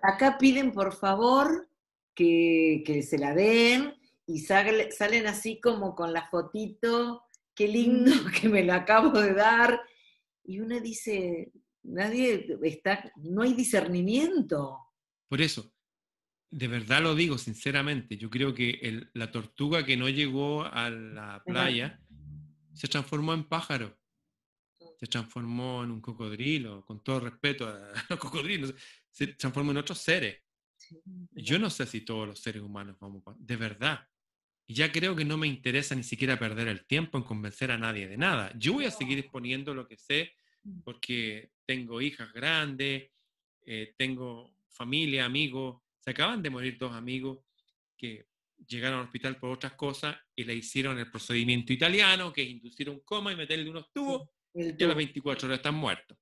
acá, 0.03 0.39
piden, 0.39 0.73
por 0.73 0.95
favor, 0.95 1.69
que, 2.15 2.83
que 2.85 3.03
se 3.03 3.19
la 3.19 3.35
den, 3.35 3.95
y 4.27 4.41
salen 4.41 5.27
así 5.27 5.61
como 5.61 5.95
con 5.95 6.12
la 6.12 6.29
fotito, 6.29 7.23
qué 7.55 7.69
lindo 7.69 8.12
que 8.41 8.49
me 8.49 8.65
lo 8.65 8.75
acabo 8.75 9.11
de 9.11 9.35
dar. 9.35 9.81
Y 10.44 10.61
uno 10.61 10.81
dice, 10.81 11.53
nadie 11.83 12.59
está, 12.63 13.13
no 13.17 13.42
hay 13.42 13.55
discernimiento. 13.55 14.79
Por 15.29 15.40
eso, 15.40 15.73
de 16.50 16.69
verdad 16.69 17.03
lo 17.03 17.15
digo 17.15 17.38
sinceramente, 17.38 18.17
yo 18.17 18.31
creo 18.31 18.55
que 18.55 19.09
la 19.15 19.31
tortuga 19.31 19.85
que 19.85 19.96
no 19.96 20.09
llegó 20.09 20.65
a 20.65 20.90
la 20.90 21.42
playa 21.44 22.00
se 22.75 22.88
transformó 22.88 23.35
en 23.35 23.44
pájaro, 23.44 23.98
se 24.99 25.07
transformó 25.07 25.85
en 25.85 25.90
un 25.90 26.01
cocodrilo, 26.01 26.85
con 26.85 27.03
todo 27.03 27.21
respeto 27.21 27.69
a 27.69 27.92
los 28.11 28.19
cocodrilos, 28.19 28.75
se 29.11 29.29
transformó 29.29 29.71
en 29.73 29.79
otros 29.79 29.99
seres. 29.99 30.42
Yo 31.33 31.59
no 31.59 31.71
sé 31.71 31.87
si 31.87 32.03
todos 32.03 32.29
los 32.29 32.40
seres 32.40 32.63
humanos 32.63 32.97
vamos, 33.01 33.23
de 33.38 33.57
verdad, 33.57 34.07
ya 34.69 34.90
creo 34.90 35.15
que 35.15 35.25
no 35.25 35.37
me 35.37 35.47
interesa 35.47 35.94
ni 35.94 36.03
siquiera 36.03 36.38
perder 36.38 36.69
el 36.69 36.87
tiempo 36.87 37.19
en 37.19 37.25
convencer 37.25 37.71
a 37.71 37.79
nadie 37.79 38.09
de 38.09 38.17
nada. 38.17 38.53
Yo 38.57 38.75
voy 38.75 38.85
a 38.85 38.90
seguir 38.90 39.19
exponiendo 39.19 39.75
lo 39.75 39.87
que 39.87 39.97
sé 39.97 40.33
mm. 40.65 40.81
porque 40.81 41.51
tengo 41.65 42.01
hijas 42.01 42.33
grandes, 42.33 43.11
eh, 43.63 43.94
tengo 43.97 44.57
familia, 44.69 45.25
amigos. 45.25 45.83
Se 46.01 46.11
acaban 46.11 46.42
de 46.42 46.51
morir 46.51 46.79
dos 46.79 46.92
amigos 46.92 47.38
que 47.97 48.27
llegaron 48.67 49.01
al 49.01 49.07
hospital 49.07 49.37
por 49.38 49.51
otras 49.51 49.75
cosas 49.75 50.17
y 50.35 50.44
le 50.44 50.55
hicieron 50.55 50.99
el 50.99 51.11
procedimiento 51.11 51.73
italiano, 51.73 52.33
que 52.33 52.42
es 52.42 52.49
inducir 52.49 52.90
un 52.90 53.01
coma 53.01 53.33
y 53.33 53.37
meterle 53.37 53.71
unos 53.71 53.92
tubos, 53.92 54.29
y 54.57 54.85
a 54.85 54.87
las 54.87 54.96
24 54.96 55.46
horas 55.46 55.59
están 55.59 55.75
muertos. 55.75 56.19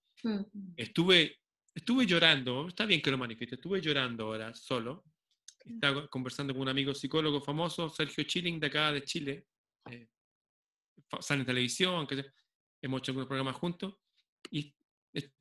Estuve, 0.77 1.41
estuve 1.75 2.07
llorando, 2.07 2.69
está 2.69 2.87
bien 2.87 3.01
que 3.01 3.11
lo 3.11 3.19
manifieste, 3.19 3.57
estuve 3.57 3.81
llorando 3.81 4.25
ahora 4.25 4.55
solo, 4.55 5.05
Estaba 5.65 6.07
conversando 6.09 6.53
con 6.53 6.63
un 6.63 6.69
amigo 6.69 6.95
psicólogo 6.95 7.41
famoso, 7.41 7.89
Sergio 7.89 8.25
Chilling, 8.25 8.61
de 8.61 8.67
acá 8.67 8.93
de 8.93 9.03
Chile. 9.03 9.47
Eh, 9.91 10.09
sale 11.21 11.41
en 11.41 11.47
televisión, 11.47 12.07
que 12.07 12.23
hemos 12.83 13.01
hecho 13.01 13.13
algunos 13.13 13.29
programas 13.29 13.57
juntos. 13.57 13.95
Y 14.51 14.75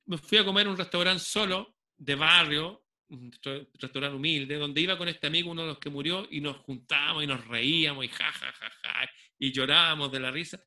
me 0.05 0.17
fui 0.17 0.37
a 0.37 0.45
comer 0.45 0.67
a 0.67 0.69
un 0.69 0.77
restaurante 0.77 1.21
solo, 1.21 1.75
de 1.97 2.15
barrio, 2.15 2.85
un 3.09 3.31
restaurante 3.73 4.15
humilde, 4.15 4.55
donde 4.55 4.79
iba 4.79 4.97
con 4.97 5.09
este 5.09 5.27
amigo, 5.27 5.51
uno 5.51 5.63
de 5.63 5.67
los 5.69 5.79
que 5.79 5.89
murió, 5.89 6.25
y 6.31 6.39
nos 6.39 6.57
juntábamos 6.57 7.23
y 7.23 7.27
nos 7.27 7.45
reíamos 7.45 8.05
y 8.05 8.07
ja, 8.07 8.31
ja, 8.31 8.51
ja, 8.53 8.69
ja, 8.69 9.09
y 9.37 9.51
llorábamos 9.51 10.09
de 10.09 10.19
la 10.21 10.31
risa. 10.31 10.65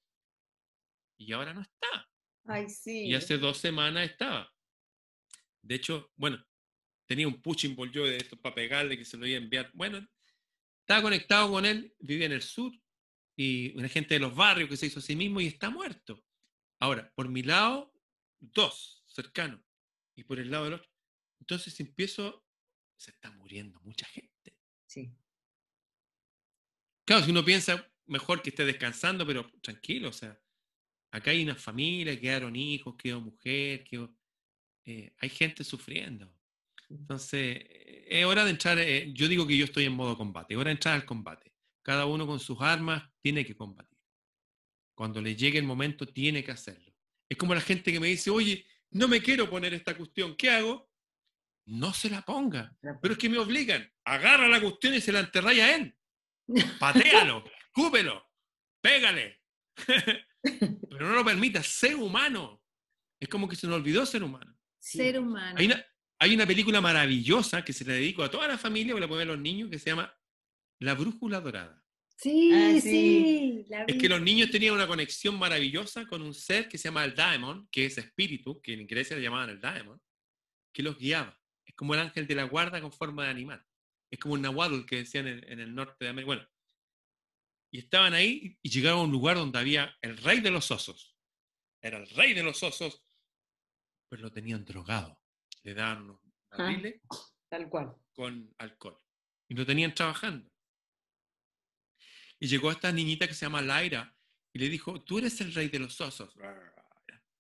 Y 1.19 1.33
ahora 1.33 1.55
no 1.55 1.63
está. 1.63 2.09
Ay, 2.49 2.69
sí. 2.69 3.07
Y 3.07 3.15
hace 3.15 3.39
dos 3.39 3.59
semanas 3.59 4.09
estaba. 4.09 4.53
De 5.63 5.75
hecho, 5.75 6.13
bueno, 6.17 6.45
tenía 7.07 7.27
un 7.27 7.41
pushing 7.41 7.75
ball 7.75 7.91
yo 7.91 8.05
de 8.05 8.17
esto 8.17 8.41
para 8.41 8.55
pegarle 8.55 8.97
que 8.97 9.05
se 9.05 9.17
lo 9.17 9.27
iba 9.27 9.39
a 9.39 9.43
enviar. 9.43 9.71
Bueno, 9.75 10.07
estaba 10.81 11.03
conectado 11.03 11.51
con 11.51 11.67
él, 11.67 11.95
vivía 11.99 12.27
en 12.27 12.33
el 12.33 12.43
sur, 12.43 12.73
y 13.37 13.77
una 13.77 13.89
gente 13.89 14.15
de 14.15 14.21
los 14.21 14.35
barrios 14.35 14.69
que 14.69 14.77
se 14.77 14.87
hizo 14.87 15.01
a 15.01 15.03
sí 15.03 15.17
mismo 15.17 15.41
y 15.41 15.47
está 15.47 15.71
muerto. 15.71 16.25
Ahora, 16.81 17.13
por 17.15 17.29
mi 17.29 17.43
lado, 17.43 17.93
dos 18.39 19.05
cercanos, 19.07 19.61
y 20.15 20.25
por 20.25 20.39
el 20.39 20.51
lado 20.51 20.65
del 20.65 20.75
otro. 20.75 20.91
Entonces 21.41 21.79
empiezo, 21.81 22.47
se 22.97 23.11
está 23.11 23.31
muriendo 23.31 23.81
mucha 23.81 24.07
gente. 24.07 24.57
Sí. 24.87 25.13
Claro, 27.05 27.25
si 27.25 27.31
uno 27.31 27.45
piensa, 27.45 27.93
mejor 28.07 28.43
que 28.43 28.51
esté 28.51 28.65
descansando, 28.65 29.27
pero 29.27 29.51
tranquilo, 29.61 30.09
o 30.09 30.13
sea, 30.13 30.41
acá 31.17 31.31
hay 31.31 31.43
una 31.43 31.55
familia, 31.55 32.19
quedaron 32.21 32.55
hijos, 32.55 32.95
quedó 32.97 33.21
mujer, 33.21 33.85
quedó, 33.85 34.15
eh, 34.85 35.15
hay 35.19 35.29
gente 35.29 35.65
sufriendo. 35.65 36.31
Entonces, 36.89 37.65
es 38.09 38.25
hora 38.25 38.45
de 38.45 38.51
entrar, 38.51 38.79
eh, 38.79 39.13
yo 39.13 39.27
digo 39.27 39.47
que 39.47 39.57
yo 39.57 39.65
estoy 39.65 39.85
en 39.85 39.95
modo 39.95 40.17
combate, 40.17 40.55
es 40.55 40.61
hora 40.61 40.69
de 40.69 40.75
entrar 40.75 40.95
al 40.95 41.05
combate. 41.05 41.53
Cada 41.83 42.07
uno 42.07 42.27
con 42.27 42.39
sus 42.39 42.61
armas 42.61 43.03
tiene 43.21 43.45
que 43.45 43.57
combatir. 43.57 43.99
Cuando 44.95 45.21
le 45.21 45.35
llegue 45.35 45.59
el 45.59 45.65
momento, 45.65 46.07
tiene 46.07 46.45
que 46.45 46.53
hacerlo. 46.53 46.95
Es 47.29 47.37
como 47.37 47.55
la 47.55 47.61
gente 47.61 47.93
que 47.93 48.01
me 48.01 48.09
dice, 48.09 48.31
oye, 48.31 48.67
no 48.91 49.09
me 49.09 49.21
quiero 49.21 49.49
poner 49.49 49.75
esta 49.75 49.97
cuestión, 49.97 50.37
¿qué 50.37 50.51
hago? 50.51 50.91
No 51.67 51.93
se 51.93 52.09
la 52.09 52.23
ponga. 52.23 52.77
Pero 53.03 53.15
es 53.15 53.19
que 53.19 53.29
me 53.29 53.39
obligan. 53.39 53.91
Agarra 54.05 54.49
la 54.49 54.61
cuestión 54.61 54.95
y 54.95 55.01
se 55.01 55.13
la 55.13 55.21
enterráis 55.21 55.61
a 55.61 55.77
él. 55.77 55.97
Patéalo, 56.79 57.45
cúpelo, 57.73 58.25
pégale. 58.81 59.43
Pero 60.91 61.09
no 61.09 61.15
lo 61.15 61.25
permita, 61.25 61.63
ser 61.63 61.97
humano. 61.97 62.63
Es 63.21 63.29
como 63.29 63.49
que 63.49 63.57
se 63.57 63.67
nos 63.67 63.77
olvidó 63.77 64.05
ser 64.07 64.23
humano. 64.23 64.57
Ser 64.79 65.19
humano. 65.19 65.57
Hay 66.19 66.35
una, 66.35 66.47
película 66.47 66.81
maravillosa 66.81 67.65
que 67.65 67.73
se 67.73 67.85
le 67.85 67.95
dedico 67.95 68.23
a 68.23 68.31
toda 68.31 68.49
la 68.49 68.57
familia, 68.57 68.95
que 68.95 69.01
la 69.01 69.09
pueden 69.09 69.27
ver 69.27 69.37
los 69.37 69.43
niños, 69.43 69.71
que 69.71 69.79
se 69.79 69.91
llama 69.91 70.15
La 70.79 70.95
Brújula 70.95 71.41
Dorada. 71.41 71.83
Sí, 72.17 72.51
ah, 72.55 72.81
sí. 72.81 73.67
es 73.87 73.97
que 73.99 74.09
los 74.09 74.23
niños 74.23 74.51
tenían 74.51 74.73
una 74.73 74.87
conexión 74.87 75.39
maravillosa 75.39 76.07
con 76.07 76.23
un 76.23 76.33
ser 76.33 76.67
que 76.67 76.79
se 76.79 76.89
llama 76.89 77.05
el 77.05 77.15
Daemon, 77.15 77.69
que 77.71 77.85
es 77.85 77.99
espíritu, 77.99 78.63
que 78.63 78.73
en 78.73 78.81
inglés 78.81 79.11
le 79.11 79.21
llamaban 79.21 79.51
el 79.51 79.61
Daemon, 79.61 80.01
que 80.73 80.83
los 80.83 80.97
guiaba. 80.99 81.39
Es 81.67 81.75
como 81.75 81.93
el 81.93 82.01
ángel 82.01 82.27
de 82.27 82.35
la 82.35 82.45
guarda 82.45 82.81
con 82.81 82.93
forma 82.93 83.25
de 83.25 83.31
animal. 83.31 83.63
Es 84.11 84.19
como 84.19 84.35
un 84.35 84.43
nahuatl 84.43 84.87
que 84.87 84.97
decían 84.97 85.27
en, 85.27 85.61
el 85.61 85.75
norte 85.75 86.05
de 86.05 86.11
América. 86.11 86.27
Bueno, 86.27 86.49
y 87.71 87.79
estaban 87.79 88.15
ahí 88.15 88.59
y 88.63 88.71
llegaron 88.71 89.01
a 89.01 89.03
un 89.03 89.11
lugar 89.11 89.37
donde 89.37 89.59
había 89.59 89.97
el 90.01 90.17
rey 90.17 90.41
de 90.41 90.51
los 90.51 90.71
osos. 90.71 91.17
Era 91.81 91.99
el 91.99 92.09
rey 92.11 92.35
de 92.35 92.43
los 92.43 92.63
osos, 92.63 93.05
pues 94.09 94.21
lo 94.21 94.31
tenían 94.31 94.65
drogado. 94.65 95.21
Le 95.63 95.75
daban 95.75 96.03
unos 96.03 96.21
ah, 96.51 96.57
barriles 96.59 97.01
tal 97.49 97.69
cual. 97.69 97.95
con 98.13 98.55
alcohol. 98.59 98.99
Y 99.49 99.55
lo 99.55 99.67
tenían 99.67 99.95
trabajando. 99.95 100.51
Y 102.39 102.49
llegó 102.49 102.71
esta 102.71 102.93
niñita 102.93 103.27
que 103.27 103.35
se 103.35 103.47
llama 103.47 103.63
Laira 103.63 104.17
y 104.53 104.59
le 104.59 104.69
dijo, 104.69 105.03
tú 105.03 105.19
eres 105.19 105.41
el 105.41 105.55
rey 105.55 105.69
de 105.69 105.79
los 105.79 106.01
osos. 106.01 106.35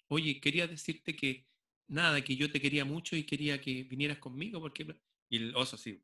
Oye, 0.08 0.40
quería 0.40 0.66
decirte 0.66 1.16
que 1.16 1.48
nada, 1.88 2.22
que 2.22 2.36
yo 2.36 2.50
te 2.50 2.60
quería 2.60 2.84
mucho 2.84 3.16
y 3.16 3.24
quería 3.24 3.60
que 3.60 3.84
vinieras 3.84 4.18
conmigo, 4.18 4.60
porque... 4.60 4.86
Y 5.28 5.38
el 5.38 5.56
oso 5.56 5.74
así, 5.74 6.00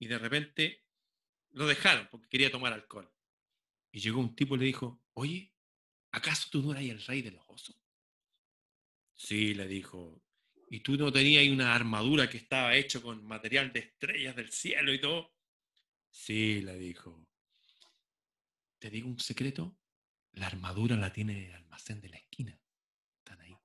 y 0.00 0.08
de 0.08 0.18
repente 0.18 0.83
lo 1.54 1.66
dejaron 1.66 2.08
porque 2.10 2.28
quería 2.28 2.50
tomar 2.50 2.72
alcohol. 2.72 3.10
Y 3.92 4.00
llegó 4.00 4.20
un 4.20 4.34
tipo 4.34 4.56
y 4.56 4.58
le 4.58 4.64
dijo, 4.66 5.02
oye, 5.14 5.54
¿acaso 6.10 6.48
tú 6.50 6.62
no 6.62 6.72
eras 6.72 6.84
el 6.84 7.02
rey 7.04 7.22
de 7.22 7.30
los 7.30 7.44
osos? 7.48 7.76
Sí, 9.14 9.54
le 9.54 9.68
dijo, 9.68 10.20
¿y 10.68 10.80
tú 10.80 10.96
no 10.96 11.12
tenías 11.12 11.46
una 11.48 11.74
armadura 11.74 12.28
que 12.28 12.38
estaba 12.38 12.74
hecha 12.74 13.00
con 13.00 13.24
material 13.24 13.72
de 13.72 13.80
estrellas 13.80 14.34
del 14.34 14.50
cielo 14.50 14.92
y 14.92 15.00
todo? 15.00 15.32
Sí, 16.10 16.60
le 16.62 16.76
dijo. 16.76 17.28
¿Te 18.80 18.90
digo 18.90 19.08
un 19.08 19.20
secreto? 19.20 19.78
La 20.32 20.48
armadura 20.48 20.96
la 20.96 21.12
tiene 21.12 21.46
el 21.46 21.54
almacén 21.54 22.00
de 22.00 22.08
la 22.08 22.16
esquina. 22.16 22.60
Están 23.18 23.40
ahí. 23.40 23.56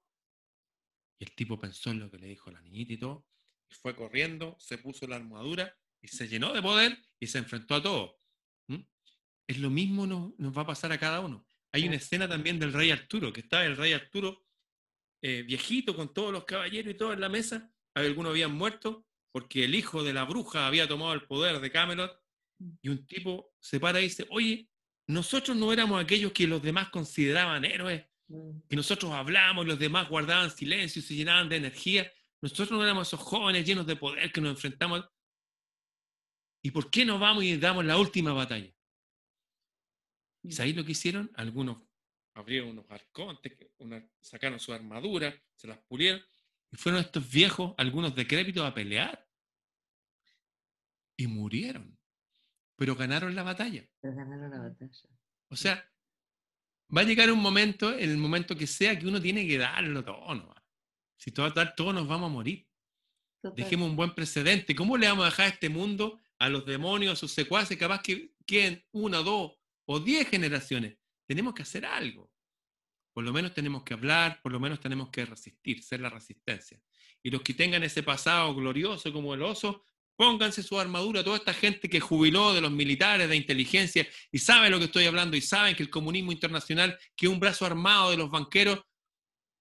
Y 1.17 1.23
el 1.23 1.33
tipo 1.33 1.59
pensó 1.59 1.89
en 1.89 1.99
lo 1.99 2.11
que 2.11 2.19
le 2.19 2.27
dijo 2.27 2.51
la 2.51 2.61
niñita 2.61 2.93
y 2.93 2.97
todo, 2.97 3.27
y 3.67 3.73
fue 3.73 3.95
corriendo, 3.95 4.55
se 4.59 4.77
puso 4.77 5.07
la 5.07 5.15
armadura 5.15 5.77
y 6.01 6.07
se 6.07 6.27
llenó 6.27 6.53
de 6.53 6.61
poder 6.61 6.97
y 7.19 7.27
se 7.27 7.39
enfrentó 7.39 7.75
a 7.75 7.83
todo. 7.83 8.19
Es 9.47 9.57
lo 9.57 9.71
mismo 9.71 10.05
nos, 10.05 10.37
nos, 10.37 10.55
va 10.55 10.61
a 10.61 10.67
pasar 10.67 10.91
a 10.91 10.99
cada 10.99 11.21
uno. 11.21 11.43
Hay 11.71 11.87
una 11.87 11.95
escena 11.95 12.27
también 12.27 12.59
del 12.59 12.71
rey 12.71 12.91
Arturo, 12.91 13.33
que 13.33 13.41
estaba 13.41 13.65
el 13.65 13.77
rey 13.77 13.93
Arturo 13.93 14.45
eh, 15.23 15.41
viejito 15.41 15.95
con 15.95 16.13
todos 16.13 16.31
los 16.31 16.45
caballeros 16.45 16.93
y 16.93 16.97
todo 16.97 17.13
en 17.13 17.21
la 17.21 17.29
mesa. 17.29 17.73
Algunos 17.95 18.29
habían 18.29 18.53
muerto 18.53 19.07
porque 19.31 19.65
el 19.65 19.73
hijo 19.73 20.03
de 20.03 20.13
la 20.13 20.23
bruja 20.23 20.67
había 20.67 20.87
tomado 20.87 21.13
el 21.13 21.23
poder 21.23 21.59
de 21.59 21.71
Camelot. 21.71 22.15
Mm. 22.59 22.71
Y 22.83 22.89
un 22.89 23.07
tipo 23.07 23.55
se 23.59 23.79
para 23.79 23.99
y 23.99 24.03
dice, 24.03 24.27
oye, 24.29 24.69
nosotros 25.07 25.57
no 25.57 25.73
éramos 25.73 25.99
aquellos 25.99 26.31
que 26.31 26.45
los 26.45 26.61
demás 26.61 26.89
consideraban 26.89 27.65
héroes 27.65 28.05
y 28.69 28.75
nosotros 28.75 29.11
hablamos, 29.11 29.65
los 29.65 29.79
demás 29.79 30.07
guardaban 30.07 30.51
silencio 30.51 30.99
y 30.99 31.03
se 31.03 31.15
llenaban 31.15 31.49
de 31.49 31.55
energía. 31.55 32.11
Nosotros 32.41 32.71
no 32.71 32.83
éramos 32.83 33.07
esos 33.07 33.19
jóvenes 33.19 33.65
llenos 33.65 33.87
de 33.87 33.95
poder 33.95 34.31
que 34.31 34.39
nos 34.39 34.51
enfrentamos. 34.51 35.03
¿Y 36.61 36.71
por 36.71 36.89
qué 36.89 37.05
no 37.05 37.19
vamos 37.19 37.43
y 37.43 37.57
damos 37.57 37.85
la 37.85 37.97
última 37.97 38.33
batalla? 38.33 38.73
¿Y 40.43 40.51
sabéis 40.51 40.75
lo 40.75 40.85
que 40.85 40.91
hicieron? 40.91 41.31
Algunos 41.35 41.77
abrieron 42.33 42.69
unos 42.69 42.89
arcontes, 42.89 43.53
sacaron 44.21 44.59
su 44.59 44.73
armadura, 44.73 45.33
se 45.55 45.67
las 45.67 45.77
pulieron, 45.79 46.21
y 46.71 46.77
fueron 46.77 47.01
estos 47.01 47.29
viejos, 47.29 47.73
algunos 47.77 48.15
decrépitos, 48.15 48.63
a 48.65 48.73
pelear. 48.73 49.27
Y 51.17 51.27
murieron. 51.27 51.97
Pero 52.75 52.95
ganaron 52.95 53.35
la 53.35 53.43
batalla. 53.43 53.85
Pero 53.99 54.15
ganaron 54.15 54.51
la 54.51 54.59
batalla. 54.59 54.91
O 55.49 55.55
sea, 55.55 55.91
va 56.95 57.01
a 57.01 57.05
llegar 57.05 57.31
un 57.31 57.41
momento, 57.41 57.97
en 57.97 58.09
el 58.09 58.17
momento 58.17 58.55
que 58.55 58.67
sea, 58.67 58.97
que 58.97 59.07
uno 59.07 59.21
tiene 59.21 59.45
que 59.45 59.57
darlo 59.57 60.03
todo. 60.05 60.35
¿no? 60.35 60.55
Si 61.17 61.31
todo 61.31 61.49
dar, 61.49 61.75
todos 61.75 61.93
nos 61.93 62.07
vamos 62.07 62.29
a 62.29 62.33
morir. 62.33 62.67
Dejemos 63.55 63.89
un 63.89 63.95
buen 63.95 64.13
precedente. 64.13 64.75
¿Cómo 64.75 64.97
le 64.97 65.07
vamos 65.07 65.25
a 65.25 65.29
dejar 65.29 65.53
este 65.53 65.69
mundo 65.69 66.19
a 66.39 66.49
los 66.49 66.65
demonios, 66.65 67.13
a 67.13 67.15
sus 67.15 67.31
secuaces, 67.31 67.77
capaz 67.77 68.01
que 68.01 68.33
queden 68.45 68.83
una, 68.91 69.19
dos 69.19 69.53
o 69.85 69.99
diez 69.99 70.27
generaciones? 70.27 70.97
Tenemos 71.27 71.53
que 71.53 71.63
hacer 71.63 71.85
algo. 71.85 72.31
Por 73.13 73.23
lo 73.23 73.33
menos 73.33 73.53
tenemos 73.53 73.83
que 73.83 73.93
hablar, 73.93 74.41
por 74.41 74.51
lo 74.51 74.59
menos 74.59 74.79
tenemos 74.79 75.09
que 75.09 75.25
resistir, 75.25 75.83
ser 75.83 75.99
la 75.99 76.09
resistencia. 76.09 76.81
Y 77.21 77.29
los 77.29 77.41
que 77.41 77.53
tengan 77.53 77.83
ese 77.83 78.01
pasado 78.01 78.55
glorioso 78.55 79.11
como 79.11 79.33
el 79.33 79.43
oso, 79.43 79.83
Pónganse 80.19 80.63
su 80.63 80.77
armadura, 80.77 81.23
toda 81.23 81.37
esta 81.37 81.53
gente 81.53 81.87
que 81.89 82.01
jubiló 82.01 82.53
de 82.53 82.59
los 82.59 82.73
militares, 82.73 83.29
de 83.29 83.37
inteligencia, 83.37 84.05
y 84.29 84.37
sabe 84.37 84.69
lo 84.69 84.77
que 84.77 84.83
estoy 84.83 85.05
hablando, 85.05 85.37
y 85.37 85.41
saben 85.41 85.77
que 85.77 85.83
el 85.83 85.89
comunismo 85.89 86.33
internacional, 86.33 86.99
que 87.15 87.29
un 87.29 87.39
brazo 87.39 87.65
armado 87.65 88.11
de 88.11 88.17
los 88.17 88.29
banqueros, 88.29 88.81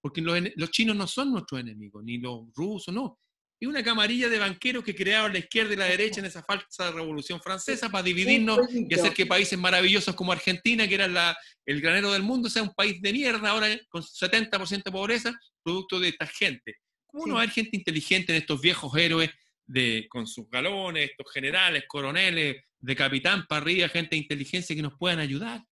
porque 0.00 0.20
los, 0.20 0.70
chinos 0.72 0.96
no 0.96 1.06
son 1.06 1.30
nuestros 1.30 1.60
enemigos, 1.60 2.02
ni 2.02 2.18
los 2.18 2.52
rusos, 2.56 2.92
no. 2.92 3.20
Es 3.60 3.68
una 3.68 3.82
camarilla 3.82 4.28
de 4.28 4.38
banqueros 4.38 4.84
que 4.84 4.94
crearon 4.94 5.32
la 5.32 5.40
izquierda 5.40 5.72
y 5.72 5.76
la 5.76 5.86
derecha 5.86 6.20
en 6.20 6.26
esa 6.26 6.44
falsa 6.44 6.92
revolución 6.92 7.40
francesa 7.40 7.88
para 7.88 8.04
dividirnos 8.04 8.60
y 8.72 8.92
hacer 8.94 9.12
que 9.12 9.26
países 9.26 9.58
maravillosos 9.58 10.14
como 10.14 10.30
Argentina, 10.30 10.86
que 10.86 10.94
era 10.94 11.36
el 11.66 11.80
granero 11.80 12.12
del 12.12 12.22
mundo, 12.22 12.48
sea 12.48 12.62
un 12.62 12.72
país 12.72 13.02
de 13.02 13.12
mierda 13.12 13.50
ahora 13.50 13.68
con 13.88 14.02
70% 14.02 14.84
de 14.84 14.92
pobreza, 14.92 15.40
producto 15.62 15.98
de 15.98 16.08
esta 16.08 16.26
gente. 16.26 16.76
¿Cómo 17.06 17.26
no 17.26 17.34
va 17.34 17.40
a 17.40 17.42
haber 17.44 17.54
gente 17.54 17.76
inteligente 17.76 18.32
en 18.32 18.38
estos 18.42 18.60
viejos 18.60 18.96
héroes 18.96 19.30
de, 19.66 20.06
con 20.08 20.26
sus 20.26 20.48
galones, 20.48 21.10
estos 21.10 21.32
generales, 21.32 21.84
coroneles, 21.88 22.56
de 22.80 22.96
capitán 22.96 23.44
para 23.48 23.62
arriba, 23.62 23.88
gente 23.88 24.10
de 24.10 24.22
inteligencia 24.22 24.74
que 24.74 24.82
nos 24.82 24.96
puedan 24.96 25.18
ayudar. 25.18 25.64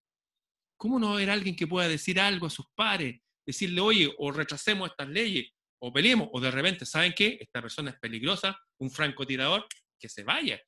¿Cómo 0.76 0.98
no 0.98 1.06
va 1.06 1.12
a 1.12 1.16
haber 1.16 1.30
alguien 1.30 1.56
que 1.56 1.66
pueda 1.66 1.88
decir 1.88 2.20
algo 2.20 2.46
a 2.46 2.50
sus 2.50 2.66
pares? 2.74 3.20
Decirle, 3.46 3.80
oye, 3.80 4.12
o 4.18 4.32
rechacemos 4.32 4.90
estas 4.90 5.08
leyes, 5.08 5.46
o 5.78 5.92
peleemos, 5.92 6.28
o 6.32 6.40
de 6.40 6.50
repente, 6.50 6.86
¿saben 6.86 7.12
qué? 7.14 7.38
Esta 7.40 7.60
persona 7.60 7.90
es 7.90 7.98
peligrosa, 7.98 8.58
un 8.78 8.90
francotirador, 8.90 9.66
que 9.98 10.08
se 10.08 10.22
vaya. 10.22 10.60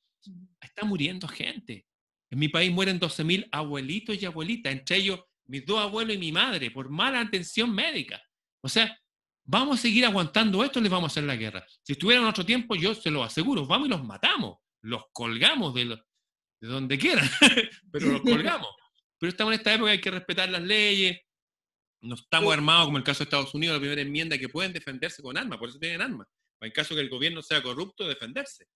Está 0.61 0.85
muriendo 0.85 1.27
gente. 1.27 1.85
En 2.31 2.39
mi 2.39 2.47
país 2.47 2.71
mueren 2.71 2.99
12.000 2.99 3.49
abuelitos 3.51 4.21
y 4.21 4.25
abuelitas, 4.25 4.71
entre 4.71 4.97
ellos 4.97 5.19
mis 5.47 5.65
dos 5.65 5.79
abuelos 5.79 6.15
y 6.15 6.19
mi 6.19 6.31
madre, 6.31 6.69
por 6.69 6.89
mala 6.89 7.21
atención 7.21 7.73
médica. 7.73 8.21
O 8.61 8.69
sea, 8.69 8.97
vamos 9.43 9.79
a 9.79 9.81
seguir 9.81 10.05
aguantando 10.05 10.63
esto, 10.63 10.79
les 10.79 10.91
vamos 10.91 11.05
a 11.05 11.11
hacer 11.13 11.23
la 11.23 11.35
guerra. 11.35 11.65
Si 11.81 11.93
estuviera 11.93 12.21
en 12.21 12.27
otro 12.27 12.45
tiempo, 12.45 12.75
yo 12.75 12.93
se 12.93 13.09
lo 13.09 13.23
aseguro, 13.23 13.65
vamos 13.65 13.87
y 13.87 13.91
los 13.91 14.03
matamos. 14.03 14.59
los 14.81 15.05
colgamos 15.11 15.73
de, 15.73 15.85
de 15.85 16.67
donde 16.67 16.97
quieran, 16.99 17.27
pero 17.91 18.11
los 18.11 18.21
colgamos. 18.21 18.69
Pero 19.17 19.31
estamos 19.31 19.53
en 19.53 19.59
esta 19.59 19.73
época, 19.73 19.91
hay 19.91 19.99
que 19.99 20.11
respetar 20.11 20.49
las 20.49 20.61
leyes, 20.61 21.19
no 22.01 22.15
estamos 22.15 22.53
armados 22.53 22.85
como 22.85 22.97
el 22.97 23.03
caso 23.03 23.19
de 23.19 23.23
Estados 23.25 23.53
Unidos, 23.53 23.75
la 23.75 23.79
primera 23.79 24.01
enmienda, 24.01 24.37
que 24.37 24.49
pueden 24.49 24.73
defenderse 24.73 25.21
con 25.21 25.37
armas, 25.37 25.59
por 25.59 25.69
eso 25.69 25.79
tienen 25.79 26.01
armas. 26.01 26.27
En 26.61 26.71
caso 26.71 26.95
que 26.95 27.01
el 27.01 27.09
gobierno 27.09 27.41
sea 27.41 27.61
corrupto, 27.61 28.07
defenderse. 28.07 28.67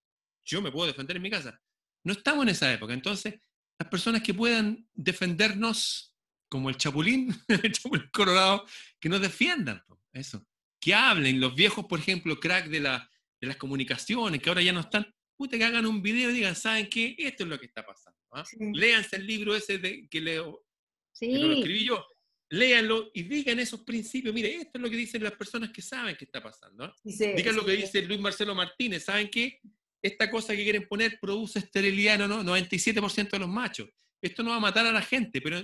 Yo 0.45 0.61
me 0.61 0.71
puedo 0.71 0.87
defender 0.87 1.17
en 1.17 1.21
mi 1.21 1.29
casa. 1.29 1.59
No 2.03 2.13
estamos 2.13 2.43
en 2.43 2.49
esa 2.49 2.71
época. 2.71 2.93
Entonces, 2.93 3.35
las 3.77 3.89
personas 3.89 4.21
que 4.21 4.33
puedan 4.33 4.87
defendernos, 4.93 6.15
como 6.49 6.69
el 6.69 6.77
Chapulín, 6.77 7.33
el 7.47 7.71
Chapulín 7.71 8.09
Colorado, 8.11 8.65
que 8.99 9.09
nos 9.09 9.21
defiendan. 9.21 9.83
Eso. 10.13 10.45
Que 10.79 10.93
hablen. 10.93 11.39
Los 11.39 11.55
viejos, 11.55 11.85
por 11.85 11.99
ejemplo, 11.99 12.39
crack 12.39 12.67
de, 12.67 12.79
la, 12.79 13.09
de 13.39 13.47
las 13.47 13.57
comunicaciones, 13.57 14.41
que 14.41 14.49
ahora 14.49 14.61
ya 14.61 14.71
no 14.71 14.81
están, 14.81 15.13
puta, 15.35 15.57
que 15.57 15.63
hagan 15.65 15.85
un 15.85 16.01
video 16.01 16.29
y 16.29 16.33
digan, 16.33 16.55
¿saben 16.55 16.89
qué? 16.89 17.15
Esto 17.17 17.43
es 17.43 17.49
lo 17.49 17.59
que 17.59 17.65
está 17.65 17.85
pasando. 17.85 18.19
¿ah? 18.31 18.43
Léanse 18.59 19.17
el 19.17 19.27
libro 19.27 19.55
ese 19.55 19.77
de, 19.77 20.07
que, 20.09 20.21
leo, 20.21 20.65
sí. 21.11 21.27
que 21.27 21.37
lo 21.37 21.53
escribí 21.53 21.85
yo 21.85 22.05
léanlo 22.53 23.09
y 23.13 23.23
digan 23.23 23.59
esos 23.59 23.81
principios. 23.81 24.33
Mire, 24.33 24.55
esto 24.55 24.71
es 24.75 24.81
lo 24.81 24.89
que 24.89 24.95
dicen 24.95 25.23
las 25.23 25.33
personas 25.33 25.71
que 25.71 25.81
saben 25.81 26.15
qué 26.15 26.25
está 26.25 26.41
pasando. 26.41 26.85
¿ah? 26.85 26.95
digan 27.03 27.55
lo 27.55 27.65
que 27.65 27.71
dice 27.71 28.01
Luis 28.03 28.19
Marcelo 28.19 28.53
Martínez. 28.53 29.05
¿Saben 29.05 29.29
qué? 29.29 29.59
Esta 30.01 30.29
cosa 30.29 30.55
que 30.55 30.63
quieren 30.63 30.87
poner 30.87 31.17
produce 31.19 31.59
esterilidad, 31.59 32.19
no, 32.19 32.27
no, 32.27 32.43
97% 32.43 33.31
de 33.31 33.39
los 33.39 33.49
machos. 33.49 33.89
Esto 34.21 34.43
no 34.43 34.51
va 34.51 34.57
a 34.57 34.59
matar 34.59 34.85
a 34.85 34.91
la 34.91 35.01
gente, 35.01 35.41
pero 35.41 35.61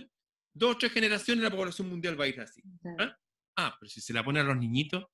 dos 0.51 0.75
o 0.75 0.77
tres 0.79 0.91
generaciones 0.91 1.43
la 1.43 1.51
población 1.51 1.89
mundial 1.89 2.19
va 2.19 2.25
a 2.25 2.27
ir 2.27 2.41
así. 2.41 2.61
¿ah? 2.97 3.15
ah, 3.57 3.77
pero 3.79 3.89
si 3.89 4.01
se 4.01 4.11
la 4.11 4.23
pone 4.23 4.39
a 4.39 4.43
los 4.43 4.57
niñitos, 4.57 5.05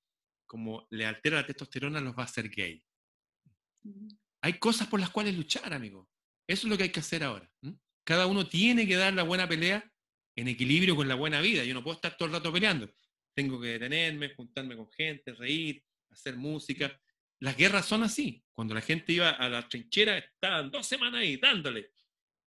como 0.45 0.87
le 0.91 1.05
altera 1.05 1.37
la 1.37 1.45
testosterona, 1.45 1.99
los 1.99 2.15
va 2.15 2.21
a 2.21 2.25
hacer 2.25 2.49
gay. 2.49 2.81
Hay 4.41 4.59
cosas 4.59 4.87
por 4.87 5.01
las 5.01 5.09
cuales 5.09 5.35
luchar, 5.35 5.73
amigo. 5.73 6.07
Eso 6.47 6.67
es 6.67 6.71
lo 6.71 6.77
que 6.77 6.83
hay 6.83 6.91
que 6.91 7.01
hacer 7.01 7.23
ahora. 7.23 7.51
Cada 8.05 8.27
uno 8.27 8.47
tiene 8.47 8.87
que 8.87 8.95
dar 8.95 9.13
la 9.13 9.23
buena 9.23 9.47
pelea 9.47 9.91
en 10.35 10.47
equilibrio 10.47 10.95
con 10.95 11.07
la 11.07 11.15
buena 11.15 11.41
vida. 11.41 11.63
Yo 11.63 11.73
no 11.73 11.83
puedo 11.83 11.95
estar 11.95 12.17
todo 12.17 12.27
el 12.27 12.33
rato 12.33 12.51
peleando. 12.51 12.89
Tengo 13.33 13.59
que 13.59 13.69
detenerme, 13.69 14.33
juntarme 14.35 14.75
con 14.75 14.89
gente, 14.91 15.33
reír, 15.33 15.83
hacer 16.09 16.35
música. 16.35 16.99
Las 17.39 17.55
guerras 17.55 17.85
son 17.85 18.03
así. 18.03 18.43
Cuando 18.51 18.73
la 18.73 18.81
gente 18.81 19.13
iba 19.13 19.29
a 19.29 19.49
la 19.49 19.67
trinchera, 19.67 20.17
estaban 20.17 20.71
dos 20.71 20.87
semanas 20.87 21.21
ahí 21.21 21.37
dándole. 21.37 21.91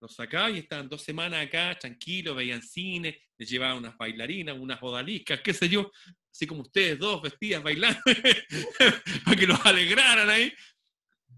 Los 0.00 0.14
sacaba 0.14 0.50
y 0.50 0.58
estaban 0.58 0.88
dos 0.88 1.02
semanas 1.02 1.44
acá, 1.44 1.76
tranquilos, 1.78 2.36
veían 2.36 2.62
cine, 2.62 3.20
les 3.36 3.50
llevaban 3.50 3.78
unas 3.78 3.96
bailarinas, 3.96 4.56
unas 4.56 4.80
odaliscas, 4.80 5.40
qué 5.40 5.52
sé 5.52 5.68
yo, 5.68 5.90
así 6.30 6.46
como 6.46 6.62
ustedes 6.62 7.00
dos 7.00 7.20
vestidas 7.20 7.62
bailando, 7.64 8.00
para 9.24 9.36
que 9.36 9.46
los 9.46 9.66
alegraran 9.66 10.30
ahí. 10.30 10.52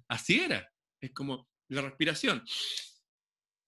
Así 0.08 0.40
era. 0.40 0.70
Es 1.00 1.12
como 1.12 1.48
la 1.68 1.82
respiración 1.82 2.44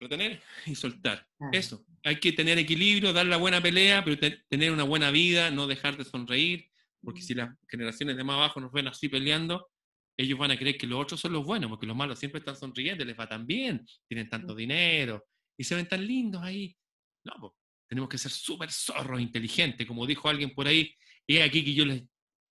retener 0.03 0.43
y 0.67 0.75
soltar. 0.75 1.27
Eso. 1.53 1.85
Hay 2.05 2.17
que 2.21 2.33
tener 2.33 2.59
equilibrio, 2.59 3.13
dar 3.13 3.27
la 3.27 3.37
buena 3.37 3.61
pelea, 3.61 4.05
pero 4.05 4.19
tener 4.49 4.73
una 4.73 4.85
buena 4.85 5.11
vida, 5.11 5.51
no 5.51 5.67
dejar 5.67 5.97
de 5.97 6.05
sonreír, 6.05 6.69
porque 7.03 7.23
si 7.23 7.35
las 7.35 7.51
generaciones 7.69 8.17
de 8.17 8.25
más 8.25 8.37
abajo 8.37 8.61
nos 8.61 8.73
ven 8.73 8.89
así 8.89 9.09
peleando, 9.09 9.71
ellos 10.17 10.39
van 10.39 10.51
a 10.51 10.59
creer 10.59 10.77
que 10.77 10.87
los 10.87 11.01
otros 11.01 11.21
son 11.21 11.33
los 11.33 11.45
buenos, 11.45 11.71
porque 11.71 11.87
los 11.87 11.97
malos 11.97 12.19
siempre 12.19 12.41
están 12.41 12.57
sonriendo, 12.57 13.05
les 13.05 13.19
va 13.19 13.29
tan 13.29 13.47
bien, 13.47 13.87
tienen 14.07 14.29
tanto 14.29 14.55
dinero 14.55 15.25
y 15.57 15.65
se 15.65 15.75
ven 15.75 15.89
tan 15.89 16.07
lindos 16.07 16.43
ahí. 16.43 16.77
No, 17.25 17.35
pues, 17.41 17.53
tenemos 17.89 18.09
que 18.09 18.19
ser 18.19 18.31
súper 18.31 18.71
zorros, 18.71 19.21
inteligentes, 19.21 19.87
como 19.87 20.07
dijo 20.07 20.29
alguien 20.29 20.55
por 20.55 20.67
ahí. 20.67 20.95
Es 21.27 21.43
aquí 21.43 21.65
que 21.65 21.75
yo 21.75 21.85
les 21.85 22.03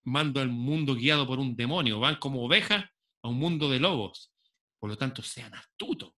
mando 0.03 0.39
al 0.39 0.49
mundo 0.49 0.95
guiado 0.95 1.27
por 1.27 1.39
un 1.39 1.55
demonio, 1.55 1.99
van 1.99 2.15
como 2.15 2.43
ovejas 2.43 2.85
a 3.23 3.27
un 3.27 3.37
mundo 3.37 3.69
de 3.69 3.79
lobos. 3.79 4.31
Por 4.79 4.89
lo 4.89 4.97
tanto, 4.97 5.21
sean 5.21 5.53
astutos 5.53 6.13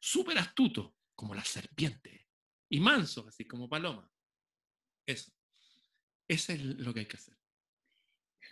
súper 0.00 0.38
astuto, 0.38 0.96
como 1.14 1.34
la 1.34 1.44
serpiente, 1.44 2.26
y 2.68 2.80
manso, 2.80 3.26
así 3.28 3.46
como 3.46 3.68
paloma. 3.68 4.10
Eso. 5.06 5.30
Eso 6.26 6.52
es 6.52 6.60
lo 6.60 6.92
que 6.92 7.00
hay 7.00 7.06
que 7.06 7.16
hacer. 7.16 7.36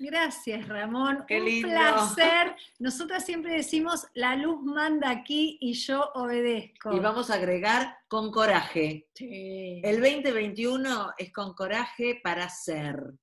Gracias, 0.00 0.68
Ramón. 0.68 1.24
Un 1.28 1.62
placer. 1.62 2.54
Nosotras 2.78 3.24
siempre 3.24 3.54
decimos, 3.54 4.06
la 4.14 4.36
luz 4.36 4.62
manda 4.62 5.10
aquí 5.10 5.58
y 5.60 5.72
yo 5.72 6.10
obedezco. 6.14 6.94
Y 6.94 7.00
vamos 7.00 7.30
a 7.30 7.34
agregar 7.34 7.98
con 8.06 8.30
coraje. 8.30 9.08
El 9.18 10.00
2021 10.00 11.14
es 11.18 11.32
con 11.32 11.54
coraje 11.54 12.20
para 12.22 12.48
ser. 12.48 13.14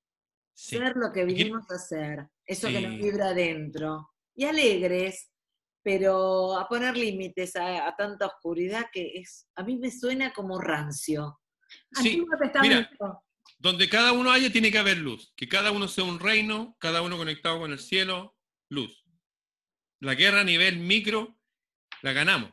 Ser 0.54 0.96
lo 0.98 1.12
que 1.14 1.26
vinimos 1.26 1.70
a 1.72 1.76
hacer. 1.76 2.28
Eso 2.46 2.68
que 2.68 2.82
nos 2.82 2.98
vibra 2.98 3.30
adentro. 3.30 4.12
Y 4.34 4.44
alegres, 4.46 5.32
pero 5.86 6.58
a 6.58 6.68
poner 6.68 6.98
límites 6.98 7.56
a, 7.56 7.94
tanta 7.96 8.26
oscuridad 8.26 8.88
que 8.92 9.20
es, 9.20 9.48
a 9.56 9.64
mí 9.64 9.78
me 9.78 9.92
suena 9.92 10.34
como 10.34 10.60
rancio. 10.60 11.40
Sí, 12.02 12.26
mira, 12.60 12.90
donde 13.60 13.88
cada 13.88 14.12
uno 14.12 14.32
haya 14.32 14.52
tiene 14.52 14.72
que 14.72 14.80
haber 14.80 14.98
luz, 14.98 15.32
que 15.38 15.48
cada 15.48 15.72
uno 15.72 15.88
sea 15.88 16.04
un 16.04 16.20
reino, 16.20 16.76
cada 16.80 17.04
uno 17.04 17.18
conectado 17.18 17.60
con 17.60 17.72
el 17.72 17.78
cielo, 17.78 18.36
luz. 18.68 19.06
La 20.00 20.16
guerra 20.16 20.42
a 20.42 20.44
nivel 20.44 20.80
micro 20.80 21.38
la 22.02 22.14
ganamos. 22.14 22.52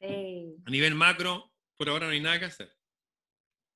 A 0.00 0.70
nivel 0.70 0.94
macro, 0.94 1.52
por 1.76 1.88
ahora 1.88 2.06
no 2.06 2.12
hay 2.12 2.20
nada 2.20 2.38
que 2.38 2.44
hacer. 2.44 2.72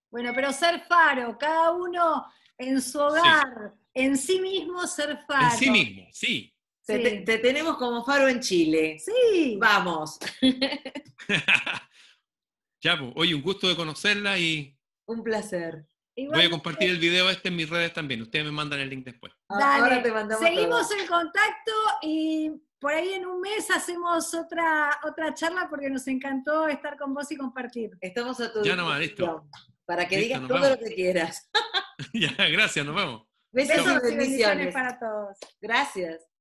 Bueno, 0.09 0.31
pero 0.37 0.53
ser 0.53 0.85
faro, 0.85 1.37
cada 1.37 1.73
uno 1.73 2.33
en 2.57 2.81
su 2.81 3.01
hogar, 3.01 3.75
en 3.93 4.17
sí 4.17 4.41
mismo 4.41 4.87
ser 4.87 5.19
faro. 5.27 5.53
En 5.53 5.59
sí 5.59 5.71
mismo, 5.71 6.07
sí, 6.13 6.54
te, 6.87 7.39
tenemos 7.39 7.77
como 7.77 8.05
faro 8.05 8.29
en 8.29 8.41
Chile. 8.41 8.99
Sí. 8.99 9.57
Vamos. 9.61 10.19
ya, 12.83 12.99
pues, 12.99 13.13
oye, 13.17 13.35
un 13.35 13.43
gusto 13.43 13.69
de 13.69 13.77
conocerla 13.77 14.39
y... 14.39 14.79
Un 15.07 15.23
placer. 15.23 15.87
Voy 16.17 16.45
a 16.45 16.51
compartir 16.51 16.91
el 16.91 16.99
video 16.99 17.29
este 17.29 17.49
en 17.49 17.57
mis 17.57 17.69
redes 17.69 17.93
también. 17.93 18.23
Ustedes 18.23 18.45
me 18.45 18.53
mandan 18.53 18.81
el 18.81 18.89
link 18.89 19.05
después. 19.05 19.33
Ah, 19.49 19.81
Dale. 19.81 20.01
te 20.01 20.13
mandamos 20.13 20.45
Seguimos 20.45 20.91
en 20.93 21.07
contacto 21.07 21.73
y 22.03 22.53
por 22.79 22.93
ahí 22.93 23.15
en 23.15 23.27
un 23.27 23.41
mes 23.41 23.69
hacemos 23.71 24.33
otra, 24.35 25.01
otra 25.05 25.35
charla 25.35 25.67
porque 25.69 25.91
nos 25.91 26.07
encantó 26.07 26.69
estar 26.69 26.97
con 26.97 27.15
vos 27.15 27.31
y 27.33 27.37
compartir. 27.37 27.91
Estamos 28.01 28.41
a 28.41 28.53
tu 28.53 28.63
Ya 28.63 28.77
nomás, 28.77 29.01
listo. 29.01 29.49
Para 29.85 30.07
que 30.07 30.19
digas 30.19 30.47
todo 30.47 30.71
lo 30.71 30.79
que 30.79 30.95
quieras. 30.95 31.51
ya, 32.15 32.49
gracias, 32.49 32.87
nos 32.87 32.95
vemos. 32.95 33.27
Besos, 33.51 33.87
y 33.87 34.17
bendiciones 34.17 34.73
para 34.73 34.99
todos. 34.99 35.37
Gracias. 35.61 36.34